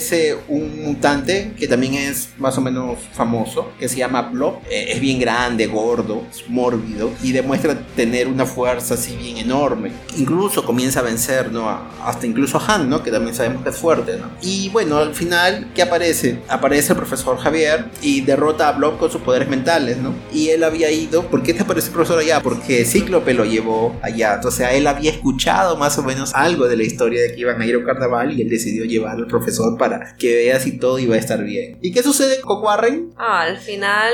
un 0.49 0.85
mutante 0.85 1.53
que 1.59 1.67
también 1.69 1.95
es 1.95 2.31
más 2.39 2.57
o 2.59 2.61
menos 2.61 2.99
famoso, 3.13 3.71
que 3.79 3.89
se 3.89 3.97
llama 3.99 4.23
Blob. 4.23 4.57
Eh, 4.71 4.93
es 4.93 5.01
bien 5.01 5.19
grande, 5.19 5.67
gordo, 5.67 6.23
es 6.31 6.49
mórbido 6.49 7.11
y 7.23 7.33
demuestra 7.33 7.79
tener 7.97 8.29
una 8.29 8.47
fuerza 8.47 8.95
así 8.95 9.17
bien 9.17 9.39
enorme. 9.39 9.93
Incluso 10.19 10.65
comienza 10.65 11.01
a 11.01 11.03
vencer, 11.03 11.53
¿no? 11.53 11.69
A- 11.69 11.89
hasta 12.05 12.27
incluso 12.27 12.59
a 12.59 12.75
Han, 12.75 12.89
¿no? 12.89 13.03
Que 13.03 13.11
también 13.11 13.35
sabemos 13.35 13.63
que 13.63 13.71
es 13.71 13.77
fuerte, 13.77 14.17
¿no? 14.19 14.27
Y 14.43 14.69
bueno, 14.71 14.97
al 14.99 15.15
final, 15.15 15.71
¿qué 15.75 15.83
aparece? 15.83 16.39
Aparece 16.49 16.93
el 16.93 16.99
profesor 16.99 17.39
Javier 17.39 17.87
y 18.03 18.21
derrota 18.23 18.69
a 18.69 18.73
Blob 18.73 18.99
con 18.99 19.11
sus 19.11 19.21
poderes 19.23 19.49
mentales, 19.49 19.99
¿no? 19.99 20.13
Y 20.33 20.49
él 20.49 20.65
había 20.65 20.91
ido, 20.91 21.27
¿por 21.29 21.43
qué 21.43 21.55
te 21.55 21.63
aparece 21.63 21.89
el 21.89 21.95
profesor 21.95 22.19
allá? 22.19 22.43
Porque 22.43 22.85
Cíclope 22.85 23.35
lo 23.35 23.45
llevó 23.45 23.95
allá. 24.03 24.35
Entonces, 24.35 24.67
él 24.73 24.87
había 24.87 25.11
escuchado 25.11 25.77
más 25.77 25.97
o 25.99 26.03
menos 26.03 26.35
algo 26.35 26.67
de 26.67 26.77
la 26.77 26.83
historia 26.83 27.21
de 27.21 27.35
que 27.35 27.41
iban 27.41 27.61
a 27.61 27.67
ir 27.67 27.75
a 27.75 27.79
un 27.79 27.85
carnaval 27.85 28.37
y 28.37 28.43
él 28.43 28.49
decidió 28.49 28.85
llevar 28.85 29.17
al 29.17 29.27
profesor 29.27 29.77
para 29.79 29.86
que 30.19 30.35
vea 30.35 30.61
si 30.61 30.79
todo 30.79 30.99
iba 30.99 31.15
a 31.15 31.19
estar 31.19 31.43
bien. 31.45 31.79
¿Y 31.83 31.93
qué 31.93 32.03
sucede 32.03 32.41
con 32.41 32.63
Warren? 32.63 33.11
Ah, 33.17 33.43
al 33.43 33.59
final 33.59 34.13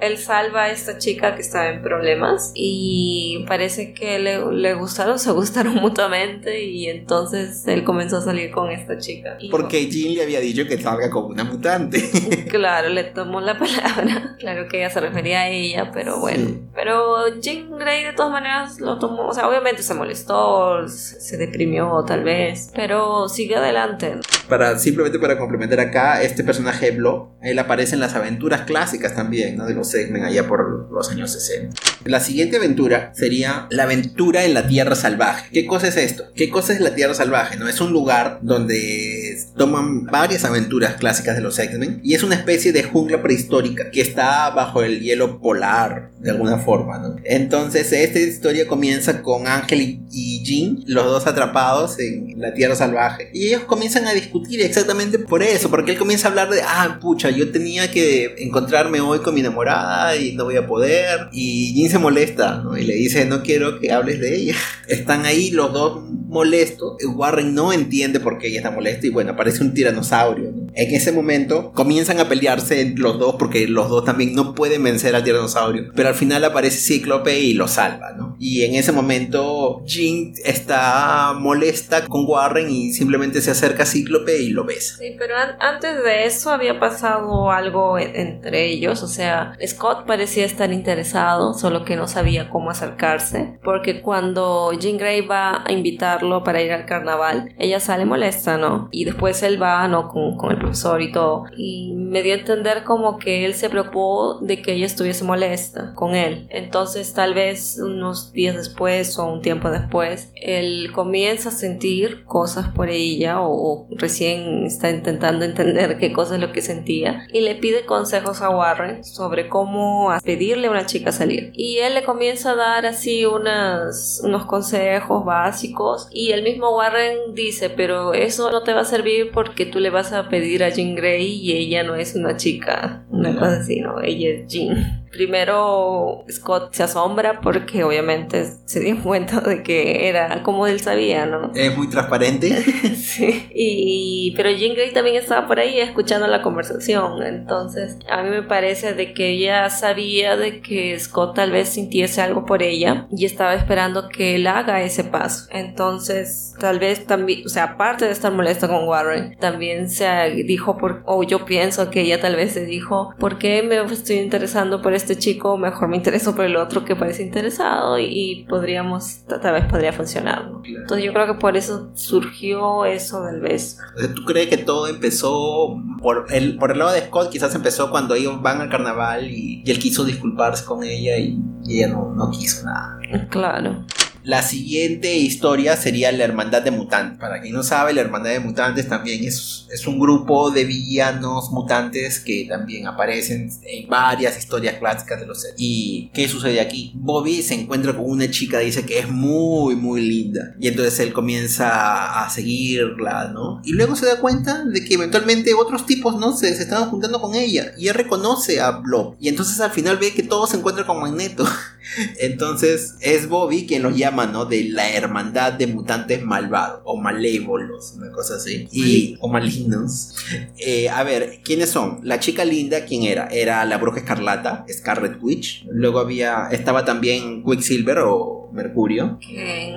él 0.00 0.18
salva 0.18 0.64
a 0.64 0.70
esta 0.70 0.98
chica 0.98 1.34
que 1.34 1.42
estaba 1.42 1.68
en 1.68 1.82
problemas 1.82 2.52
y 2.54 3.44
parece 3.46 3.92
que 3.92 4.18
le, 4.18 4.52
le 4.52 4.74
gustaron, 4.74 5.18
se 5.18 5.30
gustaron 5.32 5.74
mutuamente 5.80 6.62
y 6.64 6.86
entonces 6.88 7.66
él 7.66 7.84
comenzó 7.84 8.18
a 8.18 8.22
salir 8.22 8.50
con 8.50 8.70
esta 8.70 8.98
chica. 8.98 9.36
Y 9.40 9.50
Porque 9.50 9.88
Jean 9.90 10.14
le 10.14 10.22
había 10.22 10.40
dicho 10.40 10.66
que 10.66 10.78
salga 10.78 11.10
con 11.10 11.24
una 11.26 11.44
mutante. 11.44 12.00
Claro, 12.50 12.88
le 12.88 13.04
tomó 13.04 13.40
la 13.40 13.58
palabra. 13.58 14.36
Claro 14.38 14.66
que 14.68 14.78
ella 14.78 14.90
se 14.90 15.00
refería 15.00 15.42
a 15.42 15.48
ella, 15.48 15.90
pero 15.92 16.18
bueno. 16.18 16.48
Sí. 16.48 16.60
Pero 16.74 17.40
Jean 17.40 17.78
Grey 17.78 18.04
de 18.04 18.12
todas 18.12 18.32
maneras 18.32 18.80
lo 18.80 18.98
tomó, 18.98 19.28
o 19.28 19.32
sea, 19.34 19.48
obviamente 19.48 19.82
se 19.82 19.94
molestó, 19.94 20.86
se 20.88 21.36
deprimió 21.36 22.04
tal 22.06 22.24
vez, 22.24 22.70
pero 22.74 23.28
sigue 23.28 23.56
adelante. 23.56 24.16
para 24.48 24.78
simplemente 25.00 25.18
para 25.18 25.38
complementar 25.38 25.80
acá, 25.80 26.22
este 26.22 26.44
personaje 26.44 26.90
de 26.90 26.98
Blob, 26.98 27.30
él 27.42 27.58
aparece 27.58 27.94
en 27.94 28.00
las 28.00 28.14
aventuras 28.14 28.62
clásicas 28.62 29.14
también, 29.14 29.56
¿no? 29.56 29.66
De 29.66 29.74
los 29.74 29.94
X-Men 29.94 30.24
allá 30.24 30.46
por 30.46 30.90
los 30.92 31.10
años 31.10 31.32
60. 31.32 31.74
La 32.04 32.20
siguiente 32.20 32.56
aventura 32.56 33.12
sería 33.14 33.66
la 33.70 33.84
aventura 33.84 34.44
en 34.44 34.52
la 34.54 34.66
Tierra 34.66 34.94
Salvaje. 34.94 35.48
¿Qué 35.52 35.66
cosa 35.66 35.88
es 35.88 35.96
esto? 35.96 36.24
¿Qué 36.34 36.50
cosa 36.50 36.72
es 36.74 36.80
la 36.80 36.94
Tierra 36.94 37.14
Salvaje? 37.14 37.56
¿No? 37.56 37.68
Es 37.68 37.80
un 37.80 37.92
lugar 37.92 38.40
donde 38.42 39.38
toman 39.56 40.04
varias 40.06 40.44
aventuras 40.44 40.94
clásicas 40.96 41.36
de 41.36 41.42
los 41.42 41.58
X-Men 41.58 42.00
y 42.02 42.14
es 42.14 42.22
una 42.22 42.34
especie 42.34 42.72
de 42.72 42.82
jungla 42.82 43.22
prehistórica 43.22 43.90
que 43.90 44.00
está 44.02 44.50
bajo 44.50 44.82
el 44.82 45.00
hielo 45.00 45.40
polar 45.40 46.10
de 46.18 46.30
alguna 46.30 46.58
forma, 46.58 46.98
¿no? 46.98 47.16
Entonces 47.24 47.92
esta 47.92 48.18
historia 48.18 48.66
comienza 48.66 49.22
con 49.22 49.46
Ángel 49.46 49.80
y- 50.10 50.40
Jean, 50.42 50.82
los 50.86 51.04
dos 51.04 51.26
atrapados 51.26 51.98
en 51.98 52.40
la 52.40 52.52
Tierra 52.54 52.74
Salvaje 52.74 53.30
y 53.32 53.46
ellos 53.46 53.64
comienzan 53.64 54.06
a 54.06 54.12
discutir 54.14 54.60
exactamente 54.62 54.89
por 55.28 55.42
eso, 55.42 55.70
porque 55.70 55.92
él 55.92 55.98
comienza 55.98 56.28
a 56.28 56.30
hablar 56.30 56.50
de, 56.50 56.62
ah, 56.62 56.98
pucha, 57.00 57.30
yo 57.30 57.50
tenía 57.50 57.90
que 57.90 58.34
encontrarme 58.38 59.00
hoy 59.00 59.20
con 59.20 59.34
mi 59.34 59.40
enamorada 59.40 60.16
y 60.16 60.32
no 60.32 60.44
voy 60.44 60.56
a 60.56 60.66
poder 60.66 61.28
y 61.32 61.74
Jean 61.74 61.90
se 61.90 61.98
molesta, 61.98 62.62
¿no? 62.62 62.76
Y 62.76 62.84
le 62.84 62.94
dice, 62.94 63.24
no 63.26 63.42
quiero 63.42 63.78
que 63.78 63.92
hables 63.92 64.20
de 64.20 64.36
ella. 64.36 64.54
Están 64.88 65.26
ahí 65.26 65.50
los 65.50 65.72
dos 65.72 66.02
molestos, 66.10 66.96
Warren 67.04 67.54
no 67.54 67.72
entiende 67.72 68.20
por 68.20 68.38
qué 68.38 68.48
ella 68.48 68.58
está 68.58 68.70
molesta 68.70 69.06
y 69.06 69.10
bueno, 69.10 69.32
aparece 69.32 69.62
un 69.62 69.74
tiranosaurio, 69.74 70.52
¿no? 70.52 70.66
En 70.74 70.94
ese 70.94 71.12
momento 71.12 71.72
comienzan 71.72 72.20
a 72.20 72.28
pelearse 72.28 72.94
los 72.96 73.18
dos 73.18 73.36
porque 73.38 73.66
los 73.66 73.88
dos 73.88 74.04
también 74.04 74.34
no 74.34 74.54
pueden 74.54 74.82
vencer 74.82 75.16
al 75.16 75.24
tiranosaurio, 75.24 75.90
pero 75.94 76.08
al 76.08 76.14
final 76.14 76.44
aparece 76.44 76.78
Cíclope 76.78 77.38
y 77.40 77.54
lo 77.54 77.66
salva, 77.66 78.12
¿no? 78.16 78.36
Y 78.38 78.62
en 78.62 78.74
ese 78.74 78.92
momento 78.92 79.82
Jean 79.84 80.32
está 80.44 81.34
molesta 81.38 82.06
con 82.06 82.24
Warren 82.26 82.70
y 82.70 82.92
simplemente 82.92 83.40
se 83.40 83.50
acerca 83.50 83.82
a 83.82 83.86
Cíclope 83.86 84.40
y 84.40 84.50
lo 84.50 84.64
besa. 84.64 84.79
Sí, 84.80 85.16
pero 85.18 85.34
antes 85.58 86.02
de 86.02 86.24
eso 86.24 86.50
había 86.50 86.78
pasado 86.80 87.50
algo 87.50 87.98
entre 87.98 88.66
ellos, 88.66 89.02
o 89.02 89.06
sea, 89.06 89.56
Scott 89.66 90.06
parecía 90.06 90.44
estar 90.44 90.72
interesado, 90.72 91.54
solo 91.54 91.84
que 91.84 91.96
no 91.96 92.08
sabía 92.08 92.50
cómo 92.50 92.70
acercarse, 92.70 93.58
porque 93.62 94.00
cuando 94.00 94.72
Jean 94.72 94.98
Grey 94.98 95.20
va 95.26 95.64
a 95.66 95.72
invitarlo 95.72 96.42
para 96.42 96.62
ir 96.62 96.72
al 96.72 96.86
carnaval, 96.86 97.54
ella 97.58 97.80
sale 97.80 98.04
molesta, 98.04 98.56
¿no? 98.56 98.88
Y 98.90 99.04
después 99.04 99.42
él 99.42 99.62
va, 99.62 99.86
¿no? 99.88 100.08
Con, 100.08 100.36
con 100.36 100.52
el 100.52 100.58
profesor 100.58 101.02
y 101.02 101.12
todo, 101.12 101.44
y 101.56 101.94
me 101.94 102.22
dio 102.22 102.34
a 102.34 102.38
entender 102.38 102.84
como 102.84 103.18
que 103.18 103.44
él 103.44 103.54
se 103.54 103.70
preocupó 103.70 104.38
de 104.40 104.62
que 104.62 104.72
ella 104.72 104.86
estuviese 104.86 105.24
molesta 105.24 105.94
con 105.94 106.14
él. 106.14 106.46
Entonces 106.50 107.12
tal 107.12 107.34
vez 107.34 107.78
unos 107.82 108.32
días 108.32 108.56
después 108.56 109.18
o 109.18 109.26
un 109.26 109.42
tiempo 109.42 109.70
después, 109.70 110.32
él 110.34 110.90
comienza 110.94 111.50
a 111.50 111.52
sentir 111.52 112.24
cosas 112.24 112.68
por 112.68 112.88
ella 112.88 113.40
o, 113.40 113.86
recién 113.90 114.69
está 114.70 114.90
intentando 114.90 115.44
entender 115.44 115.98
qué 115.98 116.12
cosa 116.12 116.34
es 116.34 116.40
lo 116.40 116.52
que 116.52 116.62
sentía 116.62 117.26
y 117.32 117.40
le 117.40 117.54
pide 117.54 117.84
consejos 117.84 118.40
a 118.42 118.50
Warren 118.50 119.04
sobre 119.04 119.48
cómo 119.48 120.10
pedirle 120.24 120.68
a 120.68 120.70
una 120.70 120.86
chica 120.86 121.12
salir. 121.12 121.52
Y 121.54 121.78
él 121.78 121.94
le 121.94 122.02
comienza 122.02 122.52
a 122.52 122.56
dar 122.56 122.86
así 122.86 123.24
unas, 123.24 124.20
unos 124.24 124.46
consejos 124.46 125.24
básicos 125.24 126.08
y 126.12 126.32
el 126.32 126.42
mismo 126.42 126.76
Warren 126.76 127.34
dice, 127.34 127.70
pero 127.70 128.14
eso 128.14 128.50
no 128.50 128.62
te 128.62 128.72
va 128.72 128.80
a 128.80 128.84
servir 128.84 129.30
porque 129.32 129.66
tú 129.66 129.78
le 129.78 129.90
vas 129.90 130.12
a 130.12 130.28
pedir 130.28 130.64
a 130.64 130.70
Jean 130.70 130.94
Grey 130.94 131.40
y 131.40 131.52
ella 131.52 131.82
no 131.82 131.94
es 131.94 132.14
una 132.14 132.36
chica, 132.36 133.04
una 133.10 133.34
cosa 133.34 133.58
así. 133.60 133.82
Ella 134.04 134.30
es 134.30 134.46
Jean. 134.46 134.99
Primero 135.10 136.24
Scott 136.30 136.72
se 136.72 136.82
asombra 136.84 137.40
porque 137.40 137.84
obviamente 137.84 138.46
se 138.64 138.80
dio 138.80 139.00
cuenta 139.02 139.40
de 139.40 139.62
que 139.62 140.08
era 140.08 140.42
como 140.42 140.66
él 140.66 140.80
sabía, 140.80 141.26
¿no? 141.26 141.52
Es 141.54 141.76
muy 141.76 141.88
transparente. 141.88 142.50
sí. 142.96 143.48
Y, 143.54 144.34
pero 144.36 144.50
Jean 144.50 144.74
Grey 144.74 144.92
también 144.92 145.16
estaba 145.16 145.46
por 145.46 145.58
ahí 145.58 145.80
escuchando 145.80 146.26
la 146.26 146.42
conversación. 146.42 147.22
Entonces 147.22 147.98
a 148.08 148.22
mí 148.22 148.30
me 148.30 148.42
parece 148.42 148.94
de 148.94 149.12
que 149.12 149.30
ella 149.30 149.68
sabía 149.70 150.36
de 150.36 150.60
que 150.60 150.98
Scott 150.98 151.34
tal 151.36 151.50
vez 151.50 151.70
sintiese 151.70 152.20
algo 152.20 152.44
por 152.44 152.62
ella 152.62 153.06
y 153.10 153.24
estaba 153.24 153.54
esperando 153.54 154.08
que 154.08 154.36
él 154.36 154.46
haga 154.46 154.82
ese 154.82 155.04
paso. 155.04 155.48
Entonces 155.50 156.54
tal 156.58 156.78
vez 156.78 157.06
también, 157.06 157.42
o 157.46 157.48
sea, 157.48 157.64
aparte 157.64 158.04
de 158.04 158.12
estar 158.12 158.32
molesta 158.32 158.68
con 158.68 158.86
Warren, 158.86 159.36
también 159.38 159.88
se 159.90 160.06
dijo 160.44 160.76
por, 160.76 161.02
o 161.06 161.22
yo 161.22 161.44
pienso 161.44 161.90
que 161.90 162.02
ella 162.02 162.20
tal 162.20 162.36
vez 162.36 162.52
se 162.52 162.64
dijo, 162.64 163.14
¿por 163.18 163.38
qué 163.38 163.62
me 163.62 163.80
estoy 163.92 164.16
interesando 164.16 164.82
por 164.82 164.94
este 165.00 165.16
chico, 165.16 165.56
mejor 165.56 165.88
me 165.88 165.96
intereso 165.96 166.34
por 166.34 166.44
el 166.44 166.56
otro 166.56 166.84
que 166.84 166.96
parece 166.96 167.22
interesado 167.22 167.98
y, 167.98 168.46
podríamos, 168.48 169.24
tal 169.26 169.54
vez 169.54 169.64
podría 169.66 169.92
funcionar. 169.92 170.50
Entonces 170.64 171.04
yo 171.04 171.12
creo 171.12 171.26
que 171.26 171.34
por 171.34 171.56
eso 171.56 171.90
surgió 171.94 172.84
eso 172.84 173.24
del 173.24 173.40
beso. 173.40 173.78
¿Tú 174.14 174.24
crees 174.24 174.48
que 174.48 174.58
todo 174.58 174.86
empezó 174.88 175.76
por 176.00 176.26
el, 176.30 176.56
por 176.58 176.72
el 176.72 176.78
lado 176.78 176.92
de 176.92 177.00
Scott? 177.00 177.30
Quizás 177.30 177.54
empezó 177.54 177.90
cuando 177.90 178.14
ellos 178.14 178.40
van 178.40 178.60
al 178.60 178.68
carnaval 178.68 179.30
y, 179.30 179.62
él 179.66 179.78
quiso 179.78 180.04
disculparse 180.04 180.64
con 180.64 180.82
ella 180.82 181.16
y, 181.18 181.38
ella 181.68 181.88
no, 181.88 182.12
no 182.14 182.30
quiso 182.30 182.64
nada. 182.64 182.98
Claro. 183.28 183.84
La 184.22 184.42
siguiente 184.42 185.16
historia 185.16 185.76
sería 185.76 186.12
la 186.12 186.24
Hermandad 186.24 186.62
de 186.62 186.70
Mutantes. 186.70 187.18
Para 187.18 187.40
quien 187.40 187.54
no 187.54 187.62
sabe, 187.62 187.94
la 187.94 188.02
Hermandad 188.02 188.32
de 188.32 188.40
Mutantes 188.40 188.88
también 188.88 189.24
es, 189.24 189.66
es 189.72 189.86
un 189.86 189.98
grupo 189.98 190.50
de 190.50 190.64
villanos 190.64 191.50
mutantes 191.50 192.20
que 192.20 192.46
también 192.46 192.86
aparecen 192.86 193.50
en 193.64 193.88
varias 193.88 194.38
historias 194.38 194.78
clásicas 194.78 195.20
de 195.20 195.26
los 195.26 195.40
seres. 195.40 195.56
¿Y 195.58 196.10
qué 196.12 196.28
sucede 196.28 196.60
aquí? 196.60 196.92
Bobby 196.96 197.42
se 197.42 197.54
encuentra 197.54 197.96
con 197.96 198.04
una 198.04 198.30
chica, 198.30 198.58
dice 198.58 198.84
que 198.84 198.98
es 198.98 199.08
muy, 199.08 199.74
muy 199.74 200.02
linda. 200.02 200.54
Y 200.60 200.68
entonces 200.68 201.00
él 201.00 201.14
comienza 201.14 202.22
a 202.22 202.28
seguirla, 202.28 203.30
¿no? 203.32 203.62
Y 203.64 203.72
luego 203.72 203.96
se 203.96 204.06
da 204.06 204.20
cuenta 204.20 204.64
de 204.64 204.84
que 204.84 204.94
eventualmente 204.94 205.54
otros 205.54 205.86
tipos, 205.86 206.16
¿no? 206.18 206.36
Se, 206.36 206.54
se 206.54 206.62
estaban 206.62 206.90
juntando 206.90 207.20
con 207.22 207.34
ella. 207.34 207.72
Y 207.78 207.88
él 207.88 207.94
reconoce 207.94 208.60
a 208.60 208.70
Blob. 208.72 209.16
Y 209.18 209.28
entonces 209.28 209.60
al 209.60 209.70
final 209.70 209.96
ve 209.96 210.12
que 210.12 210.22
todo 210.22 210.46
se 210.46 210.58
encuentra 210.58 210.84
con 210.84 211.00
Magneto. 211.00 211.46
Entonces 212.20 212.94
es 213.00 213.28
Bobby 213.28 213.66
quien 213.66 213.82
los 213.82 213.96
llama, 214.10 214.26
¿no? 214.26 214.44
De 214.44 214.64
la 214.64 214.90
hermandad 214.90 215.52
de 215.52 215.66
mutantes 215.66 216.22
malvados 216.22 216.80
o 216.84 216.96
malévolos, 216.96 217.94
una 217.96 218.10
cosa 218.10 218.36
así. 218.36 218.68
Y, 218.72 219.16
o 219.20 219.28
malignos. 219.28 220.14
Eh, 220.58 220.88
a 220.88 221.02
ver, 221.02 221.40
¿quiénes 221.42 221.70
son? 221.70 222.00
La 222.02 222.20
chica 222.20 222.44
linda, 222.44 222.84
¿quién 222.84 223.04
era? 223.04 223.26
Era 223.28 223.64
la 223.64 223.78
bruja 223.78 224.00
escarlata, 224.00 224.64
Scarlet 224.68 225.22
Witch. 225.22 225.66
Luego 225.70 225.98
había, 225.98 226.48
estaba 226.50 226.84
también 226.84 227.44
Quicksilver 227.44 227.98
o 227.98 228.40
Mercurio. 228.52 229.18
Que 229.20 229.68
en, 229.68 229.76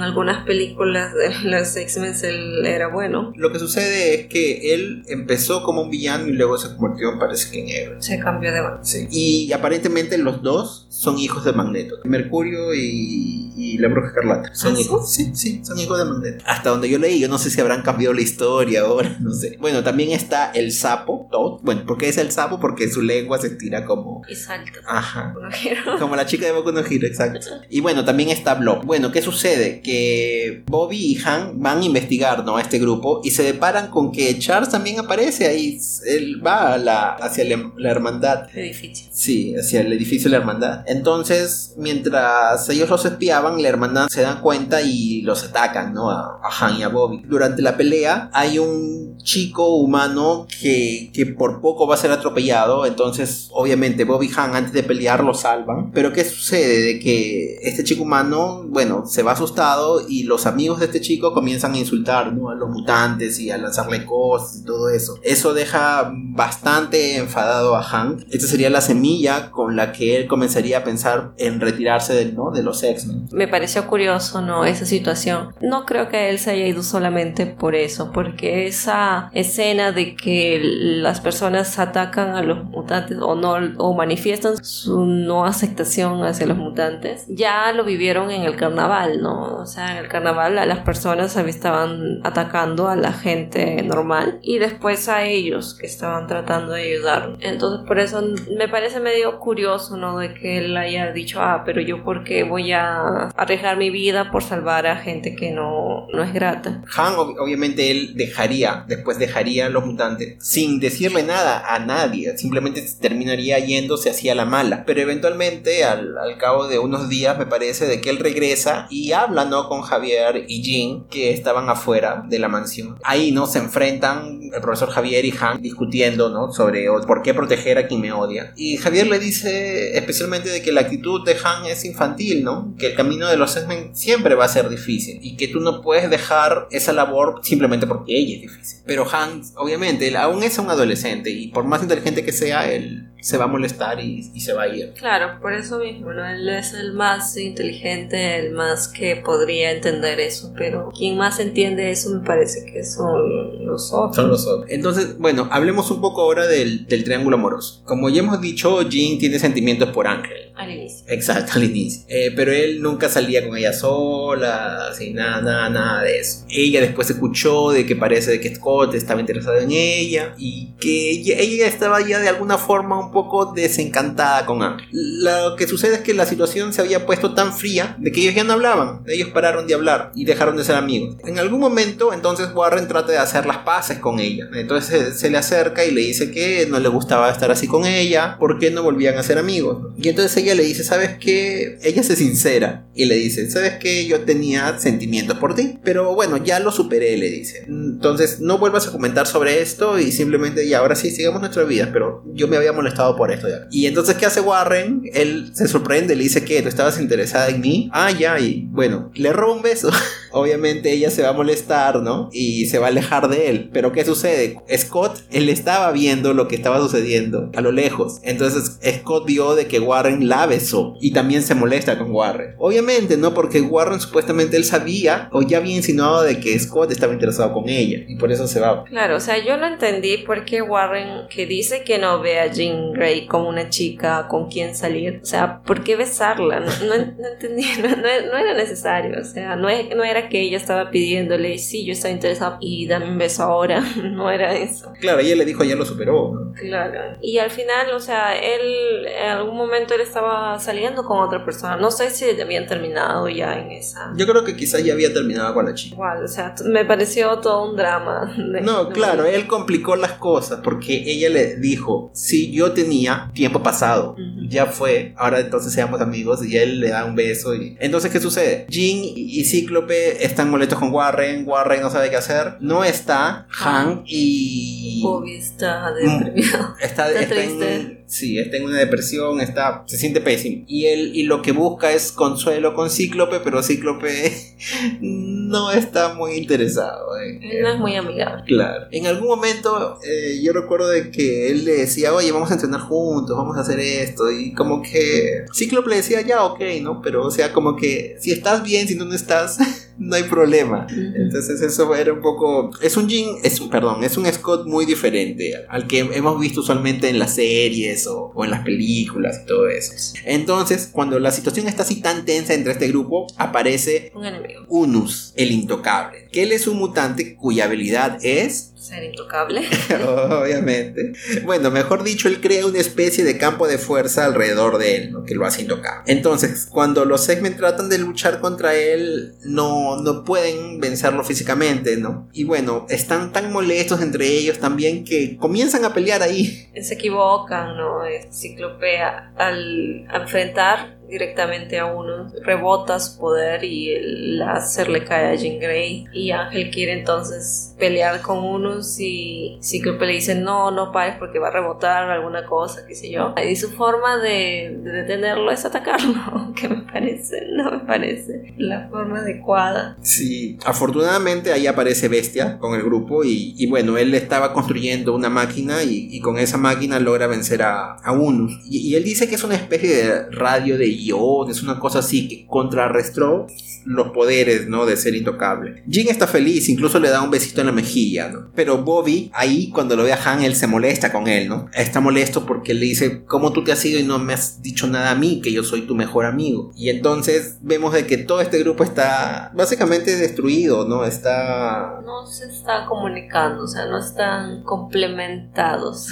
algunas 0.00 0.44
películas 0.44 1.12
de 1.14 1.50
los 1.50 1.76
X-Men 1.76 2.14
él 2.22 2.66
era 2.66 2.88
bueno. 2.88 3.32
Lo 3.36 3.52
que 3.52 3.58
sucede 3.58 4.14
es 4.14 4.26
que 4.26 4.74
él 4.74 5.02
empezó 5.08 5.62
como 5.62 5.82
un 5.82 5.90
villano 5.90 6.28
y 6.28 6.32
luego 6.32 6.56
se 6.58 6.74
convirtió, 6.76 7.18
parece 7.18 7.50
que 7.50 7.60
en 7.60 7.68
héroe. 7.68 8.02
Se 8.02 8.18
cambió 8.18 8.52
de 8.52 8.60
bando. 8.60 8.84
Sí. 8.84 9.06
Y 9.10 9.52
aparentemente 9.52 10.18
los 10.18 10.42
dos 10.42 10.86
son 10.90 11.18
hijos 11.18 11.44
de 11.44 11.52
Magneto. 11.52 11.96
Mercurio 12.04 12.74
y, 12.74 13.52
y 13.56 13.63
la 13.78 13.88
Bruja 13.88 14.08
Escarlata. 14.08 14.54
Son 14.54 14.74
¿Ah, 14.76 14.80
hijos. 14.80 15.12
Sí, 15.12 15.32
sí, 15.34 15.60
son 15.64 15.78
hijos 15.78 15.98
de 15.98 16.04
Magneto. 16.04 16.44
Hasta 16.46 16.70
donde 16.70 16.88
yo 16.88 16.98
leí, 16.98 17.20
yo 17.20 17.28
no 17.28 17.38
sé 17.38 17.50
si 17.50 17.60
habrán 17.60 17.82
cambiado 17.82 18.14
la 18.14 18.22
historia 18.22 18.82
ahora, 18.82 19.16
no 19.20 19.32
sé. 19.32 19.56
Bueno, 19.60 19.82
también 19.82 20.10
está 20.10 20.50
el 20.52 20.72
sapo, 20.72 21.28
Todd. 21.30 21.60
Bueno, 21.62 21.84
¿por 21.86 21.98
qué 21.98 22.08
es 22.08 22.18
el 22.18 22.30
sapo? 22.30 22.60
Porque 22.60 22.90
su 22.90 23.02
lengua 23.02 23.38
se 23.38 23.48
estira 23.48 23.84
como. 23.84 24.22
Exacto. 24.28 24.80
Ajá. 24.86 25.34
Como 25.98 26.16
la 26.16 26.26
chica 26.26 26.46
de 26.46 26.52
Boku 26.52 26.72
no 26.72 26.80
Hero, 26.80 27.06
exacto. 27.06 27.46
Y 27.70 27.80
bueno, 27.80 28.04
también 28.04 28.30
está 28.30 28.54
Blob. 28.54 28.84
Bueno, 28.84 29.12
¿qué 29.12 29.22
sucede? 29.22 29.80
Que 29.80 30.64
Bobby 30.66 30.96
y 30.96 31.18
Han 31.24 31.60
van 31.60 31.80
a 31.80 31.84
investigar 31.84 32.44
¿no? 32.44 32.56
a 32.56 32.60
este 32.60 32.78
grupo 32.78 33.20
y 33.24 33.30
se 33.30 33.42
deparan 33.42 33.90
con 33.90 34.12
que 34.12 34.38
Charles 34.38 34.70
también 34.70 34.98
aparece 34.98 35.46
ahí. 35.46 35.78
Él 36.06 36.44
va 36.44 36.76
la, 36.78 37.14
hacia 37.14 37.44
la, 37.44 37.90
hermandad. 37.90 38.48
edificio. 38.54 39.08
Sí, 39.12 39.54
hacia 39.56 39.80
el 39.80 39.92
edificio 39.92 40.24
de 40.24 40.30
la 40.30 40.36
hermandad. 40.38 40.84
Entonces, 40.86 41.74
mientras 41.76 42.68
ellos 42.68 42.88
los 42.88 43.04
espiaban, 43.04 43.60
la 43.64 43.70
hermandad 43.70 44.08
se 44.08 44.22
dan 44.22 44.40
cuenta 44.40 44.80
y 44.82 45.22
los 45.22 45.42
atacan, 45.44 45.92
¿no? 45.92 46.10
A, 46.10 46.40
a 46.42 46.66
Han 46.66 46.78
y 46.78 46.82
a 46.82 46.88
Bobby. 46.88 47.22
Durante 47.26 47.62
la 47.62 47.76
pelea 47.76 48.30
hay 48.32 48.58
un 48.58 49.16
chico 49.24 49.74
humano 49.76 50.46
que, 50.60 51.10
que 51.12 51.26
por 51.26 51.60
poco 51.60 51.86
va 51.86 51.94
a 51.94 51.98
ser 51.98 52.12
atropellado. 52.12 52.86
Entonces, 52.86 53.48
obviamente, 53.52 54.04
Bobby 54.04 54.26
y 54.26 54.30
Han 54.36 54.54
antes 54.54 54.72
de 54.72 54.82
pelear 54.82 55.24
lo 55.24 55.34
salvan. 55.34 55.90
Pero 55.92 56.12
¿qué 56.12 56.24
sucede? 56.24 56.82
De 56.82 56.98
que 57.00 57.56
este 57.62 57.84
chico 57.84 58.02
humano, 58.02 58.64
bueno, 58.68 59.06
se 59.06 59.22
va 59.22 59.32
asustado 59.32 60.06
y 60.08 60.24
los 60.24 60.46
amigos 60.46 60.80
de 60.80 60.86
este 60.86 61.00
chico 61.00 61.32
comienzan 61.32 61.74
a 61.74 61.78
insultar 61.78 62.26
a 62.28 62.54
los 62.54 62.70
mutantes 62.70 63.38
y 63.40 63.50
a 63.50 63.58
lanzarle 63.58 64.04
cosas 64.04 64.60
y 64.60 64.64
todo 64.64 64.88
eso. 64.90 65.18
Eso 65.22 65.54
deja 65.54 66.12
bastante 66.12 67.16
enfadado 67.16 67.76
a 67.76 67.82
Hank. 67.82 68.22
Esta 68.30 68.46
sería 68.46 68.70
la 68.70 68.80
semilla 68.80 69.50
con 69.50 69.76
la 69.76 69.92
que 69.92 70.16
él 70.16 70.26
comenzaría 70.26 70.78
a 70.78 70.84
pensar 70.84 71.32
en 71.38 71.60
retirarse 71.60 72.32
¿no? 72.32 72.50
de 72.50 72.62
los 72.62 72.82
X-Men. 72.82 73.28
Me 73.32 73.48
pareció 73.54 73.86
curioso, 73.86 74.42
¿no? 74.42 74.64
Esa 74.64 74.84
situación. 74.84 75.54
No 75.60 75.86
creo 75.86 76.08
que 76.08 76.28
él 76.28 76.40
se 76.40 76.50
haya 76.50 76.66
ido 76.66 76.82
solamente 76.82 77.46
por 77.46 77.76
eso, 77.76 78.10
porque 78.10 78.66
esa 78.66 79.30
escena 79.32 79.92
de 79.92 80.16
que 80.16 80.58
las 80.60 81.20
personas 81.20 81.78
atacan 81.78 82.34
a 82.34 82.42
los 82.42 82.64
mutantes 82.64 83.16
o 83.20 83.36
no 83.36 83.54
o 83.78 83.94
manifiestan 83.94 84.64
su 84.64 85.06
no 85.06 85.44
aceptación 85.44 86.24
hacia 86.24 86.46
los 86.46 86.56
mutantes, 86.56 87.26
ya 87.28 87.72
lo 87.72 87.84
vivieron 87.84 88.32
en 88.32 88.42
el 88.42 88.56
carnaval, 88.56 89.22
¿no? 89.22 89.58
O 89.58 89.66
sea, 89.66 89.92
en 89.92 89.98
el 89.98 90.08
carnaval 90.08 90.58
a 90.58 90.66
las 90.66 90.80
personas 90.80 91.36
estaban 91.36 92.22
atacando 92.24 92.88
a 92.88 92.96
la 92.96 93.12
gente 93.12 93.80
normal 93.84 94.40
y 94.42 94.58
después 94.58 95.08
a 95.08 95.22
ellos 95.22 95.74
que 95.74 95.86
estaban 95.86 96.26
tratando 96.26 96.72
de 96.72 96.92
ayudar. 96.92 97.36
Entonces, 97.38 97.86
por 97.86 98.00
eso 98.00 98.20
me 98.58 98.66
parece 98.66 98.98
medio 98.98 99.38
curioso, 99.38 99.96
¿no? 99.96 100.18
De 100.18 100.34
que 100.34 100.58
él 100.58 100.76
haya 100.76 101.12
dicho, 101.12 101.40
ah, 101.40 101.62
pero 101.64 101.80
yo 101.80 102.02
por 102.02 102.24
qué 102.24 102.42
voy 102.42 102.72
a 102.72 103.28
arriesgar 103.44 103.76
mi 103.76 103.90
vida 103.90 104.30
por 104.30 104.42
salvar 104.42 104.86
a 104.86 104.96
gente 104.96 105.34
que 105.34 105.50
no, 105.50 106.06
no 106.12 106.22
es 106.22 106.32
grata. 106.32 106.82
Han, 106.96 107.14
obviamente, 107.16 107.90
él 107.90 108.14
dejaría, 108.16 108.84
después 108.88 109.18
dejaría 109.18 109.66
a 109.66 109.70
los 109.70 109.86
mutantes 109.86 110.36
sin 110.40 110.80
decirle 110.80 111.22
nada 111.22 111.74
a 111.74 111.78
nadie, 111.78 112.36
simplemente 112.36 112.84
terminaría 113.00 113.58
yéndose 113.58 114.10
hacia 114.10 114.34
la 114.34 114.44
mala. 114.44 114.84
Pero 114.84 115.00
eventualmente, 115.00 115.84
al, 115.84 116.16
al 116.18 116.36
cabo 116.38 116.66
de 116.66 116.78
unos 116.78 117.08
días, 117.08 117.38
me 117.38 117.46
parece 117.46 117.86
de 117.86 118.00
que 118.00 118.10
él 118.10 118.18
regresa 118.18 118.86
y 118.90 119.12
habla, 119.12 119.44
¿no? 119.44 119.68
Con 119.68 119.82
Javier 119.82 120.44
y 120.48 120.62
Jean, 120.62 121.04
que 121.08 121.30
estaban 121.30 121.68
afuera 121.68 122.24
de 122.28 122.38
la 122.38 122.48
mansión. 122.48 122.98
Ahí, 123.04 123.32
¿no? 123.32 123.46
Se 123.46 123.58
enfrentan 123.58 124.40
el 124.52 124.60
profesor 124.60 124.90
Javier 124.90 125.24
y 125.24 125.34
Han 125.40 125.62
discutiendo, 125.62 126.30
¿no? 126.30 126.52
Sobre 126.52 126.86
por 127.06 127.22
qué 127.22 127.34
proteger 127.34 127.78
a 127.78 127.86
quien 127.86 128.00
me 128.00 128.12
odia. 128.12 128.52
Y 128.56 128.76
Javier 128.76 129.06
le 129.06 129.18
dice 129.18 129.96
especialmente 129.96 130.48
de 130.48 130.62
que 130.62 130.72
la 130.72 130.82
actitud 130.82 131.24
de 131.24 131.36
Han 131.44 131.66
es 131.66 131.84
infantil, 131.84 132.44
¿no? 132.44 132.74
Que 132.78 132.88
el 132.88 132.94
camino 132.94 133.28
de 133.28 133.33
los 133.36 133.56
x 133.56 133.66
siempre 133.92 134.34
va 134.34 134.44
a 134.44 134.48
ser 134.48 134.68
difícil 134.68 135.18
y 135.22 135.36
que 135.36 135.48
tú 135.48 135.60
no 135.60 135.80
puedes 135.80 136.10
dejar 136.10 136.68
esa 136.70 136.92
labor 136.92 137.40
simplemente 137.42 137.86
porque 137.86 138.16
ella 138.16 138.36
es 138.36 138.42
difícil. 138.42 138.80
Pero 138.86 139.06
Han, 139.12 139.42
obviamente, 139.56 140.16
aún 140.16 140.42
es 140.42 140.58
un 140.58 140.70
adolescente 140.70 141.30
y 141.30 141.48
por 141.48 141.64
más 141.64 141.82
inteligente 141.82 142.24
que 142.24 142.32
sea, 142.32 142.70
él 142.70 143.13
se 143.24 143.38
va 143.38 143.44
a 143.44 143.48
molestar 143.48 143.98
y, 144.00 144.30
y 144.34 144.40
se 144.40 144.52
va 144.52 144.64
a 144.64 144.68
ir. 144.68 144.92
Claro, 144.92 145.40
por 145.40 145.54
eso 145.54 145.78
mismo, 145.78 146.12
¿no? 146.12 146.26
Él 146.28 146.46
es 146.46 146.74
el 146.74 146.92
más 146.92 147.36
inteligente, 147.38 148.38
el 148.38 148.52
más 148.52 148.88
que 148.88 149.16
podría 149.16 149.70
entender 149.72 150.20
eso, 150.20 150.52
pero 150.54 150.90
quien 150.94 151.16
más 151.16 151.40
entiende 151.40 151.90
eso 151.90 152.10
me 152.10 152.24
parece 152.24 152.66
que 152.70 152.84
son 152.84 153.64
los 153.64 153.90
otros. 153.94 154.16
Son 154.16 154.28
los 154.28 154.46
otros. 154.46 154.70
Entonces, 154.70 155.16
bueno, 155.18 155.48
hablemos 155.50 155.90
un 155.90 156.02
poco 156.02 156.20
ahora 156.20 156.46
del, 156.46 156.86
del 156.86 157.02
triángulo 157.02 157.36
amoroso. 157.36 157.82
Como 157.86 158.10
ya 158.10 158.20
hemos 158.20 158.42
dicho, 158.42 158.78
Jin 158.88 159.18
tiene 159.18 159.38
sentimientos 159.38 159.88
por 159.88 160.06
Ángel. 160.06 160.52
Al 160.54 160.70
inicio. 160.70 161.06
Exacto, 161.08 161.52
al 161.56 161.64
inicio. 161.64 162.04
Eh, 162.08 162.30
pero 162.36 162.52
él 162.52 162.82
nunca 162.82 163.08
salía 163.08 163.48
con 163.48 163.56
ella 163.56 163.72
sola, 163.72 164.88
así, 164.88 165.14
nada, 165.14 165.40
nada, 165.40 165.70
nada 165.70 166.02
de 166.02 166.20
eso. 166.20 166.44
Ella 166.50 166.82
después 166.82 167.08
escuchó 167.08 167.70
de 167.70 167.86
que 167.86 167.96
parece 167.96 168.38
que 168.38 168.54
Scott 168.54 168.94
estaba 168.94 169.20
interesado 169.20 169.56
en 169.56 169.70
ella 169.72 170.34
y 170.38 170.74
que 170.78 171.10
ella, 171.10 171.38
ella 171.38 171.66
estaba 171.66 172.06
ya 172.06 172.20
de 172.20 172.28
alguna 172.28 172.58
forma 172.58 172.98
un 173.00 173.13
poco 173.14 173.52
desencantada 173.54 174.44
con 174.44 174.62
Ángel. 174.62 174.86
Lo 174.92 175.56
que 175.56 175.66
sucede 175.66 175.94
es 175.94 176.00
que 176.02 176.12
la 176.12 176.26
situación 176.26 176.74
se 176.74 176.82
había 176.82 177.06
puesto 177.06 177.32
tan 177.32 177.54
fría 177.54 177.96
de 177.98 178.12
que 178.12 178.20
ellos 178.20 178.34
ya 178.34 178.44
no 178.44 178.52
hablaban. 178.52 179.02
Ellos 179.06 179.30
pararon 179.30 179.66
de 179.66 179.74
hablar 179.74 180.12
y 180.14 180.26
dejaron 180.26 180.56
de 180.56 180.64
ser 180.64 180.76
amigos. 180.76 181.16
En 181.24 181.38
algún 181.38 181.60
momento, 181.60 182.12
entonces 182.12 182.48
Warren 182.54 182.88
trata 182.88 183.12
de 183.12 183.18
hacer 183.18 183.46
las 183.46 183.58
paces 183.58 183.98
con 183.98 184.20
ella. 184.20 184.48
Entonces 184.54 185.18
se, 185.18 185.30
le 185.30 185.38
acerca 185.38 185.84
y 185.84 185.90
le 185.90 186.02
dice 186.02 186.30
que 186.30 186.66
no 186.68 186.78
le 186.78 186.88
gustaba 186.88 187.30
estar 187.30 187.50
así 187.50 187.66
con 187.66 187.86
ella, 187.86 188.36
porque 188.38 188.70
no 188.70 188.82
volvían 188.82 189.16
a 189.16 189.22
ser 189.22 189.38
amigos. 189.38 189.92
Y 189.96 190.08
entonces 190.08 190.36
ella 190.36 190.54
le 190.54 190.64
dice, 190.64 190.84
¿sabes 190.84 191.16
qué? 191.18 191.78
Ella 191.82 192.02
se 192.02 192.16
sincera 192.16 192.86
y 192.94 193.06
le 193.06 193.14
dice, 193.16 193.50
¿sabes 193.50 193.74
qué? 193.80 194.06
Yo 194.06 194.20
tenía 194.20 194.78
sentimientos 194.78 195.38
por 195.38 195.54
ti, 195.54 195.78
pero 195.82 196.14
bueno, 196.14 196.36
ya 196.36 196.58
lo 196.60 196.72
superé, 196.72 197.16
le 197.16 197.30
dice. 197.30 197.64
Entonces 197.68 198.40
no 198.40 198.58
vuelvas 198.58 198.88
a 198.88 198.92
comentar 198.92 199.26
sobre 199.26 199.60
esto 199.60 199.98
y 199.98 200.12
simplemente, 200.12 200.66
ya, 200.68 200.78
ahora 200.78 200.94
sí, 200.94 201.10
sigamos 201.10 201.40
nuestra 201.40 201.64
vida, 201.64 201.90
pero 201.92 202.22
yo 202.34 202.48
me 202.48 202.56
había 202.56 202.72
molestado 202.72 203.03
por 203.16 203.30
esto 203.30 203.48
ya. 203.48 203.66
Y 203.70 203.86
entonces, 203.86 204.16
¿qué 204.16 204.26
hace 204.26 204.40
Warren? 204.40 205.02
Él 205.12 205.50
se 205.54 205.68
sorprende, 205.68 206.16
le 206.16 206.24
dice 206.24 206.44
que 206.44 206.62
tú 206.62 206.68
estabas 206.68 207.00
interesada 207.00 207.48
en 207.48 207.60
mí. 207.60 207.88
Ah, 207.92 208.10
ya, 208.10 208.38
y 208.38 208.66
bueno, 208.70 209.10
le 209.14 209.32
roba 209.32 209.54
un 209.54 209.62
beso. 209.62 209.90
Obviamente 210.32 210.92
ella 210.92 211.10
se 211.10 211.22
va 211.22 211.28
a 211.28 211.32
molestar, 211.32 212.02
¿no? 212.02 212.28
Y 212.32 212.66
se 212.66 212.78
va 212.78 212.86
a 212.86 212.88
alejar 212.88 213.28
de 213.28 213.50
él. 213.50 213.70
Pero 213.72 213.92
¿qué 213.92 214.04
sucede? 214.04 214.56
Scott, 214.76 215.20
él 215.30 215.48
estaba 215.48 215.92
viendo 215.92 216.34
lo 216.34 216.48
que 216.48 216.56
estaba 216.56 216.80
sucediendo 216.80 217.50
a 217.54 217.60
lo 217.60 217.70
lejos. 217.70 218.18
Entonces 218.22 218.78
Scott 218.98 219.26
vio 219.26 219.54
de 219.54 219.66
que 219.66 219.78
Warren 219.78 220.28
la 220.28 220.46
besó 220.46 220.94
y 221.00 221.12
también 221.12 221.42
se 221.42 221.54
molesta 221.54 221.98
con 221.98 222.10
Warren. 222.10 222.54
Obviamente, 222.58 223.16
¿no? 223.16 223.32
Porque 223.32 223.60
Warren 223.60 224.00
supuestamente 224.00 224.56
él 224.56 224.64
sabía 224.64 225.28
o 225.32 225.42
ya 225.42 225.58
había 225.58 225.76
insinuado 225.76 226.22
de 226.22 226.40
que 226.40 226.58
Scott 226.58 226.90
estaba 226.90 227.12
interesado 227.12 227.52
con 227.52 227.68
ella 227.68 228.04
y 228.08 228.16
por 228.16 228.32
eso 228.32 228.48
se 228.48 228.60
va. 228.60 228.84
Claro, 228.84 229.16
o 229.16 229.20
sea, 229.20 229.38
yo 229.38 229.56
lo 229.56 229.66
entendí 229.66 230.18
porque 230.26 230.62
Warren, 230.62 231.28
que 231.28 231.46
dice 231.46 231.84
que 231.84 231.98
no 231.98 232.20
ve 232.20 232.40
a 232.40 232.50
Jean 232.50 232.93
Grey 232.94 233.26
como 233.26 233.48
una 233.48 233.68
chica 233.68 234.26
con 234.28 234.48
quien 234.48 234.74
salir, 234.74 235.20
o 235.22 235.26
sea, 235.26 235.60
¿por 235.62 235.84
qué 235.84 235.96
besarla? 235.96 236.60
No, 236.60 236.66
no- 236.86 237.12
no 237.18 237.28
entendí, 237.28 237.66
no, 237.82 238.36
era 238.38 238.54
necesario, 238.54 239.20
o 239.20 239.24
sea, 239.24 239.56
no, 239.56 239.68
no 239.96 240.04
era 240.04 240.28
que 240.28 240.40
ella 240.40 240.56
estaba 240.56 240.90
pidiéndole, 240.90 241.58
sí, 241.58 241.84
yo 241.84 241.92
estaba 241.92 242.12
interesada 242.12 242.58
y 242.60 242.86
dame 242.86 243.06
un 243.06 243.18
beso 243.18 243.42
ahora, 243.42 243.80
no 244.02 244.30
era 244.30 244.54
eso. 244.54 244.92
Claro, 245.00 245.20
ella 245.20 245.36
le 245.36 245.44
dijo 245.44 245.64
ya 245.64 245.76
lo 245.76 245.84
superó. 245.84 246.52
Claro. 246.54 247.18
Y 247.20 247.38
al 247.38 247.50
final, 247.50 247.90
o 247.94 248.00
sea, 248.00 248.36
él 248.36 249.06
en 249.06 249.28
algún 249.30 249.56
momento 249.56 249.94
él 249.94 250.00
estaba 250.02 250.58
saliendo 250.60 251.04
con 251.04 251.18
otra 251.18 251.44
persona. 251.44 251.76
No 251.76 251.90
sé 251.90 252.10
si 252.10 252.24
habían 252.40 252.66
terminado 252.66 253.28
ya 253.28 253.58
en 253.58 253.72
esa. 253.72 254.12
Yo 254.16 254.26
creo 254.26 254.44
que 254.44 254.54
quizás 254.56 254.84
ya 254.84 254.92
había 254.92 255.12
terminado 255.12 255.52
con 255.54 255.64
la 255.66 255.74
chica. 255.74 255.94
Igual, 255.96 256.24
o 256.24 256.28
sea, 256.28 256.54
me 256.64 256.84
pareció 256.84 257.38
todo 257.40 257.70
un 257.70 257.76
drama. 257.76 258.32
de- 258.52 258.60
No, 258.60 258.88
claro, 258.90 259.24
él 259.24 259.46
complicó 259.46 259.96
las 259.96 260.12
cosas 260.12 260.60
porque 260.62 261.02
ella 261.06 261.28
le 261.28 261.56
dijo, 261.56 262.10
si 262.14 262.52
yo 262.52 262.72
tenía 262.74 263.30
tiempo 263.34 263.62
pasado, 263.62 264.16
ya 264.48 264.66
fue, 264.66 265.14
ahora 265.16 265.40
entonces 265.40 265.72
seamos 265.72 266.00
amigos 266.00 266.44
y 266.44 266.56
él 266.56 266.80
le 266.80 266.90
da 266.90 267.04
un 267.04 267.14
beso 267.14 267.54
y... 267.54 267.76
Entonces, 267.80 268.10
¿qué 268.10 268.20
sucede? 268.20 268.66
Jean 268.68 269.00
y 269.02 269.44
Cíclope 269.44 270.24
están 270.24 270.50
molestos 270.50 270.78
con 270.78 270.92
Warren, 270.92 271.46
Warren 271.46 271.80
no 271.80 271.90
sabe 271.90 272.10
qué 272.10 272.16
hacer, 272.16 272.56
no 272.60 272.84
está 272.84 273.46
Han 273.60 274.02
y... 274.06 275.00
Bobby 275.02 275.34
está 275.36 275.92
deprimido. 275.92 276.74
Está, 276.80 277.10
Está 277.10 277.20
está 277.20 277.34
en, 277.42 277.58
triste. 277.58 278.04
sí, 278.06 278.38
está 278.38 278.56
en 278.56 278.64
una 278.64 278.78
depresión, 278.78 279.40
está, 279.40 279.84
se 279.86 279.98
siente 279.98 280.20
pésimo. 280.20 280.64
Y 280.66 280.86
él 280.86 281.12
y 281.14 281.24
lo 281.24 281.42
que 281.42 281.52
busca 281.52 281.92
es 281.92 282.10
consuelo 282.10 282.74
con 282.74 282.90
Cíclope, 282.90 283.40
pero 283.40 283.62
Cíclope 283.62 284.32
no 285.44 285.70
está 285.70 286.14
muy 286.14 286.34
interesado. 286.34 287.18
en- 287.18 287.42
Él 287.42 287.62
no 287.62 287.68
es 287.72 287.78
muy 287.78 287.94
amigable. 287.96 288.42
Claro. 288.46 288.86
En 288.90 289.06
algún 289.06 289.28
momento 289.28 289.98
eh, 290.04 290.40
yo 290.42 290.52
recuerdo 290.52 290.88
de 290.88 291.10
que 291.10 291.50
él 291.50 291.64
le 291.64 291.72
decía, 291.72 292.12
oye, 292.14 292.32
vamos 292.32 292.50
a 292.50 292.54
entrenar 292.54 292.80
juntos, 292.80 293.36
vamos 293.36 293.56
a 293.56 293.60
hacer 293.60 293.78
esto. 293.80 294.30
Y 294.30 294.52
como 294.54 294.82
que 294.82 295.44
Cíclope 295.54 295.90
le 295.90 295.96
decía, 295.96 296.20
ya, 296.22 296.44
ok, 296.44 296.60
¿no? 296.82 297.00
Pero 297.02 297.26
o 297.26 297.30
sea, 297.30 297.52
como 297.52 297.76
que 297.76 298.16
si 298.20 298.32
estás 298.32 298.62
bien, 298.62 298.86
si 298.88 298.94
no, 298.94 299.04
no 299.04 299.14
estás, 299.14 299.58
no 299.98 300.16
hay 300.16 300.24
problema. 300.24 300.86
Entonces 300.90 301.60
eso 301.62 301.94
era 301.94 302.12
un 302.12 302.20
poco... 302.20 302.70
Es 302.82 302.96
un 302.96 303.08
Jin, 303.08 303.36
es 303.42 303.60
un, 303.60 303.70
perdón, 303.70 304.02
es 304.04 304.16
un 304.16 304.26
Scott 304.26 304.66
muy 304.66 304.84
diferente 304.86 305.54
al- 305.56 305.66
al 305.68 305.86
que 305.86 306.00
hemos 306.00 306.40
visto 306.40 306.60
usualmente 306.60 307.08
en 307.08 307.18
las 307.18 307.34
series 307.34 308.06
o, 308.06 308.32
o 308.34 308.44
en 308.44 308.50
las 308.50 308.64
películas 308.64 309.40
y 309.42 309.46
todo 309.46 309.68
eso. 309.68 309.92
Entonces, 310.24 310.88
cuando 310.92 311.18
la 311.18 311.30
situación 311.30 311.68
está 311.68 311.82
así 311.82 312.00
tan 312.00 312.24
tensa 312.24 312.54
entre 312.54 312.72
este 312.72 312.88
grupo, 312.88 313.26
aparece 313.36 314.10
Un 314.14 314.24
enemigo. 314.24 314.64
Unus, 314.68 315.32
el 315.36 315.50
intocable. 315.52 316.28
Que 316.32 316.42
él 316.42 316.52
es 316.52 316.66
un 316.66 316.78
mutante 316.78 317.36
cuya 317.36 317.64
habilidad 317.64 318.18
es 318.22 318.72
Ser 318.84 319.02
intocable. 319.02 319.62
Obviamente. 320.06 321.14
Bueno, 321.42 321.70
mejor 321.70 322.04
dicho, 322.04 322.28
él 322.28 322.42
crea 322.42 322.66
una 322.66 322.80
especie 322.80 323.24
de 323.24 323.38
campo 323.38 323.66
de 323.66 323.78
fuerza 323.78 324.26
alrededor 324.26 324.76
de 324.76 324.96
él, 324.96 325.12
¿no? 325.12 325.24
que 325.24 325.34
lo 325.34 325.46
hace 325.46 325.62
intocable. 325.62 326.02
Entonces, 326.12 326.68
cuando 326.70 327.06
los 327.06 327.26
X-Men 327.26 327.56
tratan 327.56 327.88
de 327.88 327.96
luchar 327.96 328.40
contra 328.40 328.74
él, 328.74 329.36
no, 329.42 330.02
no 330.02 330.22
pueden 330.22 330.80
vencerlo 330.80 331.24
físicamente, 331.24 331.96
¿no? 331.96 332.28
Y 332.34 332.44
bueno, 332.44 332.84
están 332.90 333.32
tan 333.32 333.50
molestos 333.50 334.02
entre 334.02 334.26
ellos 334.26 334.58
también 334.58 335.04
que 335.04 335.38
comienzan 335.38 335.86
a 335.86 335.94
pelear 335.94 336.20
ahí. 336.20 336.68
Se 336.78 336.92
equivocan, 336.92 337.78
¿no? 337.78 338.00
Ciclopea 338.30 339.32
al 339.38 340.06
enfrentar 340.12 340.98
directamente 341.08 341.78
a 341.78 341.86
uno, 341.86 342.32
rebota 342.42 342.98
su 342.98 343.18
poder 343.18 343.64
y 343.64 343.90
el 343.90 344.38
láser 344.38 344.88
le 344.88 345.04
cae 345.04 345.32
a 345.32 345.34
Jean 345.34 345.58
Grey. 345.58 346.06
Y 346.12 346.30
Ángel 346.30 346.70
quiere 346.70 346.92
entonces 346.92 347.74
pelear 347.78 348.20
con 348.22 348.38
unos 348.38 348.98
y 348.98 349.58
Cíclope 349.62 350.06
le 350.06 350.12
dice 350.14 350.34
no, 350.34 350.70
no 350.70 350.92
pares 350.92 351.16
porque 351.18 351.38
va 351.38 351.48
a 351.48 351.52
rebotar 351.52 352.10
alguna 352.10 352.44
cosa, 352.44 352.84
qué 352.86 352.94
sé 352.94 353.10
yo. 353.10 353.34
Y 353.48 353.56
su 353.56 353.70
forma 353.70 354.18
de, 354.18 354.78
de 354.82 354.92
detenerlo 354.92 355.50
es 355.50 355.64
atacarlo, 355.64 356.52
que 356.60 356.68
me 356.68 356.82
parece, 356.82 357.46
no 357.52 357.70
me 357.70 357.80
parece 357.80 358.54
la 358.56 358.88
forma 358.88 359.18
adecuada. 359.18 359.96
Sí, 360.00 360.58
afortunadamente 360.64 361.52
ahí 361.52 361.66
aparece 361.66 362.08
Bestia 362.08 362.58
con 362.58 362.74
el 362.74 362.82
grupo 362.82 363.24
y, 363.24 363.54
y 363.56 363.66
bueno, 363.66 363.96
él 363.98 364.14
estaba 364.14 364.52
construyendo 364.52 365.14
una 365.14 365.28
máquina 365.28 365.82
y, 365.82 366.20
con 366.20 366.38
esa 366.38 366.56
máquina 366.56 366.98
logra 367.00 367.26
vencer 367.26 367.62
a, 367.62 367.96
a 367.96 368.12
Unus. 368.12 368.60
Y 368.64 368.94
él 368.94 369.04
dice 369.04 369.28
que 369.28 369.34
es 369.34 369.44
una 369.44 369.56
especie 369.56 369.88
de 369.88 370.30
radio 370.30 370.78
de 370.78 370.86
iones, 370.94 371.62
una 371.62 371.78
cosa 371.78 372.00
así 372.00 372.28
que 372.28 372.46
contrarrestó 372.46 373.46
los 373.84 374.10
poderes, 374.10 374.66
¿no? 374.68 374.86
De 374.86 374.96
ser 374.96 375.14
intocable. 375.14 375.82
Jin 375.88 376.08
está 376.08 376.26
feliz, 376.26 376.68
incluso 376.68 376.98
le 376.98 377.10
da 377.10 377.22
un 377.22 377.30
besito 377.30 377.60
en 377.60 377.66
la 377.66 377.72
mejilla, 377.72 378.28
¿no? 378.28 378.50
Pero 378.54 378.82
Bobby, 378.82 379.30
ahí 379.34 379.70
cuando 379.70 379.96
lo 379.96 380.04
ve 380.04 380.12
a 380.12 380.22
Han, 380.24 380.42
él 380.42 380.56
se 380.56 380.66
molesta 380.66 381.12
con 381.12 381.28
él, 381.28 381.48
¿no? 381.48 381.68
Está 381.74 382.00
molesto 382.00 382.46
porque 382.46 382.74
le 382.74 382.86
dice, 382.86 383.24
¿cómo 383.24 383.52
tú 383.52 383.62
te 383.62 383.72
has 383.72 383.84
ido 383.84 384.00
y 384.00 384.04
no 384.04 384.18
me 384.18 384.34
has 384.34 384.62
dicho 384.62 384.86
nada 384.86 385.10
a 385.10 385.14
mí, 385.14 385.40
que 385.42 385.52
yo 385.52 385.62
soy 385.62 385.82
tu 385.82 385.94
mejor 385.94 386.24
amigo? 386.24 386.72
Y 386.76 386.88
entonces 386.88 387.58
vemos 387.60 387.92
de 387.92 388.06
que 388.06 388.18
todo 388.18 388.40
este 388.40 388.58
grupo 388.58 388.84
está 388.84 389.52
básicamente 389.54 390.16
destruido, 390.16 390.88
¿no? 390.88 391.04
Está... 391.04 392.00
No 392.04 392.26
se 392.26 392.46
está 392.46 392.86
comunicando, 392.86 393.64
o 393.64 393.68
sea, 393.68 393.86
no 393.86 393.98
están 393.98 394.62
complementados. 394.62 396.08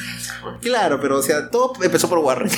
Claro, 0.60 0.98
pero 1.00 1.18
o 1.18 1.22
sea, 1.22 1.48
todo 1.50 1.72
empezó 1.82 2.08
por 2.08 2.18
Warren. 2.18 2.50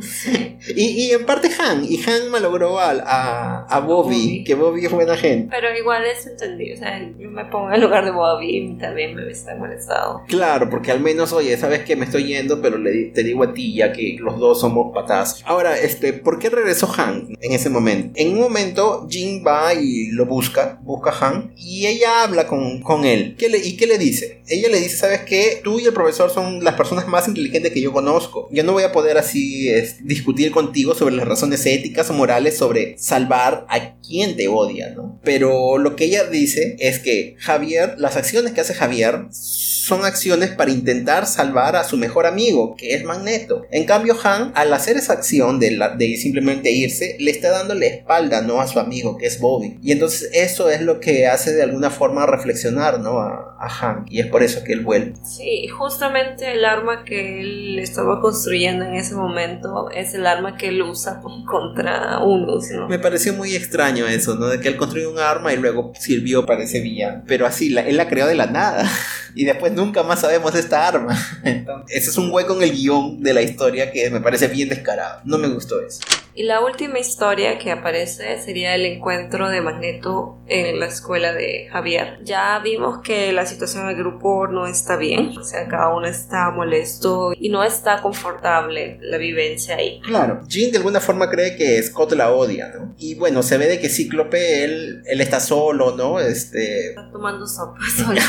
Sí. 0.00 0.58
y, 0.76 0.82
y 0.82 1.10
en 1.12 1.24
parte 1.26 1.50
Han, 1.60 1.65
y 1.88 2.02
Han 2.04 2.30
malogró 2.30 2.78
a, 2.78 2.90
a, 2.90 3.66
a 3.66 3.80
Bobby, 3.80 4.14
Bobby. 4.14 4.44
que 4.44 4.54
Bobby 4.54 4.84
es 4.86 4.92
buena 4.92 5.16
gente. 5.16 5.48
Pero 5.50 5.76
igual 5.76 6.04
es 6.04 6.26
entendido, 6.26 6.74
o 6.76 6.78
sea, 6.78 7.00
yo 7.18 7.30
me 7.30 7.44
pongo 7.46 7.68
en 7.68 7.74
el 7.74 7.80
lugar 7.82 8.04
de 8.04 8.10
Bobby 8.10 8.56
y 8.56 8.78
también 8.78 9.14
me 9.14 9.30
está 9.30 9.54
molestado. 9.56 10.22
Claro, 10.28 10.68
porque 10.70 10.90
al 10.90 11.00
menos, 11.00 11.32
oye, 11.32 11.56
sabes 11.56 11.80
que 11.84 11.96
me 11.96 12.04
estoy 12.04 12.24
yendo, 12.24 12.60
pero 12.60 12.78
le, 12.78 13.06
te 13.06 13.22
digo 13.22 13.44
a 13.44 13.52
ti 13.52 13.74
ya 13.74 13.92
que 13.92 14.16
los 14.18 14.38
dos 14.38 14.60
somos 14.60 14.92
patas. 14.94 15.42
Ahora, 15.46 15.78
este, 15.78 16.12
¿por 16.12 16.38
qué 16.38 16.50
regresó 16.50 16.92
Han 16.96 17.36
en 17.40 17.52
ese 17.52 17.70
momento? 17.70 18.12
En 18.16 18.32
un 18.32 18.40
momento, 18.40 19.06
Jin 19.10 19.42
va 19.46 19.74
y 19.74 20.08
lo 20.08 20.26
busca, 20.26 20.78
busca 20.82 21.10
a 21.10 21.28
Han, 21.28 21.52
y 21.56 21.86
ella 21.86 22.22
habla 22.22 22.46
con, 22.46 22.80
con 22.82 23.04
él. 23.04 23.36
¿Qué 23.38 23.48
le, 23.48 23.58
¿Y 23.58 23.76
qué 23.76 23.86
le 23.86 23.98
dice? 23.98 24.42
Ella 24.48 24.68
le 24.68 24.80
dice, 24.80 24.96
¿sabes 24.96 25.20
qué? 25.20 25.60
Tú 25.62 25.78
y 25.80 25.84
el 25.84 25.92
profesor 25.92 26.30
son 26.30 26.62
las 26.62 26.74
personas 26.74 27.08
más 27.08 27.28
inteligentes 27.28 27.72
que 27.72 27.80
yo 27.80 27.92
conozco. 27.92 28.48
Yo 28.50 28.64
no 28.64 28.72
voy 28.72 28.84
a 28.84 28.92
poder 28.92 29.18
así 29.18 29.68
es, 29.68 30.06
discutir 30.06 30.50
contigo 30.50 30.94
sobre 30.94 31.14
las 31.14 31.26
razones 31.26 31.55
cuestiones 31.56 31.66
éticas 31.66 32.10
o 32.10 32.12
morales 32.12 32.56
sobre 32.58 32.96
salvar 32.98 33.66
a 33.68 33.96
quien 34.00 34.36
te 34.36 34.48
odia, 34.48 34.90
¿no? 34.90 35.20
Pero 35.24 35.78
lo 35.78 35.96
que 35.96 36.04
ella 36.04 36.24
dice 36.24 36.76
es 36.78 36.98
que 37.00 37.36
Javier, 37.38 37.94
las 37.98 38.16
acciones 38.16 38.52
que 38.52 38.60
hace 38.60 38.74
Javier 38.74 39.26
son 39.30 40.04
acciones 40.04 40.50
para 40.50 40.72
intentar 40.72 41.26
salvar 41.26 41.76
a 41.76 41.84
su 41.84 41.96
mejor 41.96 42.26
amigo, 42.26 42.74
que 42.76 42.94
es 42.94 43.04
Magneto. 43.04 43.62
En 43.70 43.84
cambio, 43.84 44.16
Han, 44.22 44.52
al 44.54 44.72
hacer 44.72 44.96
esa 44.96 45.12
acción 45.12 45.60
de, 45.60 45.78
de 45.96 46.16
simplemente 46.16 46.72
irse, 46.72 47.16
le 47.20 47.30
está 47.30 47.50
dando 47.50 47.74
la 47.74 47.86
espalda, 47.86 48.42
¿no? 48.42 48.60
A 48.60 48.66
su 48.66 48.80
amigo, 48.80 49.16
que 49.16 49.26
es 49.26 49.40
Bobby. 49.40 49.78
Y 49.82 49.92
entonces 49.92 50.30
eso 50.32 50.70
es 50.70 50.82
lo 50.82 50.98
que 50.98 51.26
hace 51.26 51.52
de 51.52 51.62
alguna 51.62 51.90
forma 51.90 52.26
reflexionar, 52.26 52.98
¿no? 53.00 53.20
A, 53.20 53.56
a 53.60 53.68
Han. 53.80 54.06
Y 54.08 54.20
es 54.20 54.26
por 54.26 54.42
eso 54.42 54.64
que 54.64 54.72
él 54.72 54.80
vuelve. 54.80 55.14
Sí, 55.24 55.68
justamente 55.68 56.52
el 56.52 56.64
arma 56.64 57.04
que 57.04 57.40
él 57.40 57.78
estaba 57.78 58.20
construyendo 58.20 58.84
en 58.84 58.94
ese 58.94 59.14
momento 59.14 59.90
es 59.90 60.14
el 60.14 60.26
arma 60.26 60.56
que 60.56 60.68
él 60.68 60.82
usa 60.82 61.20
contra 61.46 62.18
Unus, 62.18 62.70
¿no? 62.72 62.88
Me 62.88 62.98
pareció 62.98 63.32
muy 63.32 63.54
extraño 63.54 64.06
eso, 64.06 64.34
¿no? 64.34 64.48
De 64.48 64.60
que 64.60 64.68
él 64.68 64.76
construyó 64.76 65.10
un 65.10 65.18
arma 65.18 65.52
y 65.52 65.56
luego 65.56 65.92
sirvió 65.98 66.44
para 66.44 66.64
ese 66.64 66.80
villano. 66.80 67.22
Pero 67.26 67.46
así, 67.46 67.70
la, 67.70 67.82
él 67.82 67.96
la 67.96 68.08
creó 68.08 68.26
de 68.26 68.34
la 68.34 68.46
nada. 68.46 68.90
y 69.34 69.44
después 69.44 69.72
nunca 69.72 70.02
más 70.02 70.20
sabemos 70.20 70.54
esta 70.54 70.86
arma. 70.88 71.16
Entonces, 71.44 71.96
ese 71.96 72.10
es 72.10 72.18
un 72.18 72.30
hueco 72.30 72.54
en 72.56 72.62
el 72.62 72.72
guion 72.72 73.22
de 73.22 73.34
la 73.34 73.42
historia 73.42 73.92
que 73.92 74.10
me 74.10 74.20
parece 74.20 74.48
bien 74.48 74.68
descarado. 74.68 75.20
No 75.24 75.38
me 75.38 75.48
gustó 75.48 75.80
eso. 75.80 76.00
Y 76.34 76.42
la 76.42 76.60
última 76.60 76.98
historia 76.98 77.58
que 77.58 77.70
aparece 77.70 78.42
sería 78.42 78.74
el 78.74 78.84
encuentro 78.84 79.48
de 79.48 79.62
Magneto 79.62 80.36
en 80.48 80.78
la 80.80 80.86
escuela 80.86 81.32
de 81.32 81.68
Javier. 81.70 82.18
Ya 82.24 82.60
vimos 82.62 83.00
que 83.02 83.32
la 83.32 83.46
situación 83.46 83.86
del 83.86 83.96
grupo 83.96 84.46
no 84.46 84.66
está 84.66 84.96
bien, 84.96 85.36
o 85.38 85.44
sea, 85.44 85.66
cada 85.68 85.94
uno 85.94 86.06
está 86.06 86.50
molesto 86.50 87.32
y 87.38 87.48
no 87.48 87.64
está 87.64 88.02
confortable 88.02 88.98
la 89.00 89.18
vivencia 89.18 89.76
ahí. 89.76 90.00
Claro, 90.02 90.42
Jean 90.48 90.70
de 90.70 90.78
alguna 90.78 91.00
forma 91.00 91.30
cree 91.30 91.56
que 91.56 91.82
Scott 91.82 92.12
la 92.12 92.32
odia, 92.32 92.72
¿no? 92.74 92.94
Y 92.98 93.14
bueno, 93.14 93.42
se 93.42 93.58
ve 93.58 93.66
de 93.66 93.80
que 93.80 93.88
Cíclope, 93.88 94.64
él, 94.64 95.02
él 95.06 95.20
está 95.20 95.40
solo, 95.40 95.96
¿no? 95.96 96.20
Este... 96.20 96.90
Está 96.90 97.10
tomando 97.10 97.46
sopa 97.46 97.78
solo. 97.96 98.20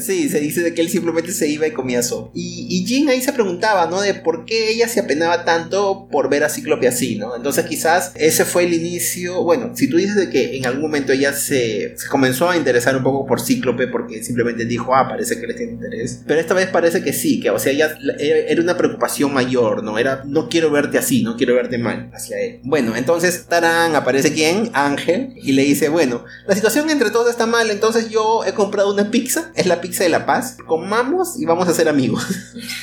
sí, 0.00 0.28
se 0.28 0.40
dice 0.40 0.62
de 0.62 0.74
que 0.74 0.82
él 0.82 0.88
simplemente 0.88 1.32
se 1.32 1.48
iba 1.48 1.66
y 1.66 1.72
comía 1.72 2.02
sopa. 2.02 2.30
Y, 2.34 2.66
y 2.68 2.84
Jean 2.84 3.08
ahí 3.08 3.20
se 3.20 3.32
preguntaba, 3.32 3.86
¿no? 3.86 4.00
De 4.00 4.14
por 4.14 4.44
qué 4.44 4.70
ella 4.70 4.88
se 4.88 5.00
apenaba 5.00 5.44
tanto 5.44 6.08
por 6.10 6.28
ver 6.28 6.44
a 6.44 6.48
Cíclope 6.48 6.88
así, 6.88 7.16
¿no? 7.16 7.36
Entonces 7.36 7.64
quizás 7.66 8.12
ese 8.14 8.44
fue 8.44 8.64
el 8.64 8.74
inicio, 8.74 9.42
bueno, 9.42 9.72
si 9.74 9.88
tú 9.88 9.96
dices 9.96 10.16
de 10.16 10.30
que 10.30 10.56
en 10.56 10.66
algún 10.66 10.82
momento 10.82 11.12
ella 11.12 11.32
se, 11.32 11.53
comenzó 12.10 12.48
a 12.48 12.56
interesar 12.56 12.96
un 12.96 13.02
poco 13.02 13.26
por 13.26 13.40
Cíclope 13.40 13.88
porque 13.88 14.22
simplemente 14.22 14.64
dijo, 14.64 14.94
ah, 14.94 15.08
parece 15.08 15.40
que 15.40 15.46
le 15.46 15.54
tiene 15.54 15.72
interés, 15.72 16.22
pero 16.26 16.40
esta 16.40 16.54
vez 16.54 16.68
parece 16.68 17.02
que 17.02 17.12
sí, 17.12 17.40
que 17.40 17.50
o 17.50 17.58
sea, 17.58 17.72
ella 17.72 17.96
era 18.18 18.60
una 18.60 18.76
preocupación 18.76 19.32
mayor, 19.32 19.82
¿no? 19.82 19.98
Era, 19.98 20.22
no 20.24 20.48
quiero 20.48 20.70
verte 20.70 20.98
así, 20.98 21.22
no 21.22 21.36
quiero 21.36 21.54
verte 21.54 21.78
mal 21.78 22.10
hacia 22.12 22.40
él. 22.40 22.60
Bueno, 22.64 22.96
entonces 22.96 23.46
Tarán 23.46 23.94
aparece 23.96 24.32
quién? 24.32 24.70
Ángel, 24.72 25.34
y 25.36 25.52
le 25.52 25.62
dice, 25.62 25.88
bueno, 25.88 26.24
la 26.46 26.54
situación 26.54 26.90
entre 26.90 27.10
todos 27.10 27.30
está 27.30 27.46
mal, 27.46 27.70
entonces 27.70 28.10
yo 28.10 28.44
he 28.44 28.52
comprado 28.52 28.92
una 28.92 29.10
pizza, 29.10 29.52
es 29.54 29.66
la 29.66 29.80
pizza 29.80 30.04
de 30.04 30.10
la 30.10 30.26
paz, 30.26 30.56
comamos 30.66 31.40
y 31.40 31.46
vamos 31.46 31.68
a 31.68 31.74
ser 31.74 31.88
amigos. 31.88 32.26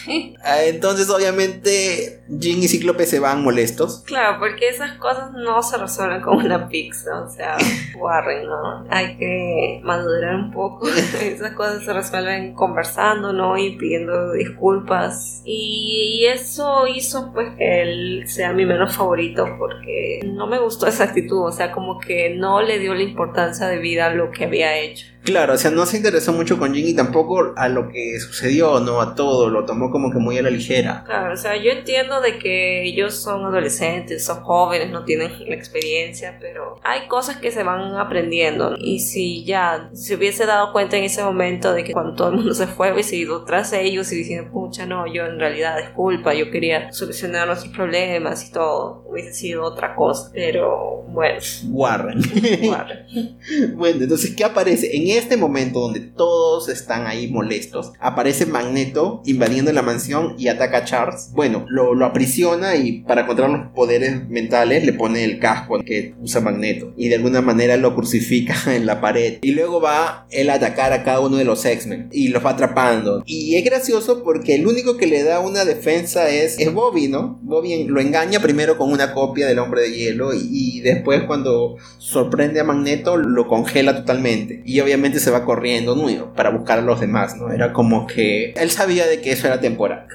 Ah, 0.43 0.63
entonces 0.63 1.09
obviamente 1.09 2.23
Jin 2.39 2.63
y 2.63 2.67
Cíclope 2.67 3.05
se 3.05 3.19
van 3.19 3.43
molestos. 3.43 4.03
Claro, 4.05 4.39
porque 4.39 4.69
esas 4.69 4.97
cosas 4.97 5.31
no 5.33 5.61
se 5.61 5.77
resuelven 5.77 6.21
con 6.21 6.37
una 6.37 6.67
pizza, 6.67 7.21
o 7.21 7.29
sea, 7.29 7.57
Warren, 7.97 8.47
¿no? 8.47 8.60
Hay 8.89 9.17
que 9.17 9.81
madurar 9.83 10.35
un 10.35 10.51
poco. 10.51 10.87
esas 11.21 11.53
cosas 11.53 11.83
se 11.83 11.93
resuelven 11.93 12.53
conversando, 12.53 13.33
¿no? 13.33 13.57
Y 13.57 13.77
pidiendo 13.77 14.33
disculpas. 14.33 15.41
Y 15.45 16.25
eso 16.27 16.87
hizo 16.87 17.31
pues 17.33 17.55
que 17.57 17.81
él 17.81 18.23
sea 18.27 18.53
mi 18.53 18.65
menos 18.65 18.95
favorito 18.95 19.45
porque 19.57 20.21
no 20.25 20.47
me 20.47 20.59
gustó 20.59 20.87
esa 20.87 21.05
actitud, 21.05 21.45
o 21.45 21.51
sea, 21.51 21.71
como 21.71 21.99
que 21.99 22.35
no 22.35 22.61
le 22.61 22.79
dio 22.79 22.93
la 22.93 23.03
importancia 23.03 23.67
de 23.67 23.79
vida 23.79 24.07
a 24.07 24.13
lo 24.13 24.31
que 24.31 24.45
había 24.45 24.77
hecho. 24.77 25.10
Claro, 25.23 25.53
o 25.53 25.57
sea, 25.57 25.69
no 25.69 25.85
se 25.85 25.97
interesó 25.97 26.33
mucho 26.33 26.57
con 26.57 26.73
Jin 26.73 26.87
y 26.87 26.95
tampoco 26.95 27.53
a 27.55 27.69
lo 27.69 27.89
que 27.89 28.19
sucedió, 28.19 28.79
no 28.79 29.01
a 29.01 29.13
todo, 29.13 29.49
lo 29.49 29.65
tomó 29.65 29.91
como 29.91 30.11
que 30.11 30.17
muy 30.17 30.37
a 30.37 30.41
la 30.41 30.49
ligera. 30.49 31.03
Claro, 31.05 31.33
o 31.33 31.37
sea, 31.37 31.55
yo 31.57 31.71
entiendo 31.71 32.21
de 32.21 32.39
que 32.39 32.83
ellos 32.83 33.15
son 33.15 33.45
adolescentes, 33.45 34.25
son 34.25 34.41
jóvenes, 34.41 34.89
no 34.89 35.05
tienen 35.05 35.31
la 35.47 35.55
experiencia, 35.55 36.37
pero 36.39 36.79
hay 36.83 37.07
cosas 37.07 37.37
que 37.37 37.51
se 37.51 37.61
van 37.63 37.95
aprendiendo 37.95 38.75
y 38.79 38.99
si 38.99 39.45
ya 39.45 39.89
se 39.93 40.15
hubiese 40.15 40.45
dado 40.45 40.71
cuenta 40.71 40.97
en 40.97 41.03
ese 41.03 41.23
momento 41.23 41.73
de 41.73 41.83
que 41.83 41.93
cuando 41.93 42.15
todo 42.15 42.29
el 42.29 42.35
mundo 42.37 42.53
se 42.53 42.65
fue 42.67 42.91
hubiese 42.91 43.15
ido 43.15 43.45
tras 43.45 43.73
ellos 43.73 44.11
y 44.11 44.15
diciendo, 44.15 44.49
pucha, 44.51 44.85
no, 44.87 45.05
yo 45.05 45.25
en 45.25 45.39
realidad 45.39 45.77
disculpa, 45.77 46.33
yo 46.33 46.49
quería 46.49 46.91
solucionar 46.91 47.47
nuestros 47.47 47.73
problemas 47.73 48.47
y 48.47 48.51
todo, 48.51 49.03
hubiese 49.07 49.33
sido 49.33 49.63
otra 49.63 49.95
cosa, 49.95 50.31
pero 50.33 51.05
bueno. 51.11 51.39
Warren. 51.69 52.21
Warren. 52.63 53.37
bueno, 53.75 54.03
entonces, 54.03 54.35
¿qué 54.35 54.43
aparece? 54.43 54.95
En 54.95 55.10
este 55.11 55.37
momento 55.37 55.79
donde 55.79 55.99
todos 55.99 56.69
están 56.69 57.07
ahí 57.07 57.27
molestos, 57.27 57.93
aparece 57.99 58.45
Magneto 58.45 59.21
invadiendo 59.25 59.71
la 59.71 59.81
mansión 59.81 60.35
y 60.37 60.47
ataca 60.47 60.77
a 60.77 60.85
Charles. 60.85 61.31
Bueno, 61.33 61.65
lo, 61.69 62.05
aprisiona 62.05 62.75
y 62.75 63.03
para 63.03 63.27
controlar 63.27 63.59
los 63.59 63.73
poderes 63.73 64.27
mentales 64.27 64.85
le 64.85 64.93
pone 64.93 65.23
el 65.23 65.39
casco 65.39 65.79
que 65.83 66.15
usa 66.21 66.41
Magneto 66.41 66.93
y 66.97 67.09
de 67.09 67.15
alguna 67.15 67.41
manera 67.41 67.77
lo 67.77 67.95
crucifica 67.95 68.55
en 68.75 68.85
la 68.85 69.01
pared. 69.01 69.39
Y 69.41 69.51
luego 69.51 69.81
va 69.81 70.25
él 70.31 70.49
a 70.49 70.55
atacar 70.55 70.93
a 70.93 71.03
cada 71.03 71.19
uno 71.19 71.37
de 71.37 71.45
los 71.45 71.63
X-Men 71.65 72.09
y 72.11 72.29
los 72.29 72.45
va 72.45 72.51
atrapando. 72.51 73.23
Y 73.25 73.55
es 73.55 73.65
gracioso 73.65 74.23
porque 74.23 74.55
el 74.55 74.67
único 74.67 74.97
que 74.97 75.07
le 75.07 75.23
da 75.23 75.39
una 75.39 75.65
defensa 75.65 76.29
es, 76.29 76.59
es 76.59 76.73
Bobby, 76.73 77.07
¿no? 77.07 77.39
Bobby 77.41 77.83
lo 77.85 78.01
engaña 78.01 78.39
primero 78.39 78.77
con 78.77 78.91
una 78.91 79.13
copia 79.13 79.47
del 79.47 79.59
hombre 79.59 79.81
de 79.81 79.91
hielo 79.91 80.33
y, 80.33 80.47
y 80.51 80.79
después 80.81 81.23
cuando 81.23 81.75
sorprende 81.97 82.59
a 82.59 82.63
Magneto 82.63 83.17
lo 83.17 83.47
congela 83.47 83.95
totalmente. 83.95 84.61
Y 84.65 84.79
obviamente 84.79 85.00
se 85.19 85.31
va 85.31 85.45
corriendo 85.45 85.95
¿no? 85.95 86.33
para 86.33 86.49
buscar 86.49 86.79
a 86.79 86.81
los 86.81 86.99
demás, 86.99 87.35
¿no? 87.35 87.51
Era 87.51 87.73
como 87.73 88.07
que 88.07 88.53
él 88.55 88.69
sabía 88.69 89.07
de 89.07 89.21
que 89.21 89.31
eso 89.31 89.47
era 89.47 89.59
temporal. 89.59 90.07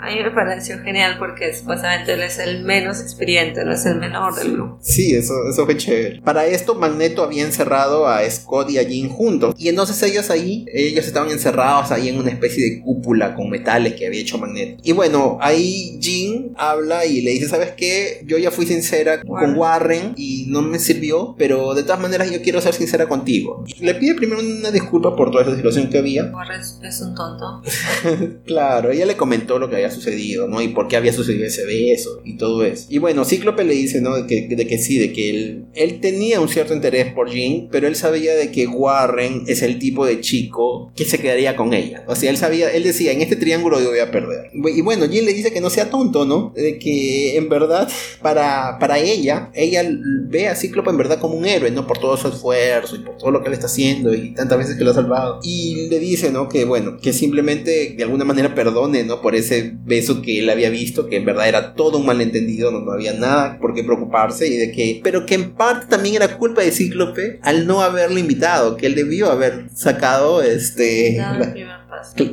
A 0.00 0.08
mí 0.08 0.22
me 0.22 0.30
pareció 0.30 0.78
genial 0.80 1.16
porque 1.18 1.54
supuestamente 1.54 2.14
él 2.14 2.22
es 2.22 2.38
el 2.38 2.64
menos 2.64 3.00
experiente, 3.00 3.64
no 3.64 3.72
es 3.72 3.86
el 3.86 3.96
menor 3.96 4.34
del 4.34 4.52
grupo. 4.52 4.78
Sí, 4.80 5.14
eso, 5.14 5.34
eso 5.48 5.64
fue 5.64 5.76
chévere. 5.76 6.20
Para 6.22 6.46
esto, 6.46 6.74
Magneto 6.74 7.22
había 7.22 7.44
encerrado 7.44 8.06
a 8.06 8.28
Scott 8.28 8.70
y 8.70 8.78
a 8.78 8.82
Jean 8.82 9.08
juntos. 9.08 9.54
Y 9.58 9.68
entonces 9.68 10.02
ellos 10.02 10.30
ahí, 10.30 10.66
ellos 10.72 11.06
estaban 11.06 11.30
encerrados 11.30 11.90
ahí 11.90 12.08
en 12.08 12.18
una 12.18 12.30
especie 12.30 12.64
de 12.64 12.80
cúpula 12.80 13.34
con 13.34 13.48
metales 13.48 13.94
que 13.94 14.06
había 14.06 14.20
hecho 14.20 14.38
Magneto. 14.38 14.82
Y 14.82 14.92
bueno, 14.92 15.38
ahí 15.40 15.98
Jean 16.00 16.52
habla 16.56 17.06
y 17.06 17.20
le 17.20 17.32
dice, 17.32 17.48
¿sabes 17.48 17.72
qué? 17.76 18.22
Yo 18.26 18.38
ya 18.38 18.50
fui 18.50 18.66
sincera 18.66 19.22
con 19.22 19.56
Warren 19.56 20.14
y 20.16 20.46
no 20.48 20.62
me 20.62 20.78
sirvió, 20.78 21.34
pero 21.38 21.74
de 21.74 21.82
todas 21.82 22.00
maneras 22.00 22.30
yo 22.30 22.42
quiero 22.42 22.60
ser 22.60 22.74
sincera 22.74 23.06
contigo. 23.08 23.64
Le 23.80 23.94
pide 23.94 24.14
primero 24.26 24.42
una 24.42 24.70
disculpa 24.70 25.14
por 25.14 25.30
toda 25.30 25.42
esa 25.42 25.54
situación 25.54 25.88
que 25.88 25.98
había. 25.98 26.32
Es 26.82 27.00
un 27.00 27.14
tonto. 27.14 27.62
claro, 28.46 28.90
ella 28.90 29.06
le 29.06 29.16
comentó 29.16 29.58
lo 29.58 29.68
que 29.68 29.76
había 29.76 29.90
sucedido, 29.90 30.48
¿no? 30.48 30.60
Y 30.62 30.68
por 30.68 30.88
qué 30.88 30.96
había 30.96 31.12
sucedido 31.12 31.46
ese 31.46 31.64
beso 31.64 32.20
y 32.24 32.36
todo 32.36 32.64
eso. 32.64 32.86
Y 32.88 32.98
bueno, 32.98 33.24
Cíclope 33.24 33.64
le 33.64 33.74
dice, 33.74 34.00
¿no? 34.00 34.16
De 34.16 34.26
que, 34.26 34.54
de 34.54 34.66
que 34.66 34.78
sí, 34.78 34.98
de 34.98 35.12
que 35.12 35.30
él, 35.30 35.66
él 35.74 36.00
tenía 36.00 36.40
un 36.40 36.48
cierto 36.48 36.74
interés 36.74 37.12
por 37.12 37.30
Jean, 37.30 37.68
pero 37.70 37.86
él 37.86 37.96
sabía 37.96 38.34
de 38.34 38.50
que 38.50 38.66
Warren 38.66 39.44
es 39.46 39.62
el 39.62 39.78
tipo 39.78 40.06
de 40.06 40.20
chico 40.20 40.92
que 40.96 41.04
se 41.04 41.18
quedaría 41.18 41.56
con 41.56 41.74
ella. 41.74 42.04
O 42.06 42.16
sea, 42.16 42.30
él 42.30 42.36
sabía, 42.36 42.70
él 42.70 42.82
decía, 42.82 43.12
en 43.12 43.20
este 43.20 43.36
triángulo 43.36 43.80
yo 43.80 43.90
voy 43.90 43.98
a 43.98 44.10
perder. 44.10 44.50
Y 44.52 44.80
bueno, 44.80 45.06
Jean 45.06 45.24
le 45.24 45.32
dice 45.32 45.52
que 45.52 45.60
no 45.60 45.70
sea 45.70 45.90
tonto, 45.90 46.24
¿no? 46.24 46.52
De 46.54 46.78
que 46.78 47.36
en 47.36 47.48
verdad, 47.48 47.88
para, 48.22 48.78
para 48.78 48.98
ella, 48.98 49.50
ella 49.54 49.82
ve 50.28 50.48
a 50.48 50.56
Cíclope 50.56 50.90
en 50.90 50.96
verdad 50.96 51.18
como 51.20 51.34
un 51.34 51.44
héroe, 51.44 51.70
¿no? 51.70 51.86
Por 51.86 51.98
todo 51.98 52.16
su 52.16 52.28
esfuerzo 52.28 52.96
y 52.96 53.00
por 53.00 53.16
todo 53.16 53.30
lo 53.30 53.42
que 53.42 53.48
él 53.48 53.54
está 53.54 53.66
haciendo 53.66 54.13
y 54.14 54.34
tantas 54.34 54.58
veces 54.58 54.76
que 54.76 54.84
lo 54.84 54.90
ha 54.90 54.94
salvado. 54.94 55.40
Y 55.42 55.88
le 55.88 55.98
dice, 55.98 56.30
¿no? 56.30 56.48
Que 56.48 56.64
bueno, 56.64 56.98
que 57.00 57.12
simplemente 57.12 57.94
de 57.96 58.02
alguna 58.02 58.24
manera 58.24 58.54
perdone, 58.54 59.04
¿no? 59.04 59.20
Por 59.20 59.34
ese 59.34 59.72
beso 59.84 60.22
que 60.22 60.40
él 60.40 60.50
había 60.50 60.70
visto, 60.70 61.06
que 61.08 61.16
en 61.16 61.24
verdad 61.24 61.48
era 61.48 61.74
todo 61.74 61.98
un 61.98 62.06
malentendido, 62.06 62.70
no, 62.70 62.80
no 62.80 62.92
había 62.92 63.12
nada 63.14 63.58
por 63.58 63.74
qué 63.74 63.84
preocuparse 63.84 64.46
y 64.46 64.56
de 64.56 64.72
que, 64.72 65.00
pero 65.02 65.26
que 65.26 65.34
en 65.34 65.54
parte 65.54 65.86
también 65.88 66.16
era 66.16 66.36
culpa 66.36 66.62
de 66.62 66.70
Cíclope 66.70 67.40
al 67.42 67.66
no 67.66 67.80
haberlo 67.80 68.18
invitado, 68.18 68.76
que 68.76 68.86
él 68.86 68.94
debió 68.94 69.30
haber 69.30 69.68
sacado 69.74 70.42
este... 70.42 71.18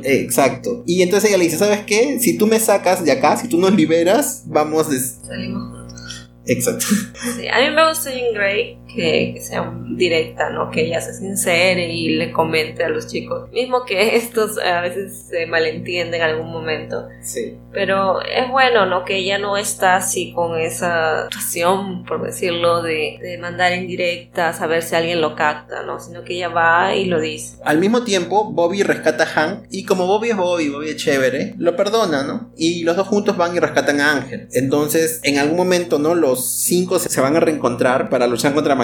Exacto. 0.04 0.82
Y 0.86 1.02
entonces 1.02 1.30
ella 1.30 1.38
le 1.38 1.44
dice, 1.44 1.56
¿sabes 1.56 1.80
qué? 1.86 2.18
Si 2.20 2.36
tú 2.36 2.46
me 2.46 2.58
sacas 2.58 3.04
de 3.04 3.12
acá, 3.12 3.36
si 3.36 3.48
tú 3.48 3.58
nos 3.58 3.74
liberas, 3.74 4.42
vamos... 4.46 4.88
Salimos 5.26 5.82
Exacto. 6.46 6.86
Sí, 7.36 7.46
a 7.48 7.60
mí 7.60 7.74
me 7.74 7.88
gusta 7.88 8.10
Jean 8.10 8.34
Grey, 8.34 8.78
que, 8.94 9.40
sea 9.40 9.72
directa, 9.90 10.50
¿no? 10.50 10.70
Que 10.70 10.82
ella 10.82 11.00
se 11.00 11.14
sincere 11.14 11.92
y 11.92 12.10
le 12.10 12.32
comente 12.32 12.84
a 12.84 12.88
los 12.88 13.06
chicos. 13.06 13.50
Mismo 13.50 13.84
que 13.84 14.16
estos 14.16 14.58
a 14.58 14.80
veces 14.80 15.26
se 15.30 15.46
malentienden 15.46 16.20
en 16.20 16.28
algún 16.28 16.50
momento. 16.50 17.08
Sí. 17.22 17.58
Pero 17.72 18.20
es 18.22 18.50
bueno, 18.50 18.86
¿no? 18.86 19.04
Que 19.04 19.16
ella 19.16 19.38
no 19.38 19.56
está 19.56 19.96
así 19.96 20.32
con 20.32 20.58
esa 20.58 21.24
situación, 21.24 22.04
por 22.04 22.22
decirlo, 22.24 22.82
de, 22.82 23.18
de 23.20 23.38
mandar 23.38 23.72
en 23.72 23.86
directa, 23.86 24.52
saber 24.52 24.82
si 24.82 24.94
alguien 24.94 25.20
lo 25.20 25.34
capta, 25.34 25.82
¿no? 25.82 25.98
Sino 25.98 26.22
que 26.22 26.34
ella 26.34 26.48
va 26.48 26.94
y 26.94 27.06
lo 27.06 27.20
dice. 27.20 27.56
Al 27.64 27.78
mismo 27.78 28.02
tiempo, 28.02 28.50
Bobby 28.52 28.82
rescata 28.82 29.24
a 29.24 29.26
Hank 29.26 29.66
y 29.70 29.84
como 29.84 30.06
Bobby 30.06 30.30
es 30.30 30.36
Bobby, 30.36 30.68
Bobby 30.68 30.90
es 30.90 30.96
chévere, 30.96 31.54
lo 31.58 31.76
perdona, 31.76 32.24
¿no? 32.24 32.52
Y 32.56 32.84
los 32.84 32.96
dos 32.96 33.08
juntos 33.08 33.36
van 33.36 33.56
y 33.56 33.58
rescatan 33.58 34.00
a 34.00 34.12
Ángel. 34.12 34.48
Entonces, 34.52 35.20
en 35.22 35.38
algún 35.38 35.56
momento, 35.56 35.98
¿no? 35.98 36.14
Los 36.14 36.46
cinco 36.46 36.98
se 36.98 37.20
van 37.20 37.36
a 37.36 37.40
reencontrar 37.40 38.08
para 38.08 38.26
luchar 38.26 38.54
contra 38.54 38.74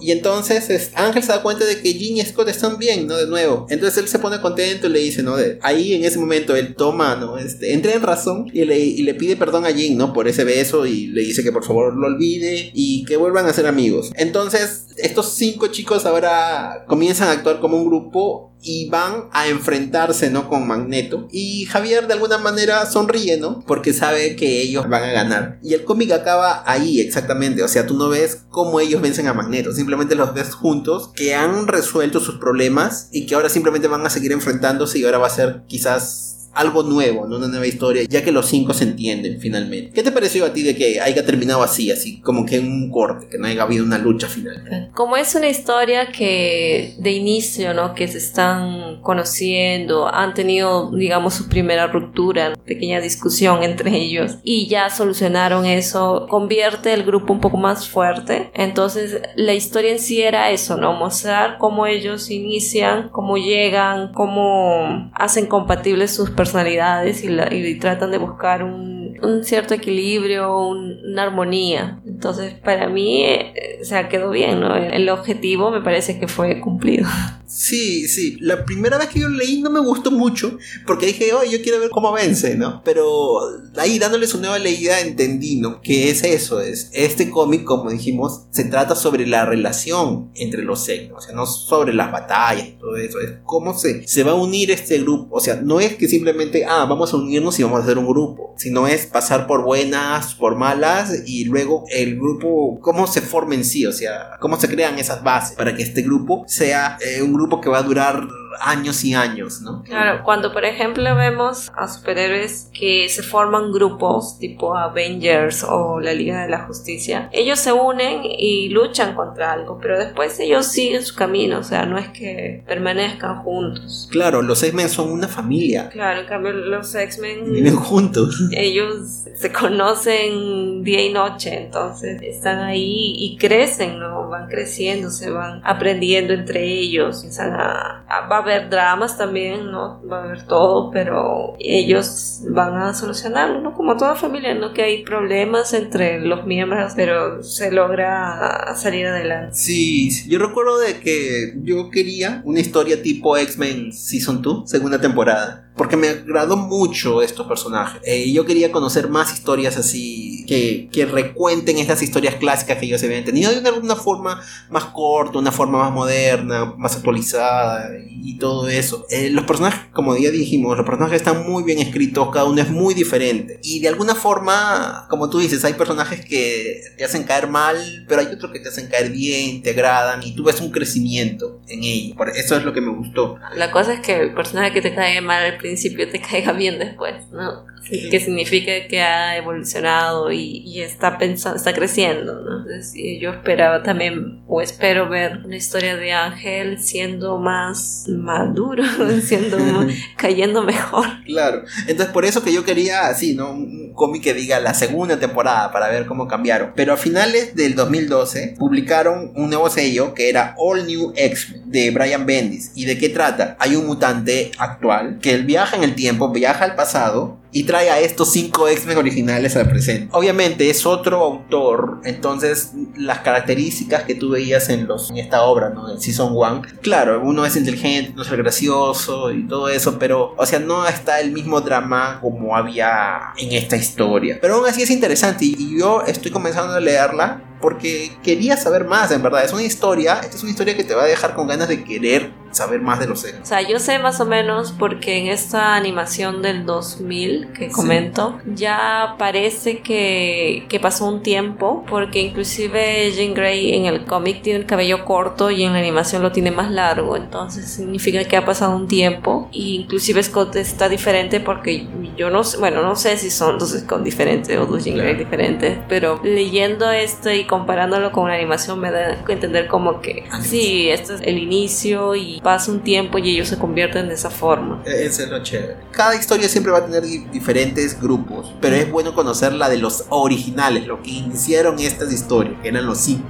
Y 0.00 0.10
entonces 0.10 0.90
Ángel 0.94 1.22
se 1.22 1.28
da 1.28 1.42
cuenta 1.42 1.64
de 1.64 1.80
que 1.80 1.94
Jean 1.94 2.16
y 2.16 2.22
Scott 2.22 2.48
están 2.48 2.78
bien, 2.78 3.06
¿no? 3.06 3.16
De 3.16 3.26
nuevo. 3.26 3.66
Entonces 3.70 3.98
él 3.98 4.08
se 4.08 4.18
pone 4.18 4.40
contento 4.40 4.86
y 4.86 4.90
le 4.90 4.98
dice, 5.00 5.22
¿no? 5.22 5.36
De, 5.36 5.58
ahí 5.62 5.94
en 5.94 6.04
ese 6.04 6.18
momento 6.18 6.54
él 6.54 6.74
toma, 6.74 7.16
¿no? 7.16 7.38
Este, 7.38 7.72
entra 7.72 7.92
en 7.92 8.02
razón 8.02 8.50
y 8.52 8.64
le, 8.64 8.78
y 8.78 9.02
le 9.02 9.14
pide 9.14 9.36
perdón 9.36 9.64
a 9.66 9.70
Jean, 9.70 9.96
¿no? 9.96 10.12
Por 10.12 10.28
ese 10.28 10.44
beso 10.44 10.86
y 10.86 11.08
le 11.08 11.22
dice 11.22 11.42
que 11.42 11.52
por 11.52 11.64
favor 11.64 11.96
lo 11.96 12.06
olvide 12.06 12.70
y 12.74 13.04
que 13.04 13.16
vuelvan 13.16 13.46
a 13.46 13.52
ser 13.52 13.66
amigos. 13.66 14.10
Entonces, 14.16 14.86
estos 14.98 15.34
cinco 15.34 15.68
chicos 15.68 16.06
ahora 16.06 16.84
comienzan 16.86 17.28
a 17.28 17.32
actuar 17.32 17.60
como 17.60 17.76
un 17.76 17.86
grupo 17.86 18.55
y 18.66 18.88
van 18.88 19.28
a 19.32 19.46
enfrentarse, 19.46 20.28
¿no? 20.28 20.48
Con 20.48 20.66
Magneto. 20.66 21.28
Y 21.30 21.66
Javier 21.66 22.08
de 22.08 22.14
alguna 22.14 22.38
manera 22.38 22.84
sonríe, 22.84 23.38
¿no? 23.38 23.60
Porque 23.64 23.92
sabe 23.92 24.34
que 24.34 24.60
ellos 24.60 24.88
van 24.88 25.04
a 25.04 25.12
ganar. 25.12 25.60
Y 25.62 25.74
el 25.74 25.84
cómic 25.84 26.10
acaba 26.10 26.64
ahí, 26.66 27.00
exactamente. 27.00 27.62
O 27.62 27.68
sea, 27.68 27.86
tú 27.86 27.96
no 27.96 28.08
ves 28.08 28.44
cómo 28.50 28.80
ellos 28.80 29.00
vencen 29.00 29.28
a 29.28 29.34
Magneto. 29.34 29.72
Simplemente 29.72 30.16
los 30.16 30.34
ves 30.34 30.52
juntos, 30.54 31.12
que 31.14 31.34
han 31.34 31.68
resuelto 31.68 32.18
sus 32.18 32.38
problemas 32.38 33.08
y 33.12 33.26
que 33.26 33.36
ahora 33.36 33.48
simplemente 33.48 33.86
van 33.86 34.04
a 34.04 34.10
seguir 34.10 34.32
enfrentándose 34.32 34.98
y 34.98 35.04
ahora 35.04 35.18
va 35.18 35.28
a 35.28 35.30
ser 35.30 35.62
quizás 35.68 36.35
algo 36.56 36.82
nuevo, 36.82 37.26
¿no? 37.26 37.36
una 37.36 37.48
nueva 37.48 37.66
historia, 37.66 38.02
ya 38.08 38.24
que 38.24 38.32
los 38.32 38.46
cinco 38.46 38.72
se 38.72 38.84
entienden 38.84 39.38
finalmente. 39.40 39.92
¿Qué 39.92 40.02
te 40.02 40.10
pareció 40.10 40.46
a 40.46 40.52
ti 40.52 40.62
de 40.62 40.74
que 40.74 41.00
haya 41.00 41.24
terminado 41.24 41.62
así, 41.62 41.90
así 41.90 42.20
como 42.20 42.46
que 42.46 42.56
en 42.56 42.66
un 42.66 42.90
corte, 42.90 43.28
que 43.30 43.38
no 43.38 43.46
haya 43.46 43.62
habido 43.62 43.84
una 43.84 43.98
lucha 43.98 44.26
final? 44.26 44.90
Como 44.94 45.16
es 45.16 45.34
una 45.34 45.48
historia 45.48 46.10
que 46.10 46.94
de 46.98 47.12
inicio, 47.12 47.74
¿no? 47.74 47.94
Que 47.94 48.08
se 48.08 48.18
están 48.18 49.02
conociendo, 49.02 50.08
han 50.08 50.32
tenido, 50.32 50.90
digamos, 50.92 51.34
su 51.34 51.48
primera 51.48 51.88
ruptura, 51.88 52.54
pequeña 52.64 53.00
discusión 53.00 53.62
entre 53.62 53.94
ellos 53.94 54.36
y 54.42 54.66
ya 54.66 54.88
solucionaron 54.88 55.66
eso, 55.66 56.26
convierte 56.30 56.94
el 56.94 57.04
grupo 57.04 57.34
un 57.34 57.40
poco 57.40 57.58
más 57.58 57.86
fuerte. 57.86 58.50
Entonces, 58.54 59.20
la 59.36 59.52
historia 59.52 59.92
en 59.92 59.98
sí 59.98 60.22
era 60.22 60.50
eso, 60.50 60.78
¿no? 60.78 60.94
Mostrar 60.94 61.58
cómo 61.58 61.86
ellos 61.86 62.30
inician, 62.30 63.10
cómo 63.10 63.36
llegan, 63.36 64.12
cómo 64.14 65.10
hacen 65.14 65.46
compatibles 65.46 66.14
sus 66.14 66.30
personajes 66.30 66.45
personalidades 66.46 67.24
y, 67.24 67.74
tratan 67.78 68.12
de 68.12 68.18
buscar 68.18 68.62
un, 68.62 68.95
cierto 69.42 69.74
equilibrio, 69.74 70.58
una 70.58 71.22
armonía. 71.22 72.00
Entonces, 72.06 72.54
para 72.54 72.88
mí, 72.88 73.24
eh, 73.24 73.80
se 73.82 73.96
ha 73.96 74.08
quedado 74.08 74.30
bien, 74.30 74.60
¿no? 74.60 74.74
El 74.74 75.08
objetivo 75.08 75.70
me 75.70 75.80
parece 75.80 76.18
que 76.18 76.28
fue 76.28 76.60
cumplido. 76.60 77.06
Sí, 77.46 78.08
sí. 78.08 78.36
La 78.40 78.64
primera 78.64 78.98
vez 78.98 79.08
que 79.08 79.20
yo 79.20 79.28
leí 79.28 79.62
no 79.62 79.70
me 79.70 79.80
gustó 79.80 80.10
mucho 80.10 80.58
porque 80.86 81.06
dije, 81.06 81.32
oh, 81.32 81.44
yo 81.44 81.62
quiero 81.62 81.78
ver 81.78 81.90
cómo 81.90 82.12
vence, 82.12 82.56
¿no? 82.56 82.82
Pero 82.84 83.40
ahí 83.76 83.98
dándole 83.98 84.26
su 84.26 84.38
nueva 84.40 84.58
leída 84.58 85.00
entendí, 85.00 85.56
¿no? 85.56 85.80
Que 85.80 86.10
es 86.10 86.24
eso, 86.24 86.60
es 86.60 86.90
este 86.92 87.30
cómic, 87.30 87.64
como 87.64 87.90
dijimos, 87.90 88.42
se 88.50 88.64
trata 88.64 88.94
sobre 88.94 89.26
la 89.26 89.46
relación 89.46 90.30
entre 90.34 90.62
los 90.62 90.84
signos, 90.84 91.18
o 91.18 91.20
sea, 91.26 91.34
no 91.34 91.46
sobre 91.46 91.94
las 91.94 92.10
batallas 92.10 92.68
y 92.68 92.72
todo 92.72 92.96
eso, 92.96 93.20
es 93.20 93.34
cómo 93.44 93.78
se, 93.78 94.06
se 94.06 94.22
va 94.22 94.32
a 94.32 94.34
unir 94.34 94.70
este 94.70 94.98
grupo, 94.98 95.36
o 95.36 95.40
sea, 95.40 95.60
no 95.62 95.80
es 95.80 95.94
que 95.94 96.08
simplemente, 96.08 96.64
ah, 96.64 96.84
vamos 96.88 97.12
a 97.12 97.16
unirnos 97.16 97.58
y 97.58 97.62
vamos 97.62 97.80
a 97.80 97.84
hacer 97.84 97.98
un 97.98 98.06
grupo, 98.06 98.54
sino 98.56 98.86
es 98.86 99.05
pasar 99.12 99.46
por 99.46 99.62
buenas, 99.62 100.34
por 100.34 100.56
malas 100.56 101.22
y 101.26 101.44
luego 101.44 101.84
el 101.90 102.16
grupo, 102.16 102.78
cómo 102.80 103.06
se 103.06 103.20
forma 103.20 103.54
en 103.54 103.64
sí, 103.64 103.86
o 103.86 103.92
sea, 103.92 104.36
cómo 104.40 104.58
se 104.58 104.68
crean 104.68 104.98
esas 104.98 105.22
bases 105.22 105.56
para 105.56 105.74
que 105.74 105.82
este 105.82 106.02
grupo 106.02 106.44
sea 106.46 106.98
eh, 107.00 107.22
un 107.22 107.32
grupo 107.32 107.60
que 107.60 107.68
va 107.68 107.78
a 107.78 107.82
durar 107.82 108.26
años 108.60 109.04
y 109.04 109.14
años, 109.14 109.60
¿no? 109.60 109.82
Claro, 109.82 110.22
cuando 110.24 110.52
por 110.52 110.64
ejemplo 110.64 111.14
vemos 111.14 111.70
a 111.76 111.88
superhéroes 111.88 112.70
que 112.72 113.08
se 113.08 113.22
forman 113.22 113.72
grupos 113.72 114.38
tipo 114.38 114.76
Avengers 114.76 115.64
o 115.64 116.00
la 116.00 116.12
Liga 116.12 116.42
de 116.42 116.48
la 116.48 116.66
Justicia, 116.66 117.28
ellos 117.32 117.58
se 117.58 117.72
unen 117.72 118.20
y 118.24 118.68
luchan 118.68 119.14
contra 119.14 119.52
algo, 119.52 119.78
pero 119.80 119.98
después 119.98 120.38
ellos 120.40 120.66
siguen 120.66 121.02
su 121.02 121.14
camino, 121.14 121.58
o 121.58 121.64
sea, 121.64 121.86
no 121.86 121.98
es 121.98 122.08
que 122.08 122.62
permanezcan 122.66 123.42
juntos. 123.42 124.08
Claro, 124.10 124.42
los 124.42 124.62
X-Men 124.62 124.88
son 124.88 125.10
una 125.10 125.28
familia. 125.28 125.88
Claro, 125.90 126.20
en 126.20 126.26
cambio 126.26 126.52
los 126.52 126.94
X-Men 126.94 127.52
viven 127.52 127.76
juntos. 127.76 128.40
Ellos 128.52 129.24
se 129.34 129.52
conocen 129.52 130.82
día 130.82 131.04
y 131.04 131.12
noche, 131.12 131.56
entonces 131.56 132.20
están 132.22 132.60
ahí 132.60 133.14
y 133.16 133.36
crecen, 133.38 133.98
¿no? 133.98 134.28
Van 134.28 134.48
creciendo, 134.48 135.10
se 135.10 135.30
van 135.30 135.60
aprendiendo 135.64 136.32
entre 136.32 136.64
ellos, 136.64 137.16
empiezan 137.22 137.52
a, 137.52 138.04
a 138.08 138.28
haber 138.46 138.70
dramas 138.70 139.18
también, 139.18 139.70
¿no? 139.70 140.00
Va 140.06 140.20
a 140.20 140.24
haber 140.24 140.46
todo, 140.46 140.90
pero 140.90 141.56
ellos 141.58 142.42
van 142.48 142.76
a 142.76 142.94
solucionarlo, 142.94 143.60
¿no? 143.60 143.74
Como 143.74 143.96
toda 143.96 144.14
familia, 144.14 144.54
¿no? 144.54 144.72
Que 144.72 144.82
hay 144.82 145.04
problemas 145.04 145.72
entre 145.74 146.20
los 146.20 146.46
miembros, 146.46 146.92
pero 146.96 147.42
se 147.42 147.70
logra 147.70 148.74
salir 148.76 149.06
adelante. 149.06 149.54
Sí, 149.54 150.10
yo 150.28 150.38
recuerdo 150.38 150.78
de 150.78 151.00
que 151.00 151.54
yo 151.62 151.90
quería 151.90 152.42
una 152.44 152.60
historia 152.60 153.02
tipo 153.02 153.36
X-Men 153.36 153.92
Season 153.92 154.42
2, 154.42 154.68
segunda 154.68 155.00
temporada 155.00 155.65
porque 155.76 155.96
me 155.96 156.08
agradó 156.08 156.56
mucho 156.56 157.22
estos 157.22 157.46
personajes. 157.46 158.00
Eh, 158.04 158.32
yo 158.32 158.46
quería 158.46 158.72
conocer 158.72 159.08
más 159.08 159.32
historias 159.32 159.76
así, 159.76 160.44
que, 160.46 160.88
que 160.90 161.04
recuenten 161.06 161.78
estas 161.78 162.02
historias 162.02 162.36
clásicas 162.36 162.78
que 162.78 162.86
ellos 162.86 163.02
habían 163.02 163.24
tenido 163.24 163.52
de 163.52 163.70
una 163.70 163.96
forma 163.96 164.40
más 164.70 164.86
corta, 164.86 165.38
una 165.38 165.52
forma 165.52 165.78
más 165.78 165.92
moderna, 165.92 166.74
más 166.76 166.96
actualizada 166.96 167.90
y 168.08 168.38
todo 168.38 168.68
eso. 168.68 169.06
Eh, 169.10 169.30
los 169.30 169.44
personajes, 169.44 169.80
como 169.92 170.16
ya 170.16 170.30
dijimos, 170.30 170.76
los 170.76 170.86
personajes 170.86 171.16
están 171.16 171.48
muy 171.48 171.62
bien 171.62 171.78
escritos, 171.78 172.30
cada 172.32 172.46
uno 172.46 172.62
es 172.62 172.70
muy 172.70 172.94
diferente. 172.94 173.60
Y 173.62 173.80
de 173.80 173.88
alguna 173.88 174.14
forma, 174.14 175.06
como 175.10 175.28
tú 175.28 175.38
dices, 175.38 175.64
hay 175.64 175.74
personajes 175.74 176.24
que 176.24 176.80
te 176.96 177.04
hacen 177.04 177.24
caer 177.24 177.48
mal, 177.48 178.04
pero 178.08 178.20
hay 178.20 178.28
otros 178.28 178.52
que 178.52 178.60
te 178.60 178.68
hacen 178.68 178.88
caer 178.88 179.10
bien, 179.10 179.62
te 179.62 179.70
agradan 179.70 180.22
y 180.22 180.34
tú 180.34 180.44
ves 180.44 180.60
un 180.60 180.70
crecimiento 180.70 181.60
en 181.68 181.82
ellos. 181.82 182.16
Por 182.16 182.30
eso 182.30 182.56
es 182.56 182.64
lo 182.64 182.72
que 182.72 182.80
me 182.80 182.92
gustó. 182.92 183.38
La 183.54 183.70
cosa 183.70 183.94
es 183.94 184.00
que 184.00 184.20
el 184.20 184.34
personaje 184.34 184.72
que 184.72 184.80
te 184.80 184.94
cae 184.94 185.20
mal 185.20 185.44
al 185.44 185.58
principio 185.66 186.08
te 186.08 186.20
caiga 186.30 186.52
bien 186.52 186.78
después, 186.78 187.14
¿no? 187.32 187.66
Que 187.88 188.18
significa 188.18 188.72
que 188.88 189.00
ha 189.00 189.36
evolucionado 189.36 190.32
y, 190.32 190.80
está 190.80 191.18
pensando, 191.18 191.56
está 191.56 191.72
creciendo, 191.72 192.40
¿no? 192.40 192.58
Entonces, 192.58 192.94
yo 193.20 193.30
esperaba 193.30 193.84
también, 193.84 194.42
o 194.48 194.60
espero 194.60 195.08
ver 195.08 195.42
una 195.44 195.54
historia 195.54 195.96
de 195.96 196.10
Ángel 196.12 196.80
siendo 196.80 197.38
más 197.38 198.06
maduro, 198.08 198.82
siendo 199.22 199.56
cayendo 200.16 200.62
mejor. 200.62 201.06
Claro, 201.26 201.62
entonces 201.86 202.12
por 202.12 202.24
eso 202.24 202.42
que 202.42 202.52
yo 202.52 202.64
quería 202.64 203.06
así, 203.06 203.34
¿no? 203.34 203.52
Un 203.52 203.94
cómic 203.94 204.24
que 204.24 204.34
diga 204.34 204.58
la 204.58 204.74
segunda 204.74 205.20
temporada 205.20 205.70
para 205.70 205.88
ver 205.88 206.06
cómo 206.06 206.26
cambiaron. 206.26 206.72
Pero 206.74 206.92
a 206.92 206.96
finales 206.96 207.54
del 207.54 207.76
2012 207.76 208.56
publicaron 208.58 209.32
un 209.36 209.48
nuevo 209.48 209.70
sello 209.70 210.12
que 210.12 210.28
era 210.28 210.54
All 210.58 210.86
New 210.86 211.12
X-Men 211.14 211.70
de 211.70 211.90
Brian 211.90 212.26
Bendis. 212.26 212.72
¿Y 212.74 212.84
de 212.84 212.98
qué 212.98 213.08
trata? 213.08 213.56
Hay 213.60 213.76
un 213.76 213.86
mutante 213.86 214.50
actual 214.58 215.18
que 215.20 215.32
él 215.32 215.44
viaja 215.56 215.76
en 215.76 215.84
el 215.84 215.94
tiempo, 215.94 216.28
viaja 216.28 216.64
al 216.66 216.74
pasado 216.74 217.38
y 217.50 217.64
trae 217.64 217.88
a 217.88 217.98
estos 217.98 218.30
cinco 218.30 218.68
X-Men 218.68 218.98
originales 218.98 219.56
al 219.56 219.66
presente. 219.66 220.10
Obviamente 220.12 220.68
es 220.68 220.84
otro 220.84 221.24
autor, 221.24 222.02
entonces 222.04 222.72
las 222.94 223.20
características 223.20 224.02
que 224.02 224.14
tú 224.14 224.28
veías 224.28 224.68
en, 224.68 224.86
los, 224.86 225.08
en 225.08 225.16
esta 225.16 225.44
obra, 225.44 225.70
¿no? 225.70 225.90
En 225.90 225.98
Season 225.98 226.28
1, 226.36 226.62
claro, 226.82 227.22
uno 227.24 227.46
es 227.46 227.56
inteligente, 227.56 228.12
no 228.14 228.20
es 228.20 228.30
gracioso 228.30 229.32
y 229.32 229.48
todo 229.48 229.70
eso, 229.70 229.98
pero, 229.98 230.34
o 230.36 230.44
sea, 230.44 230.58
no 230.58 230.86
está 230.86 231.20
el 231.20 231.32
mismo 231.32 231.62
drama 231.62 232.18
como 232.20 232.54
había 232.54 233.32
en 233.38 233.52
esta 233.52 233.76
historia. 233.76 234.36
Pero 234.42 234.56
aún 234.56 234.66
así 234.66 234.82
es 234.82 234.90
interesante 234.90 235.46
y 235.46 235.78
yo 235.78 236.02
estoy 236.02 236.30
comenzando 236.30 236.74
a 236.74 236.80
leerla 236.80 237.40
porque 237.60 238.12
quería 238.22 238.56
saber 238.56 238.84
más, 238.84 239.10
en 239.10 239.22
verdad. 239.22 239.44
Es 239.44 239.52
una 239.52 239.62
historia, 239.62 240.20
esta 240.22 240.36
es 240.36 240.42
una 240.42 240.50
historia 240.50 240.76
que 240.76 240.84
te 240.84 240.94
va 240.94 241.04
a 241.04 241.06
dejar 241.06 241.34
con 241.34 241.46
ganas 241.46 241.68
de 241.68 241.84
querer 241.84 242.32
saber 242.56 242.80
más 242.80 242.98
de 242.98 243.06
los 243.06 243.20
seres. 243.20 243.40
O 243.42 243.46
sea, 243.46 243.60
yo 243.60 243.78
sé 243.78 243.98
más 243.98 244.20
o 244.20 244.24
menos 244.24 244.72
porque 244.72 245.18
en 245.18 245.28
esta 245.28 245.74
animación 245.76 246.42
del 246.42 246.64
2000 246.64 247.52
que 247.52 247.68
comento, 247.68 248.40
ya 248.46 249.14
parece 249.18 249.80
que, 249.80 250.64
que, 250.68 250.80
pasó 250.80 251.06
un 251.06 251.22
tiempo, 251.22 251.84
porque 251.88 252.20
inclusive 252.20 253.12
Jean 253.12 253.34
Grey 253.34 253.74
en 253.74 253.86
el 253.86 254.04
cómic 254.04 254.42
tiene 254.42 254.60
el 254.60 254.66
cabello 254.66 255.04
corto 255.04 255.50
y 255.50 255.64
en 255.64 255.72
la 255.72 255.78
animación 255.78 256.22
lo 256.22 256.32
tiene 256.32 256.50
más 256.50 256.70
largo, 256.70 257.16
entonces 257.16 257.68
significa 257.68 258.24
que 258.24 258.36
ha 258.36 258.44
pasado 258.44 258.74
un 258.74 258.88
tiempo. 258.88 259.48
Y 259.52 259.76
inclusive 259.76 260.22
Scott 260.22 260.56
está 260.56 260.88
diferente 260.88 261.40
porque 261.40 261.86
yo 262.16 262.30
no 262.30 262.44
sé, 262.44 262.58
bueno, 262.58 262.82
no 262.82 262.96
sé 262.96 263.16
si 263.18 263.30
son 263.30 263.58
dos 263.58 263.70
Scott 263.70 264.02
diferentes 264.02 264.56
o 264.58 264.66
dos 264.66 264.84
Jean 264.84 264.96
Grey 264.96 265.14
diferentes, 265.14 265.78
pero 265.88 266.20
leyendo 266.22 266.90
esto 266.90 267.30
y 267.30 267.44
comparándolo 267.46 268.12
con 268.12 268.28
la 268.28 268.34
animación 268.34 268.78
me 268.80 268.90
da 268.90 268.98
a 269.26 269.32
entender 269.32 269.66
como 269.68 270.00
que 270.00 270.24
sí, 270.42 270.88
esto 270.90 271.14
es 271.14 271.20
el 271.22 271.38
inicio 271.38 272.14
y 272.14 272.40
pasa 272.42 272.70
un 272.72 272.80
tiempo 272.80 273.18
y 273.18 273.30
ellos 273.30 273.48
se 273.48 273.58
convierten 273.58 274.08
de 274.08 274.14
esa 274.14 274.30
forma. 274.30 274.82
E-, 274.86 275.06
Eso 275.06 275.22
es 275.22 275.28
lo 275.30 275.42
chévere. 275.42 275.76
Cada 275.92 276.14
historia 276.14 276.48
siempre 276.48 276.72
va 276.72 276.78
a 276.78 276.84
tener 276.86 277.02
di- 277.02 277.24
diferentes 277.32 278.00
grupos, 278.00 278.52
pero 278.60 278.76
es 278.76 278.90
bueno 278.90 279.14
conocer 279.14 279.52
la 279.52 279.68
de 279.68 279.78
los 279.78 280.04
originales, 280.10 280.86
lo 280.86 281.02
que 281.02 281.10
iniciaron 281.10 281.78
estas 281.78 282.12
historias, 282.12 282.54
que 282.62 282.68
eran 282.68 282.86
los 282.86 282.98
cinco. 282.98 283.24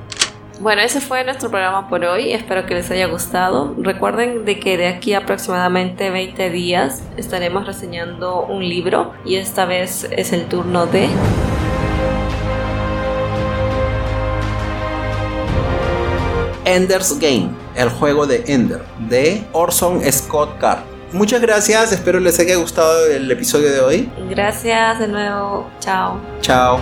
Bueno, 0.58 0.80
ese 0.80 1.02
fue 1.02 1.22
nuestro 1.22 1.50
programa 1.50 1.86
por 1.90 2.02
hoy. 2.06 2.32
Espero 2.32 2.64
que 2.64 2.72
les 2.74 2.90
haya 2.90 3.08
gustado. 3.08 3.74
Recuerden 3.78 4.46
de 4.46 4.58
que 4.58 4.78
de 4.78 4.88
aquí 4.88 5.12
a 5.12 5.18
aproximadamente 5.18 6.08
20 6.08 6.48
días 6.48 7.02
estaremos 7.18 7.66
reseñando 7.66 8.40
un 8.46 8.66
libro 8.66 9.12
y 9.26 9.36
esta 9.36 9.66
vez 9.66 10.08
es 10.10 10.32
el 10.32 10.46
turno 10.46 10.86
de 10.86 11.08
Ender's 16.66 17.18
Game, 17.18 17.48
el 17.76 17.88
juego 17.88 18.26
de 18.26 18.44
Ender, 18.48 18.82
de 19.08 19.42
Orson 19.52 20.00
Scott 20.12 20.58
Card. 20.58 20.80
Muchas 21.12 21.40
gracias, 21.40 21.92
espero 21.92 22.20
les 22.20 22.38
haya 22.40 22.56
gustado 22.56 23.06
el 23.06 23.30
episodio 23.30 23.70
de 23.70 23.80
hoy. 23.80 24.12
Gracias 24.28 24.98
de 24.98 25.08
nuevo. 25.08 25.70
Chao. 25.80 26.20
Chao. 26.40 26.78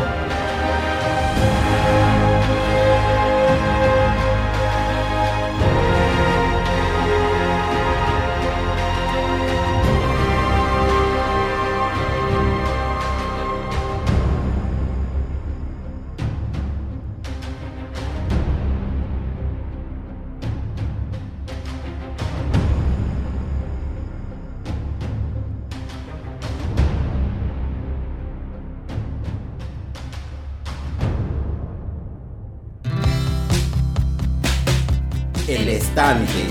Estante, 35.95 36.49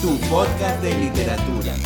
tu 0.00 0.16
podcast 0.30 0.80
de 0.80 0.94
literatura. 0.94 1.85